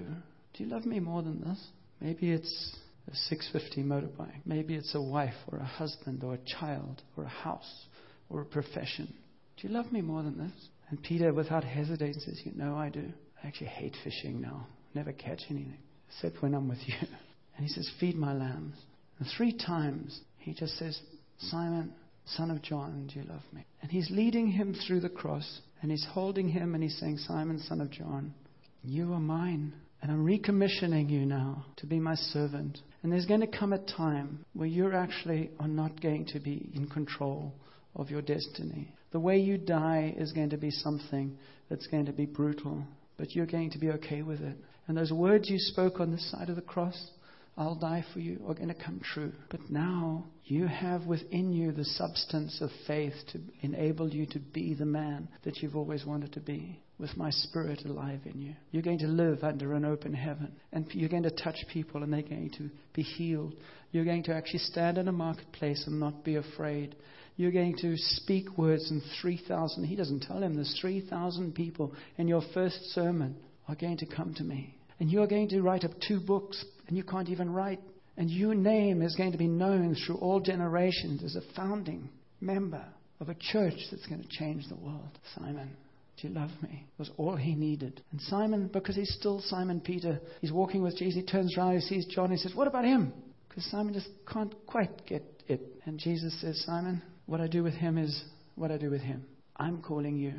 Do 0.55 0.65
you 0.65 0.71
love 0.71 0.87
me 0.87 1.01
more 1.01 1.23
than 1.23 1.43
this? 1.43 1.63
Maybe 2.01 2.33
it's 2.33 2.77
a 3.11 3.15
650 3.15 3.83
motorbike. 3.83 4.41
Maybe 4.47 4.75
it's 4.75 4.95
a 4.95 5.03
wife 5.03 5.35
or 5.49 5.59
a 5.59 5.65
husband 5.65 6.25
or 6.25 6.35
a 6.35 6.59
child 6.59 7.03
or 7.17 7.25
a 7.25 7.29
house 7.29 7.85
or 8.31 8.41
a 8.41 8.47
profession. 8.47 9.13
Do 9.59 9.69
you 9.69 9.75
love 9.75 9.93
me 9.93 10.01
more 10.01 10.23
than 10.23 10.39
this? 10.39 10.69
And 10.89 11.03
Peter, 11.03 11.33
without 11.35 11.65
hesitating, 11.65 12.21
says, 12.21 12.41
You 12.45 12.53
know, 12.55 12.77
I 12.77 12.89
do. 12.89 13.13
I 13.43 13.47
actually 13.47 13.69
hate 13.69 13.97
fishing 14.03 14.41
now. 14.41 14.67
Never 14.95 15.13
catch 15.13 15.43
anything, 15.51 15.79
except 16.09 16.43
when 16.43 16.55
I'm 16.55 16.69
with 16.69 16.79
you. 16.87 16.95
And 17.57 17.67
he 17.67 17.73
says, 17.73 17.91
Feed 18.01 18.17
my 18.17 18.33
lambs. 18.33 18.77
And 19.19 19.29
three 19.37 19.57
times 19.57 20.21
he 20.39 20.55
just 20.55 20.77
says, 20.79 21.01
Simon, 21.39 21.93
son 22.27 22.51
of 22.51 22.63
John, 22.63 23.11
do 23.13 23.21
you 23.21 23.27
love 23.27 23.43
me? 23.53 23.65
And 23.83 23.91
he's 23.91 24.11
leading 24.11 24.49
him 24.49 24.75
through 24.75 25.01
the 25.01 25.09
cross, 25.09 25.61
and 25.83 25.91
he's 25.91 26.07
holding 26.13 26.49
him, 26.49 26.75
and 26.75 26.83
he's 26.83 26.99
saying, 26.99 27.19
Simon, 27.19 27.59
son 27.61 27.81
of 27.81 27.91
John, 27.91 28.35
you 28.83 29.13
are 29.13 29.21
mine. 29.21 29.75
And 30.03 30.13
I'm 30.13 30.27
recommissioning 30.27 31.09
you 31.09 31.25
now 31.25 31.65
to 31.77 31.87
be 31.87 31.99
my 31.99 32.15
servant. 32.15 32.79
And 33.03 33.11
there's 33.11 33.25
going 33.25 33.41
to 33.41 33.47
come 33.47 33.73
a 33.73 33.79
time 33.79 34.45
where 34.53 34.69
you 34.69 34.93
actually 34.93 35.51
are 35.59 35.69
not 35.69 36.03
going 36.03 36.27
to 36.27 36.41
be 36.41 36.71
in 36.75 36.89
control 36.89 37.55
of 37.97 38.11
your 38.11 38.21
destiny. 38.21 38.93
The 39.13 39.21
way 39.21 39.39
you 39.39 39.57
die 39.57 40.13
is 40.17 40.33
going 40.33 40.51
to 40.51 40.59
be 40.59 40.71
something 40.71 41.39
that's 41.71 41.87
going 41.87 42.07
to 42.07 42.13
be 42.13 42.27
brutal, 42.27 42.85
but 43.17 43.35
you're 43.35 43.47
going 43.47 43.71
to 43.71 43.79
be 43.79 43.91
okay 43.91 44.23
with 44.23 44.41
it. 44.43 44.57
And 44.87 44.97
those 44.97 45.13
words 45.13 45.49
you 45.49 45.59
spoke 45.59 46.01
on 46.01 46.11
this 46.11 46.31
side 46.31 46.51
of 46.51 46.57
the 46.57 46.63
cross, 46.63 47.11
I'll 47.57 47.77
die 47.77 48.05
for 48.13 48.19
you, 48.21 48.41
are 48.49 48.55
going 48.55 48.69
to 48.69 48.75
come 48.75 49.01
true. 49.01 49.33
But 49.51 49.71
now 49.71 50.25
you 50.45 50.67
have 50.67 51.07
within 51.07 51.53
you 51.53 51.73
the 51.73 51.85
substance 51.85 52.61
of 52.61 52.71
faith 52.87 53.15
to 53.33 53.41
enable 53.61 54.09
you 54.09 54.27
to 54.27 54.39
be 54.39 54.75
the 54.75 54.85
man 54.85 55.29
that 55.45 55.59
you've 55.59 55.77
always 55.77 56.05
wanted 56.05 56.33
to 56.33 56.41
be. 56.41 56.81
with 56.99 57.17
my 57.17 57.31
spirit 57.31 57.85
alive 57.85 58.21
in 58.25 58.41
you. 58.41 58.55
You're 58.71 58.83
going 58.83 59.01
to 59.01 59.07
live 59.07 59.43
under 59.43 59.75
an 59.75 59.85
open 59.85 60.15
heaven. 60.15 60.53
And 60.73 60.87
you're 60.93 61.09
going 61.09 61.25
to 61.25 61.31
touch 61.31 61.57
people 61.73 62.03
and 62.03 62.13
they're 62.13 62.23
going 62.23 62.51
to 62.59 62.71
be 62.95 63.03
healed. 63.03 63.55
You're 63.91 64.05
going 64.05 64.23
to 64.25 64.35
actually 64.35 64.61
stand 64.61 64.99
in 64.99 65.09
a 65.09 65.13
marketplace 65.13 65.85
and 65.87 65.99
not 65.99 66.25
be 66.25 66.37
afraid. 66.37 66.97
You're 67.37 67.53
going 67.53 67.77
to 67.79 67.97
speak 67.97 68.57
words 68.57 68.91
and 68.91 69.03
3,000, 69.21 69.85
he 69.85 69.97
doesn't 69.97 70.23
tell 70.23 70.41
him, 70.41 70.55
there's 70.55 70.79
3,000 70.81 71.55
people 71.55 71.93
in 72.17 72.29
your 72.29 72.43
first 72.53 72.81
sermon 72.93 73.37
are 73.67 73.75
going 73.75 73.97
to 73.99 74.07
come 74.07 74.35
to 74.35 74.45
me. 74.45 74.77
And 75.01 75.11
you're 75.11 75.27
going 75.27 75.49
to 75.49 75.61
write 75.61 75.83
up 75.83 75.91
two 76.07 76.21
books 76.21 76.65
and 76.89 76.97
you 76.97 77.03
can't 77.03 77.29
even 77.29 77.51
write. 77.51 77.81
And 78.17 78.31
your 78.31 78.55
name 78.55 79.03
is 79.03 79.17
going 79.17 79.33
to 79.33 79.39
be 79.39 79.49
known 79.49 79.95
through 79.95 80.17
all 80.17 80.41
generations 80.41 81.25
as 81.25 81.35
a 81.37 81.55
founding 81.55 82.09
member 82.41 82.85
of 83.21 83.29
a 83.29 83.35
church 83.35 83.75
that's 83.91 84.07
going 84.07 84.23
to 84.23 84.29
change 84.29 84.69
the 84.69 84.77
world. 84.77 85.19
Simon, 85.35 85.77
do 86.21 86.29
you 86.29 86.35
love 86.35 86.51
me? 86.63 86.87
was 86.99 87.11
all 87.17 87.37
he 87.37 87.55
needed. 87.55 88.03
And 88.13 88.21
Simon, 88.23 88.71
because 88.73 88.95
he's 88.95 89.15
still 89.19 89.43
Simon 89.47 89.81
Peter, 89.81 90.21
he's 90.41 90.53
walking 90.53 90.83
with 90.83 90.97
Jesus. 90.97 91.17
He 91.17 91.27
turns 91.27 91.57
around, 91.57 91.75
he 91.75 91.81
sees 91.81 92.07
John, 92.07 92.31
he 92.31 92.37
says, 92.37 92.55
What 92.55 92.69
about 92.69 92.85
him? 92.85 93.13
Because 93.49 93.65
Simon 93.71 93.95
just 93.95 94.09
can't 94.33 94.55
quite 94.67 95.07
get 95.07 95.25
it. 95.49 95.61
And 95.87 95.99
Jesus 95.99 96.41
says, 96.41 96.63
Simon, 96.65 97.03
what 97.27 97.41
I 97.41 97.47
do 97.47 97.63
with 97.63 97.75
him 97.75 97.99
is 97.99 98.25
what 98.55 98.71
I 98.71 98.79
do 98.79 98.91
with 98.91 99.01
him. 99.01 99.25
I'm 99.57 99.83
calling 99.83 100.17
you. 100.17 100.35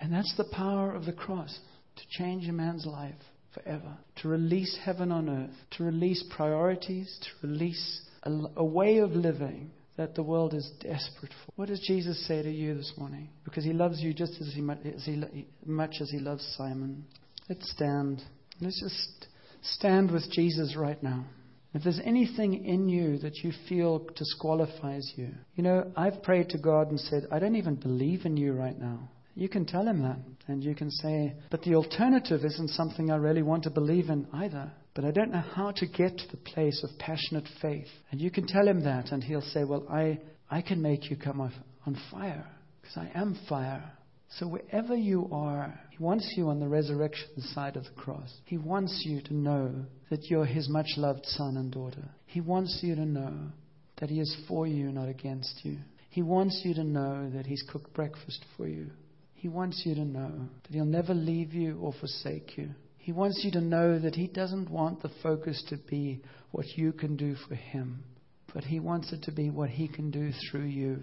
And 0.00 0.12
that's 0.12 0.34
the 0.36 0.48
power 0.52 0.94
of 0.94 1.04
the 1.04 1.12
cross 1.12 1.58
to 1.96 2.02
change 2.18 2.48
a 2.48 2.52
man's 2.52 2.86
life 2.86 3.14
forever, 3.54 3.96
to 4.16 4.28
release 4.28 4.78
heaven 4.82 5.10
on 5.10 5.28
earth, 5.28 5.56
to 5.72 5.84
release 5.84 6.24
priorities, 6.34 7.18
to 7.22 7.46
release 7.46 8.02
a, 8.22 8.30
a 8.56 8.64
way 8.64 8.98
of 8.98 9.10
living 9.12 9.70
that 9.96 10.14
the 10.14 10.22
world 10.22 10.54
is 10.54 10.70
desperate 10.80 11.32
for. 11.44 11.52
What 11.56 11.68
does 11.68 11.80
Jesus 11.86 12.26
say 12.26 12.42
to 12.42 12.50
you 12.50 12.74
this 12.74 12.92
morning? 12.96 13.28
Because 13.44 13.64
he 13.64 13.72
loves 13.72 14.00
you 14.00 14.14
just 14.14 14.32
as, 14.40 14.52
he, 14.54 14.66
as 14.94 15.04
he, 15.04 15.46
much 15.66 15.96
as 16.00 16.10
he 16.10 16.18
loves 16.18 16.42
Simon. 16.56 17.04
Let's 17.48 17.70
stand. 17.70 18.22
Let's 18.60 18.80
just 18.80 19.26
stand 19.62 20.10
with 20.10 20.30
Jesus 20.30 20.76
right 20.76 21.02
now. 21.02 21.26
If 21.72 21.84
there's 21.84 22.00
anything 22.04 22.64
in 22.64 22.88
you 22.88 23.18
that 23.18 23.38
you 23.44 23.52
feel 23.68 24.06
disqualifies 24.16 25.12
you, 25.16 25.28
you 25.54 25.62
know, 25.62 25.92
I've 25.96 26.22
prayed 26.22 26.48
to 26.50 26.58
God 26.58 26.90
and 26.90 26.98
said, 26.98 27.26
I 27.30 27.38
don't 27.38 27.56
even 27.56 27.76
believe 27.76 28.24
in 28.24 28.36
you 28.36 28.52
right 28.52 28.78
now. 28.78 29.08
You 29.34 29.48
can 29.48 29.64
tell 29.64 29.86
him 29.86 30.02
that. 30.02 30.18
And 30.48 30.62
you 30.62 30.74
can 30.74 30.90
say, 30.90 31.34
but 31.50 31.62
the 31.62 31.74
alternative 31.74 32.44
isn't 32.44 32.70
something 32.70 33.10
I 33.10 33.16
really 33.16 33.42
want 33.42 33.64
to 33.64 33.70
believe 33.70 34.08
in 34.08 34.26
either. 34.32 34.70
But 34.94 35.04
I 35.04 35.12
don't 35.12 35.30
know 35.30 35.44
how 35.54 35.70
to 35.76 35.86
get 35.86 36.18
to 36.18 36.28
the 36.30 36.36
place 36.36 36.82
of 36.82 36.98
passionate 36.98 37.48
faith. 37.62 37.86
And 38.10 38.20
you 38.20 38.30
can 38.30 38.46
tell 38.46 38.66
him 38.66 38.82
that, 38.84 39.12
and 39.12 39.22
he'll 39.22 39.40
say, 39.40 39.64
Well, 39.64 39.86
I, 39.88 40.18
I 40.50 40.62
can 40.62 40.82
make 40.82 41.10
you 41.10 41.16
come 41.16 41.40
off 41.40 41.52
on 41.86 41.96
fire, 42.10 42.44
because 42.80 42.96
I 42.96 43.10
am 43.14 43.38
fire. 43.48 43.92
So 44.38 44.46
wherever 44.46 44.94
you 44.94 45.28
are, 45.32 45.78
He 45.90 46.02
wants 46.02 46.34
you 46.36 46.48
on 46.48 46.60
the 46.60 46.68
resurrection 46.68 47.40
side 47.52 47.76
of 47.76 47.84
the 47.84 47.90
cross. 47.90 48.32
He 48.44 48.58
wants 48.58 49.02
you 49.04 49.20
to 49.22 49.34
know 49.34 49.86
that 50.08 50.24
you're 50.30 50.44
His 50.44 50.68
much 50.68 50.86
loved 50.96 51.26
son 51.26 51.56
and 51.56 51.72
daughter. 51.72 52.08
He 52.26 52.40
wants 52.40 52.78
you 52.82 52.94
to 52.94 53.04
know 53.04 53.34
that 54.00 54.10
He 54.10 54.20
is 54.20 54.36
for 54.46 54.66
you, 54.66 54.92
not 54.92 55.08
against 55.08 55.60
you. 55.64 55.78
He 56.10 56.22
wants 56.22 56.60
you 56.64 56.74
to 56.74 56.84
know 56.84 57.30
that 57.30 57.46
He's 57.46 57.64
cooked 57.70 57.92
breakfast 57.92 58.44
for 58.56 58.68
you. 58.68 58.90
He 59.40 59.48
wants 59.48 59.84
you 59.86 59.94
to 59.94 60.04
know 60.04 60.50
that 60.62 60.70
He'll 60.74 60.84
never 60.84 61.14
leave 61.14 61.54
you 61.54 61.78
or 61.80 61.94
forsake 61.98 62.58
you. 62.58 62.74
He 62.98 63.10
wants 63.10 63.40
you 63.42 63.50
to 63.52 63.60
know 63.62 63.98
that 63.98 64.14
He 64.14 64.26
doesn't 64.26 64.68
want 64.68 65.00
the 65.00 65.10
focus 65.22 65.64
to 65.70 65.78
be 65.78 66.20
what 66.50 66.66
you 66.76 66.92
can 66.92 67.16
do 67.16 67.34
for 67.48 67.54
Him, 67.54 68.04
but 68.52 68.64
He 68.64 68.80
wants 68.80 69.14
it 69.14 69.22
to 69.22 69.32
be 69.32 69.48
what 69.48 69.70
He 69.70 69.88
can 69.88 70.10
do 70.10 70.30
through 70.32 70.66
you 70.66 70.98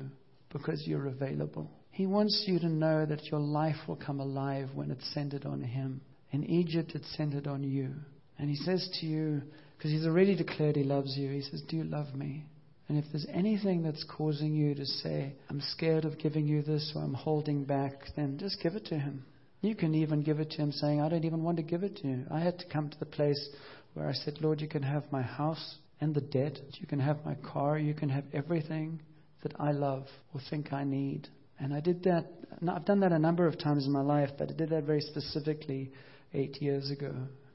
because 0.53 0.83
you're 0.85 1.07
available. 1.07 1.71
He 1.89 2.05
wants 2.05 2.43
you 2.45 2.59
to 2.59 2.69
know 2.69 3.07
that 3.07 3.25
your 3.25 3.39
life 3.39 3.87
will 3.87 3.95
come 3.95 4.19
alive 4.19 4.69
when 4.75 4.91
it's 4.91 5.13
centered 5.15 5.45
on 5.45 5.63
Him. 5.63 6.01
In 6.29 6.43
Egypt, 6.43 6.91
it's 6.93 7.17
centered 7.17 7.47
on 7.47 7.63
you. 7.63 7.89
And 8.37 8.51
He 8.51 8.55
says 8.55 8.87
to 8.99 9.07
you, 9.07 9.41
because 9.75 9.89
He's 9.89 10.05
already 10.05 10.35
declared 10.35 10.75
He 10.75 10.83
loves 10.83 11.17
you, 11.17 11.31
He 11.31 11.41
says, 11.41 11.63
Do 11.67 11.77
you 11.77 11.85
love 11.85 12.13
me? 12.13 12.45
And 12.89 12.97
if 12.97 13.05
there's 13.11 13.27
anything 13.29 13.83
that's 13.83 14.05
causing 14.05 14.55
you 14.55 14.73
to 14.75 14.85
say, 14.85 15.33
I'm 15.49 15.61
scared 15.61 16.05
of 16.05 16.17
giving 16.17 16.47
you 16.47 16.61
this 16.61 16.93
or 16.95 17.03
I'm 17.03 17.13
holding 17.13 17.65
back, 17.65 17.93
then 18.15 18.37
just 18.37 18.61
give 18.61 18.75
it 18.75 18.85
to 18.85 18.97
Him. 18.97 19.25
You 19.61 19.75
can 19.75 19.93
even 19.93 20.21
give 20.21 20.39
it 20.39 20.51
to 20.51 20.57
Him 20.57 20.71
saying, 20.71 21.01
I 21.01 21.09
don't 21.09 21.25
even 21.25 21.43
want 21.43 21.57
to 21.57 21.63
give 21.63 21.83
it 21.83 21.97
to 21.97 22.07
you. 22.07 22.25
I 22.31 22.39
had 22.39 22.59
to 22.59 22.65
come 22.71 22.89
to 22.89 22.99
the 22.99 23.05
place 23.05 23.49
where 23.93 24.07
I 24.07 24.13
said, 24.13 24.37
Lord, 24.41 24.61
you 24.61 24.69
can 24.69 24.83
have 24.83 25.03
my 25.11 25.21
house 25.21 25.77
and 25.99 26.15
the 26.15 26.21
debt. 26.21 26.59
You 26.79 26.87
can 26.87 26.99
have 26.99 27.25
my 27.25 27.35
car. 27.35 27.77
You 27.77 27.93
can 27.93 28.09
have 28.09 28.23
everything 28.31 29.01
that 29.43 29.53
I 29.59 29.71
love 29.71 30.05
or 30.33 30.41
think 30.49 30.71
I 30.71 30.83
need. 30.83 31.27
And 31.59 31.73
I 31.73 31.79
did 31.79 32.03
that, 32.03 32.25
I've 32.67 32.85
done 32.85 32.99
that 33.01 33.11
a 33.11 33.19
number 33.19 33.47
of 33.47 33.59
times 33.59 33.85
in 33.85 33.91
my 33.91 34.01
life, 34.01 34.29
but 34.37 34.51
I 34.51 34.53
did 34.53 34.69
that 34.69 34.83
very 34.83 35.01
specifically 35.01 35.91
eight 36.33 36.61
years 36.61 36.91
ago. 36.91 37.13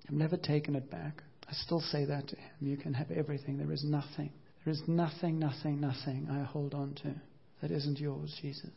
I've 0.08 0.14
never 0.14 0.36
taken 0.36 0.74
it 0.74 0.90
back. 0.90 1.22
I 1.48 1.52
still 1.52 1.80
say 1.80 2.04
that 2.06 2.28
to 2.28 2.36
him. 2.36 2.50
You 2.60 2.76
can 2.76 2.94
have 2.94 3.10
everything. 3.10 3.58
There 3.58 3.72
is 3.72 3.84
nothing. 3.84 4.30
There 4.64 4.72
is 4.72 4.82
nothing, 4.86 5.38
nothing, 5.38 5.80
nothing 5.80 6.28
I 6.30 6.44
hold 6.44 6.74
on 6.74 6.94
to 7.02 7.14
that 7.60 7.70
isn't 7.70 7.98
yours, 7.98 8.36
Jesus. 8.40 8.70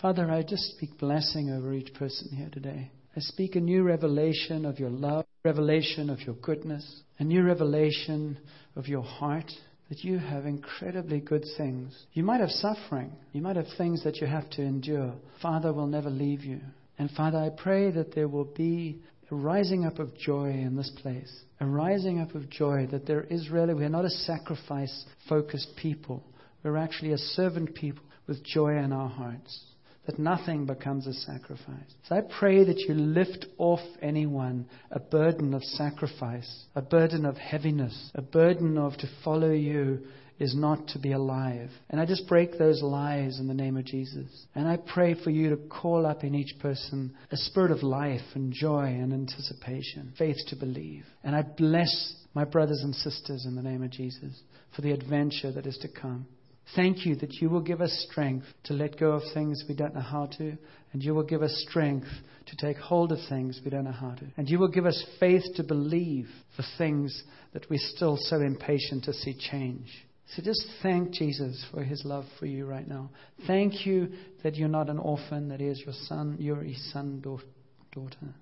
Father, 0.00 0.30
I 0.30 0.42
just 0.42 0.74
speak 0.76 0.98
blessing 0.98 1.50
over 1.50 1.72
each 1.72 1.94
person 1.94 2.28
here 2.36 2.50
today. 2.52 2.90
I 3.16 3.20
speak 3.20 3.54
a 3.54 3.60
new 3.60 3.82
revelation 3.82 4.64
of 4.64 4.78
your 4.78 4.90
love, 4.90 5.24
revelation 5.44 6.10
of 6.10 6.20
your 6.20 6.34
goodness, 6.36 7.02
a 7.18 7.24
new 7.24 7.42
revelation 7.42 8.38
of 8.76 8.88
your 8.88 9.02
heart 9.02 9.50
that 9.88 10.02
you 10.02 10.18
have 10.18 10.46
incredibly 10.46 11.20
good 11.20 11.44
things. 11.56 12.06
You 12.12 12.24
might 12.24 12.40
have 12.40 12.50
suffering. 12.50 13.12
You 13.32 13.42
might 13.42 13.56
have 13.56 13.66
things 13.76 14.02
that 14.04 14.16
you 14.16 14.26
have 14.26 14.50
to 14.50 14.62
endure. 14.62 15.14
Father 15.42 15.72
will 15.72 15.86
never 15.86 16.10
leave 16.10 16.42
you. 16.42 16.60
And 16.98 17.10
Father, 17.10 17.38
I 17.38 17.50
pray 17.50 17.90
that 17.90 18.14
there 18.14 18.28
will 18.28 18.44
be 18.44 19.02
a 19.30 19.34
rising 19.34 19.84
up 19.84 19.98
of 19.98 20.16
joy 20.16 20.50
in 20.50 20.76
this 20.76 20.90
place. 21.02 21.32
A 21.60 21.66
rising 21.66 22.20
up 22.20 22.34
of 22.34 22.50
joy 22.50 22.86
that 22.90 23.06
there 23.06 23.22
is 23.24 23.50
really, 23.50 23.74
we're 23.74 23.88
not 23.88 24.04
a 24.04 24.10
sacrifice 24.10 25.04
focused 25.28 25.72
people. 25.76 26.22
We're 26.62 26.76
actually 26.76 27.12
a 27.12 27.18
servant 27.18 27.74
people 27.74 28.02
with 28.26 28.44
joy 28.44 28.76
in 28.76 28.92
our 28.92 29.08
hearts 29.08 29.64
that 30.06 30.18
nothing 30.18 30.66
becomes 30.66 31.06
a 31.06 31.12
sacrifice. 31.12 31.94
So 32.08 32.16
I 32.16 32.20
pray 32.38 32.64
that 32.64 32.78
you 32.80 32.94
lift 32.94 33.46
off 33.56 33.80
anyone 34.02 34.66
a 34.90 35.00
burden 35.00 35.54
of 35.54 35.62
sacrifice, 35.62 36.66
a 36.74 36.82
burden 36.82 37.24
of 37.24 37.36
heaviness, 37.36 38.10
a 38.14 38.20
burden 38.20 38.76
of 38.76 38.96
to 38.98 39.08
follow 39.24 39.50
you 39.50 40.00
is 40.38 40.54
not 40.54 40.88
to 40.88 40.98
be 40.98 41.12
alive. 41.12 41.70
And 41.90 42.00
I 42.00 42.06
just 42.06 42.26
break 42.26 42.58
those 42.58 42.82
lies 42.82 43.38
in 43.38 43.46
the 43.46 43.54
name 43.54 43.76
of 43.76 43.84
Jesus. 43.84 44.46
And 44.54 44.66
I 44.66 44.76
pray 44.76 45.14
for 45.22 45.30
you 45.30 45.50
to 45.50 45.56
call 45.56 46.06
up 46.06 46.24
in 46.24 46.34
each 46.34 46.58
person 46.60 47.14
a 47.30 47.36
spirit 47.36 47.70
of 47.70 47.82
life 47.82 48.34
and 48.34 48.52
joy 48.52 48.86
and 48.86 49.12
anticipation, 49.12 50.12
faith 50.18 50.38
to 50.48 50.56
believe. 50.56 51.04
And 51.22 51.36
I 51.36 51.42
bless 51.42 52.16
my 52.34 52.44
brothers 52.44 52.80
and 52.82 52.94
sisters 52.94 53.44
in 53.46 53.54
the 53.54 53.62
name 53.62 53.82
of 53.82 53.90
Jesus 53.90 54.40
for 54.74 54.82
the 54.82 54.92
adventure 54.92 55.52
that 55.52 55.66
is 55.66 55.78
to 55.78 55.88
come. 55.88 56.26
Thank 56.74 57.04
you 57.04 57.14
that 57.16 57.34
you 57.34 57.50
will 57.50 57.60
give 57.60 57.80
us 57.80 58.06
strength 58.10 58.46
to 58.64 58.72
let 58.72 58.98
go 58.98 59.12
of 59.12 59.22
things 59.34 59.64
we 59.68 59.74
don't 59.74 59.94
know 59.94 60.00
how 60.00 60.26
to, 60.38 60.56
and 60.92 61.02
you 61.02 61.14
will 61.14 61.24
give 61.24 61.42
us 61.42 61.64
strength 61.68 62.08
to 62.46 62.56
take 62.56 62.78
hold 62.78 63.12
of 63.12 63.18
things 63.28 63.60
we 63.64 63.70
don't 63.70 63.84
know 63.84 63.92
how 63.92 64.14
to. 64.14 64.24
And 64.36 64.48
you 64.48 64.58
will 64.58 64.68
give 64.68 64.86
us 64.86 65.04
faith 65.20 65.44
to 65.56 65.62
believe 65.62 66.28
the 66.56 66.64
things 66.78 67.22
that 67.52 67.68
we're 67.68 67.78
still 67.78 68.16
so 68.18 68.40
impatient 68.40 69.04
to 69.04 69.12
see 69.12 69.34
change. 69.38 70.06
So 70.28 70.42
just 70.42 70.64
thank 70.82 71.12
Jesus 71.12 71.64
for 71.70 71.82
his 71.82 72.02
love 72.04 72.24
for 72.38 72.46
you 72.46 72.66
right 72.66 72.86
now. 72.88 73.10
Thank 73.46 73.86
you 73.86 74.08
that 74.42 74.56
you're 74.56 74.68
not 74.68 74.88
an 74.88 74.98
orphan, 74.98 75.48
that 75.48 75.60
he 75.60 75.66
is 75.66 75.80
your 75.84 75.94
son, 76.06 76.36
you're 76.38 76.62
his 76.62 76.92
son, 76.92 77.20
daughter. 77.20 78.34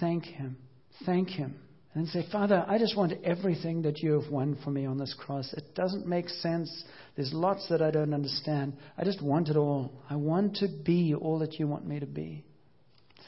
Thank 0.00 0.24
him. 0.24 0.56
Thank 1.04 1.30
him 1.30 1.56
and 1.94 2.08
say, 2.08 2.24
Father, 2.30 2.64
I 2.66 2.78
just 2.78 2.96
want 2.96 3.12
everything 3.22 3.82
that 3.82 4.00
you 4.00 4.20
have 4.20 4.30
won 4.30 4.58
for 4.64 4.70
me 4.70 4.84
on 4.84 4.98
this 4.98 5.14
cross. 5.16 5.52
It 5.52 5.74
doesn't 5.74 6.06
make 6.06 6.28
sense. 6.28 6.84
There's 7.14 7.32
lots 7.32 7.68
that 7.68 7.80
I 7.80 7.92
don't 7.92 8.12
understand. 8.12 8.76
I 8.98 9.04
just 9.04 9.22
want 9.22 9.48
it 9.48 9.56
all. 9.56 9.92
I 10.10 10.16
want 10.16 10.56
to 10.56 10.68
be 10.84 11.14
all 11.14 11.38
that 11.38 11.54
you 11.54 11.68
want 11.68 11.86
me 11.86 12.00
to 12.00 12.06
be. 12.06 12.44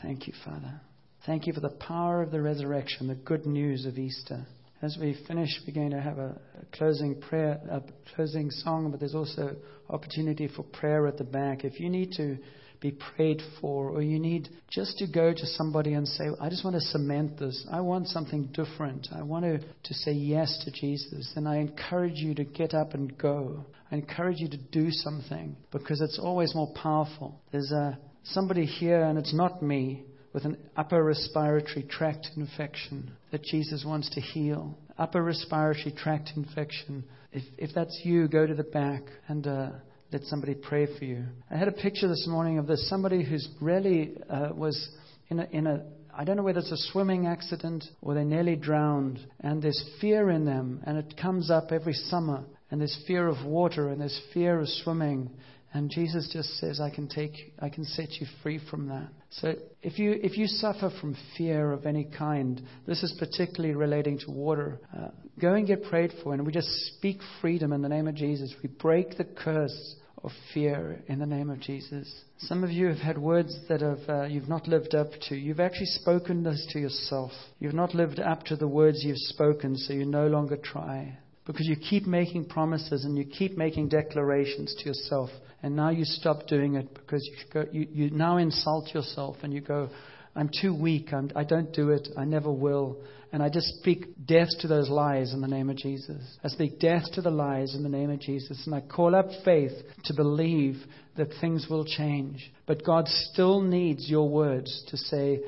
Thank 0.03 0.27
you, 0.27 0.33
Father. 0.45 0.81
Thank 1.27 1.47
you 1.47 1.53
for 1.53 1.61
the 1.61 1.71
power 1.71 2.23
of 2.23 2.33
the 2.33 2.42
resurrection, 2.42 3.07
the 3.07 3.14
good 3.14 3.47
news 3.47 3.87
of 3.87 3.99
Easter. 3.99 4.47
As 4.83 4.97
we 5.01 5.17
finish, 5.27 5.49
we're 5.67 5.75
going 5.75 5.91
to 5.91 6.01
have 6.01 6.19
a, 6.19 6.39
a 6.61 6.77
closing 6.77 7.21
prayer, 7.21 7.61
a 7.71 7.83
closing 8.15 8.51
song, 8.51 8.91
but 8.91 9.01
there's 9.01 9.15
also 9.15 9.57
opportunity 9.89 10.49
for 10.49 10.62
prayer 10.62 11.07
at 11.07 11.17
the 11.17 11.25
back. 11.25 11.65
If 11.65 11.81
you 11.81 11.89
need 11.89 12.12
to 12.12 12.37
be 12.81 12.93
prayed 13.17 13.41
for, 13.61 13.91
or 13.91 14.03
you 14.03 14.19
need 14.19 14.49
just 14.71 14.99
to 14.99 15.07
go 15.07 15.33
to 15.33 15.47
somebody 15.47 15.95
and 15.95 16.07
say, 16.07 16.27
I 16.41 16.49
just 16.51 16.65
want 16.65 16.77
to 16.77 16.81
cement 16.81 17.39
this. 17.39 17.67
I 17.73 17.81
want 17.81 18.09
something 18.09 18.51
different. 18.53 19.09
I 19.15 19.23
want 19.23 19.45
to, 19.45 19.59
to 19.59 19.95
say 19.95 20.12
yes 20.12 20.62
to 20.65 20.71
Jesus. 20.71 21.33
And 21.37 21.49
I 21.49 21.57
encourage 21.57 22.17
you 22.17 22.35
to 22.35 22.45
get 22.45 22.75
up 22.75 22.95
and 22.95 23.17
go. 23.17 23.65
I 23.91 23.97
encourage 23.97 24.41
you 24.41 24.49
to 24.51 24.57
do 24.57 24.91
something 24.91 25.57
because 25.73 26.01
it's 26.01 26.19
always 26.23 26.55
more 26.55 26.73
powerful. 26.75 27.41
There's 27.51 27.73
a, 27.73 27.99
somebody 28.25 28.67
here, 28.67 29.03
and 29.03 29.19
it's 29.19 29.35
not 29.35 29.62
me, 29.62 30.05
with 30.37 30.44
an 30.44 30.59
upper 30.77 31.03
respiratory 31.03 31.83
tract 31.88 32.29
infection 32.37 33.11
that 33.33 33.42
Jesus 33.42 33.87
wants 33.87 34.11
to 34.11 34.20
heal. 34.20 34.77
Upper 34.99 35.22
respiratory 35.22 35.94
tract 35.96 36.33
infection. 36.37 37.05
If, 37.33 37.42
if 37.57 37.70
that's 37.75 38.03
you, 38.05 38.29
go 38.29 38.46
to 38.46 38.55
the 38.55 38.62
back 38.62 39.03
and. 39.27 39.46
Uh, 39.46 39.70
let 40.12 40.22
somebody 40.26 40.55
pray 40.55 40.87
for 40.97 41.05
you. 41.05 41.24
I 41.51 41.57
had 41.57 41.66
a 41.66 41.72
picture 41.72 42.07
this 42.07 42.28
morning 42.28 42.59
of 42.59 42.68
this 42.68 42.89
somebody 42.89 43.24
who's 43.24 43.49
really 43.61 44.14
uh, 44.30 44.51
was 44.55 44.89
in 45.30 45.41
a, 45.41 45.49
in 45.51 45.66
a 45.66 45.82
I 46.14 46.22
don't 46.22 46.37
know 46.37 46.45
whether 46.45 46.61
it's 46.61 46.70
a 46.70 46.93
swimming 46.93 47.26
accident 47.26 47.84
or 48.01 48.14
they're 48.14 48.24
nearly 48.24 48.55
drowned, 48.55 49.18
and 49.41 49.61
there's 49.61 49.84
fear 50.01 50.30
in 50.30 50.45
them, 50.45 50.80
and 50.87 50.97
it 50.97 51.16
comes 51.20 51.51
up 51.51 51.72
every 51.72 51.93
summer, 51.93 52.45
and 52.70 52.80
there's 52.80 52.97
fear 53.09 53.26
of 53.26 53.45
water, 53.45 53.89
and 53.89 54.01
there's 54.01 54.18
fear 54.32 54.61
of 54.61 54.68
swimming. 54.68 55.28
And 55.77 55.91
Jesus 55.91 56.31
just 56.33 56.57
says, 56.57 56.81
I 56.81 56.89
can 56.89 57.07
take, 57.07 57.53
I 57.61 57.68
can 57.68 57.85
set 57.85 58.12
you 58.12 58.27
free 58.43 58.59
from 58.70 58.89
that. 58.89 59.09
So 59.29 59.57
if 59.83 59.99
you, 59.99 60.12
if 60.22 60.39
you 60.39 60.47
suffer 60.47 60.91
from 61.03 61.14
fear 61.37 61.70
of 61.70 61.85
any 61.85 62.05
kind, 62.16 62.62
this 62.87 63.03
is 63.03 63.14
particularly 63.18 63.74
relating 63.74 64.18
to 64.20 64.31
water, 64.31 64.81
uh, 64.97 65.09
go 65.39 65.53
and 65.53 65.66
get 65.66 65.85
prayed 65.85 66.14
for. 66.24 66.33
And 66.33 66.47
we 66.47 66.53
just 66.53 66.70
speak 66.97 67.18
freedom 67.43 67.74
in 67.74 67.83
the 67.83 67.91
name 67.91 68.09
of 68.09 68.14
Jesus. 68.14 68.55
We 68.62 68.70
break 68.70 69.18
the 69.18 69.24
curse 69.24 69.97
of 70.24 70.31
fear 70.55 71.03
in 71.09 71.18
the 71.18 71.27
name 71.27 71.51
of 71.51 71.61
Jesus. 71.61 72.11
Some 72.39 72.64
of 72.64 72.70
you 72.70 72.87
have 72.87 72.97
had 72.97 73.18
words 73.18 73.55
that 73.68 73.83
have, 73.83 74.09
uh, 74.09 74.22
you've 74.24 74.49
not 74.49 74.66
lived 74.66 74.95
up 74.95 75.11
to. 75.29 75.37
You've 75.37 75.61
actually 75.61 75.87
spoken 75.87 76.43
this 76.43 76.66
to 76.70 76.79
yourself. 76.79 77.33
You've 77.59 77.74
not 77.74 77.95
lived 77.95 78.18
up 78.18 78.45
to 78.45 78.57
the 78.57 78.66
words 78.66 79.05
you've 79.05 79.18
spoken, 79.18 79.77
so 79.77 79.93
you 79.93 80.07
no 80.07 80.27
longer 80.27 80.57
try. 80.57 81.18
Because 81.47 81.66
you 81.66 81.76
keep 81.76 82.07
making 82.07 82.47
promises 82.47 83.05
and 83.05 83.16
you 83.16 83.24
keep 83.24 83.57
making 83.57 83.88
declarations 83.88 84.74
to 84.78 84.88
yourself. 84.88 85.30
And 85.62 85.76
now 85.76 85.90
you 85.90 86.05
stop 86.05 86.47
doing 86.49 86.74
it 86.74 86.92
because 86.92 87.24
you, 87.24 87.36
go, 87.53 87.64
you, 87.72 87.86
you 87.90 88.11
now 88.11 88.36
insult 88.36 88.92
yourself 88.92 89.36
and 89.42 89.53
you 89.53 89.61
go, 89.61 89.88
I'm 90.34 90.51
too 90.61 90.74
weak. 90.74 91.12
I'm, 91.12 91.30
I 91.34 91.44
don't 91.44 91.72
do 91.72 91.90
it. 91.90 92.09
I 92.16 92.24
never 92.24 92.53
will. 92.53 92.99
And 93.32 93.42
I 93.42 93.49
just 93.49 93.78
speak 93.78 94.07
death 94.26 94.49
to 94.61 94.68
those 94.68 94.88
lies 94.88 95.32
in 95.32 95.40
the 95.40 95.49
name 95.49 95.70
of 95.70 95.76
Jesus. 95.76 96.22
I 96.44 96.49
speak 96.49 96.78
death 96.78 97.05
to 97.14 97.22
the 97.22 97.30
lies 97.30 97.74
in 97.74 97.82
the 97.82 97.88
name 97.88 98.11
of 98.11 98.20
Jesus. 98.20 98.62
And 98.66 98.74
I 98.74 98.80
call 98.80 99.14
up 99.14 99.26
faith 99.44 99.72
to 100.05 100.14
believe 100.14 100.76
that 101.16 101.32
things 101.40 101.66
will 101.70 101.84
change. 101.84 102.53
But 102.66 102.84
God 102.84 103.09
still 103.09 103.62
needs 103.62 104.11
your 104.11 104.28
words 104.28 104.84
to 104.88 104.97
say 104.97 105.40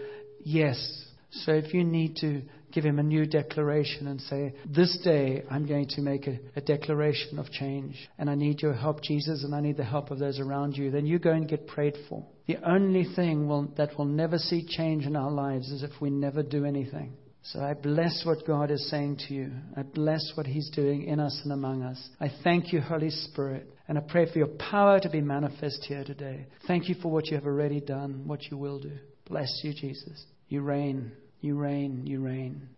yes. 0.42 1.04
So 1.30 1.52
if 1.52 1.74
you 1.74 1.84
need 1.84 2.16
to 2.16 2.42
give 2.72 2.84
him 2.84 2.98
a 2.98 3.02
new 3.02 3.26
declaration 3.26 4.06
and 4.06 4.20
say, 4.20 4.54
This 4.66 4.98
day 5.02 5.42
I'm 5.50 5.66
going 5.66 5.88
to 5.90 6.00
make 6.00 6.26
a, 6.26 6.38
a, 6.56 6.60
declaration 6.60 7.38
of 7.38 7.50
change, 7.50 8.08
and 8.18 8.28
I 8.28 8.34
need 8.34 8.60
your 8.60 8.74
help, 8.74 9.02
Jesus, 9.02 9.44
and 9.44 9.54
I 9.54 9.60
need 9.60 9.76
the 9.76 9.84
help 9.84 10.10
of 10.10 10.18
those 10.18 10.38
around 10.38 10.76
you, 10.76 10.90
then 10.90 11.06
you 11.06 11.18
go 11.18 11.32
and 11.32 11.48
get 11.48 11.66
prayed 11.66 11.96
for. 12.08 12.24
The 12.46 12.56
only 12.68 13.06
thing 13.14 13.48
will, 13.48 13.68
that 13.76 13.96
will 13.98 14.06
never 14.06 14.38
see 14.38 14.66
change 14.66 15.06
in 15.06 15.16
our 15.16 15.30
lives 15.30 15.70
is 15.70 15.82
if 15.82 16.00
we 16.00 16.10
never 16.10 16.42
do 16.42 16.64
anything. 16.64 17.12
So 17.42 17.60
I 17.60 17.72
bless 17.72 18.24
what 18.26 18.46
God 18.46 18.70
is 18.70 18.90
saying 18.90 19.20
to 19.28 19.34
you. 19.34 19.50
I 19.76 19.82
bless 19.82 20.32
what 20.34 20.46
He's 20.46 20.68
doing 20.70 21.04
in 21.04 21.18
us 21.18 21.40
and 21.44 21.52
among 21.52 21.82
us. 21.82 22.08
I 22.20 22.30
thank 22.44 22.72
you, 22.72 22.80
Holy 22.80 23.10
Spirit, 23.10 23.72
and 23.86 23.96
I 23.96 24.02
pray 24.02 24.30
for 24.30 24.38
your 24.38 24.48
power 24.48 25.00
to 25.00 25.08
be 25.08 25.22
manifest 25.22 25.84
here 25.84 26.04
today. 26.04 26.46
Thank 26.66 26.88
you 26.88 26.94
for 27.00 27.10
what 27.10 27.26
you 27.28 27.36
have 27.36 27.46
already 27.46 27.80
done, 27.80 28.26
what 28.26 28.50
you 28.50 28.58
will 28.58 28.78
do. 28.78 28.92
Bless 29.26 29.60
you, 29.62 29.72
Jesus. 29.72 30.24
You 30.48 30.62
reign, 30.62 31.12
you 31.40 31.54
reign, 31.56 32.06
you 32.06 32.20
reign. 32.20 32.68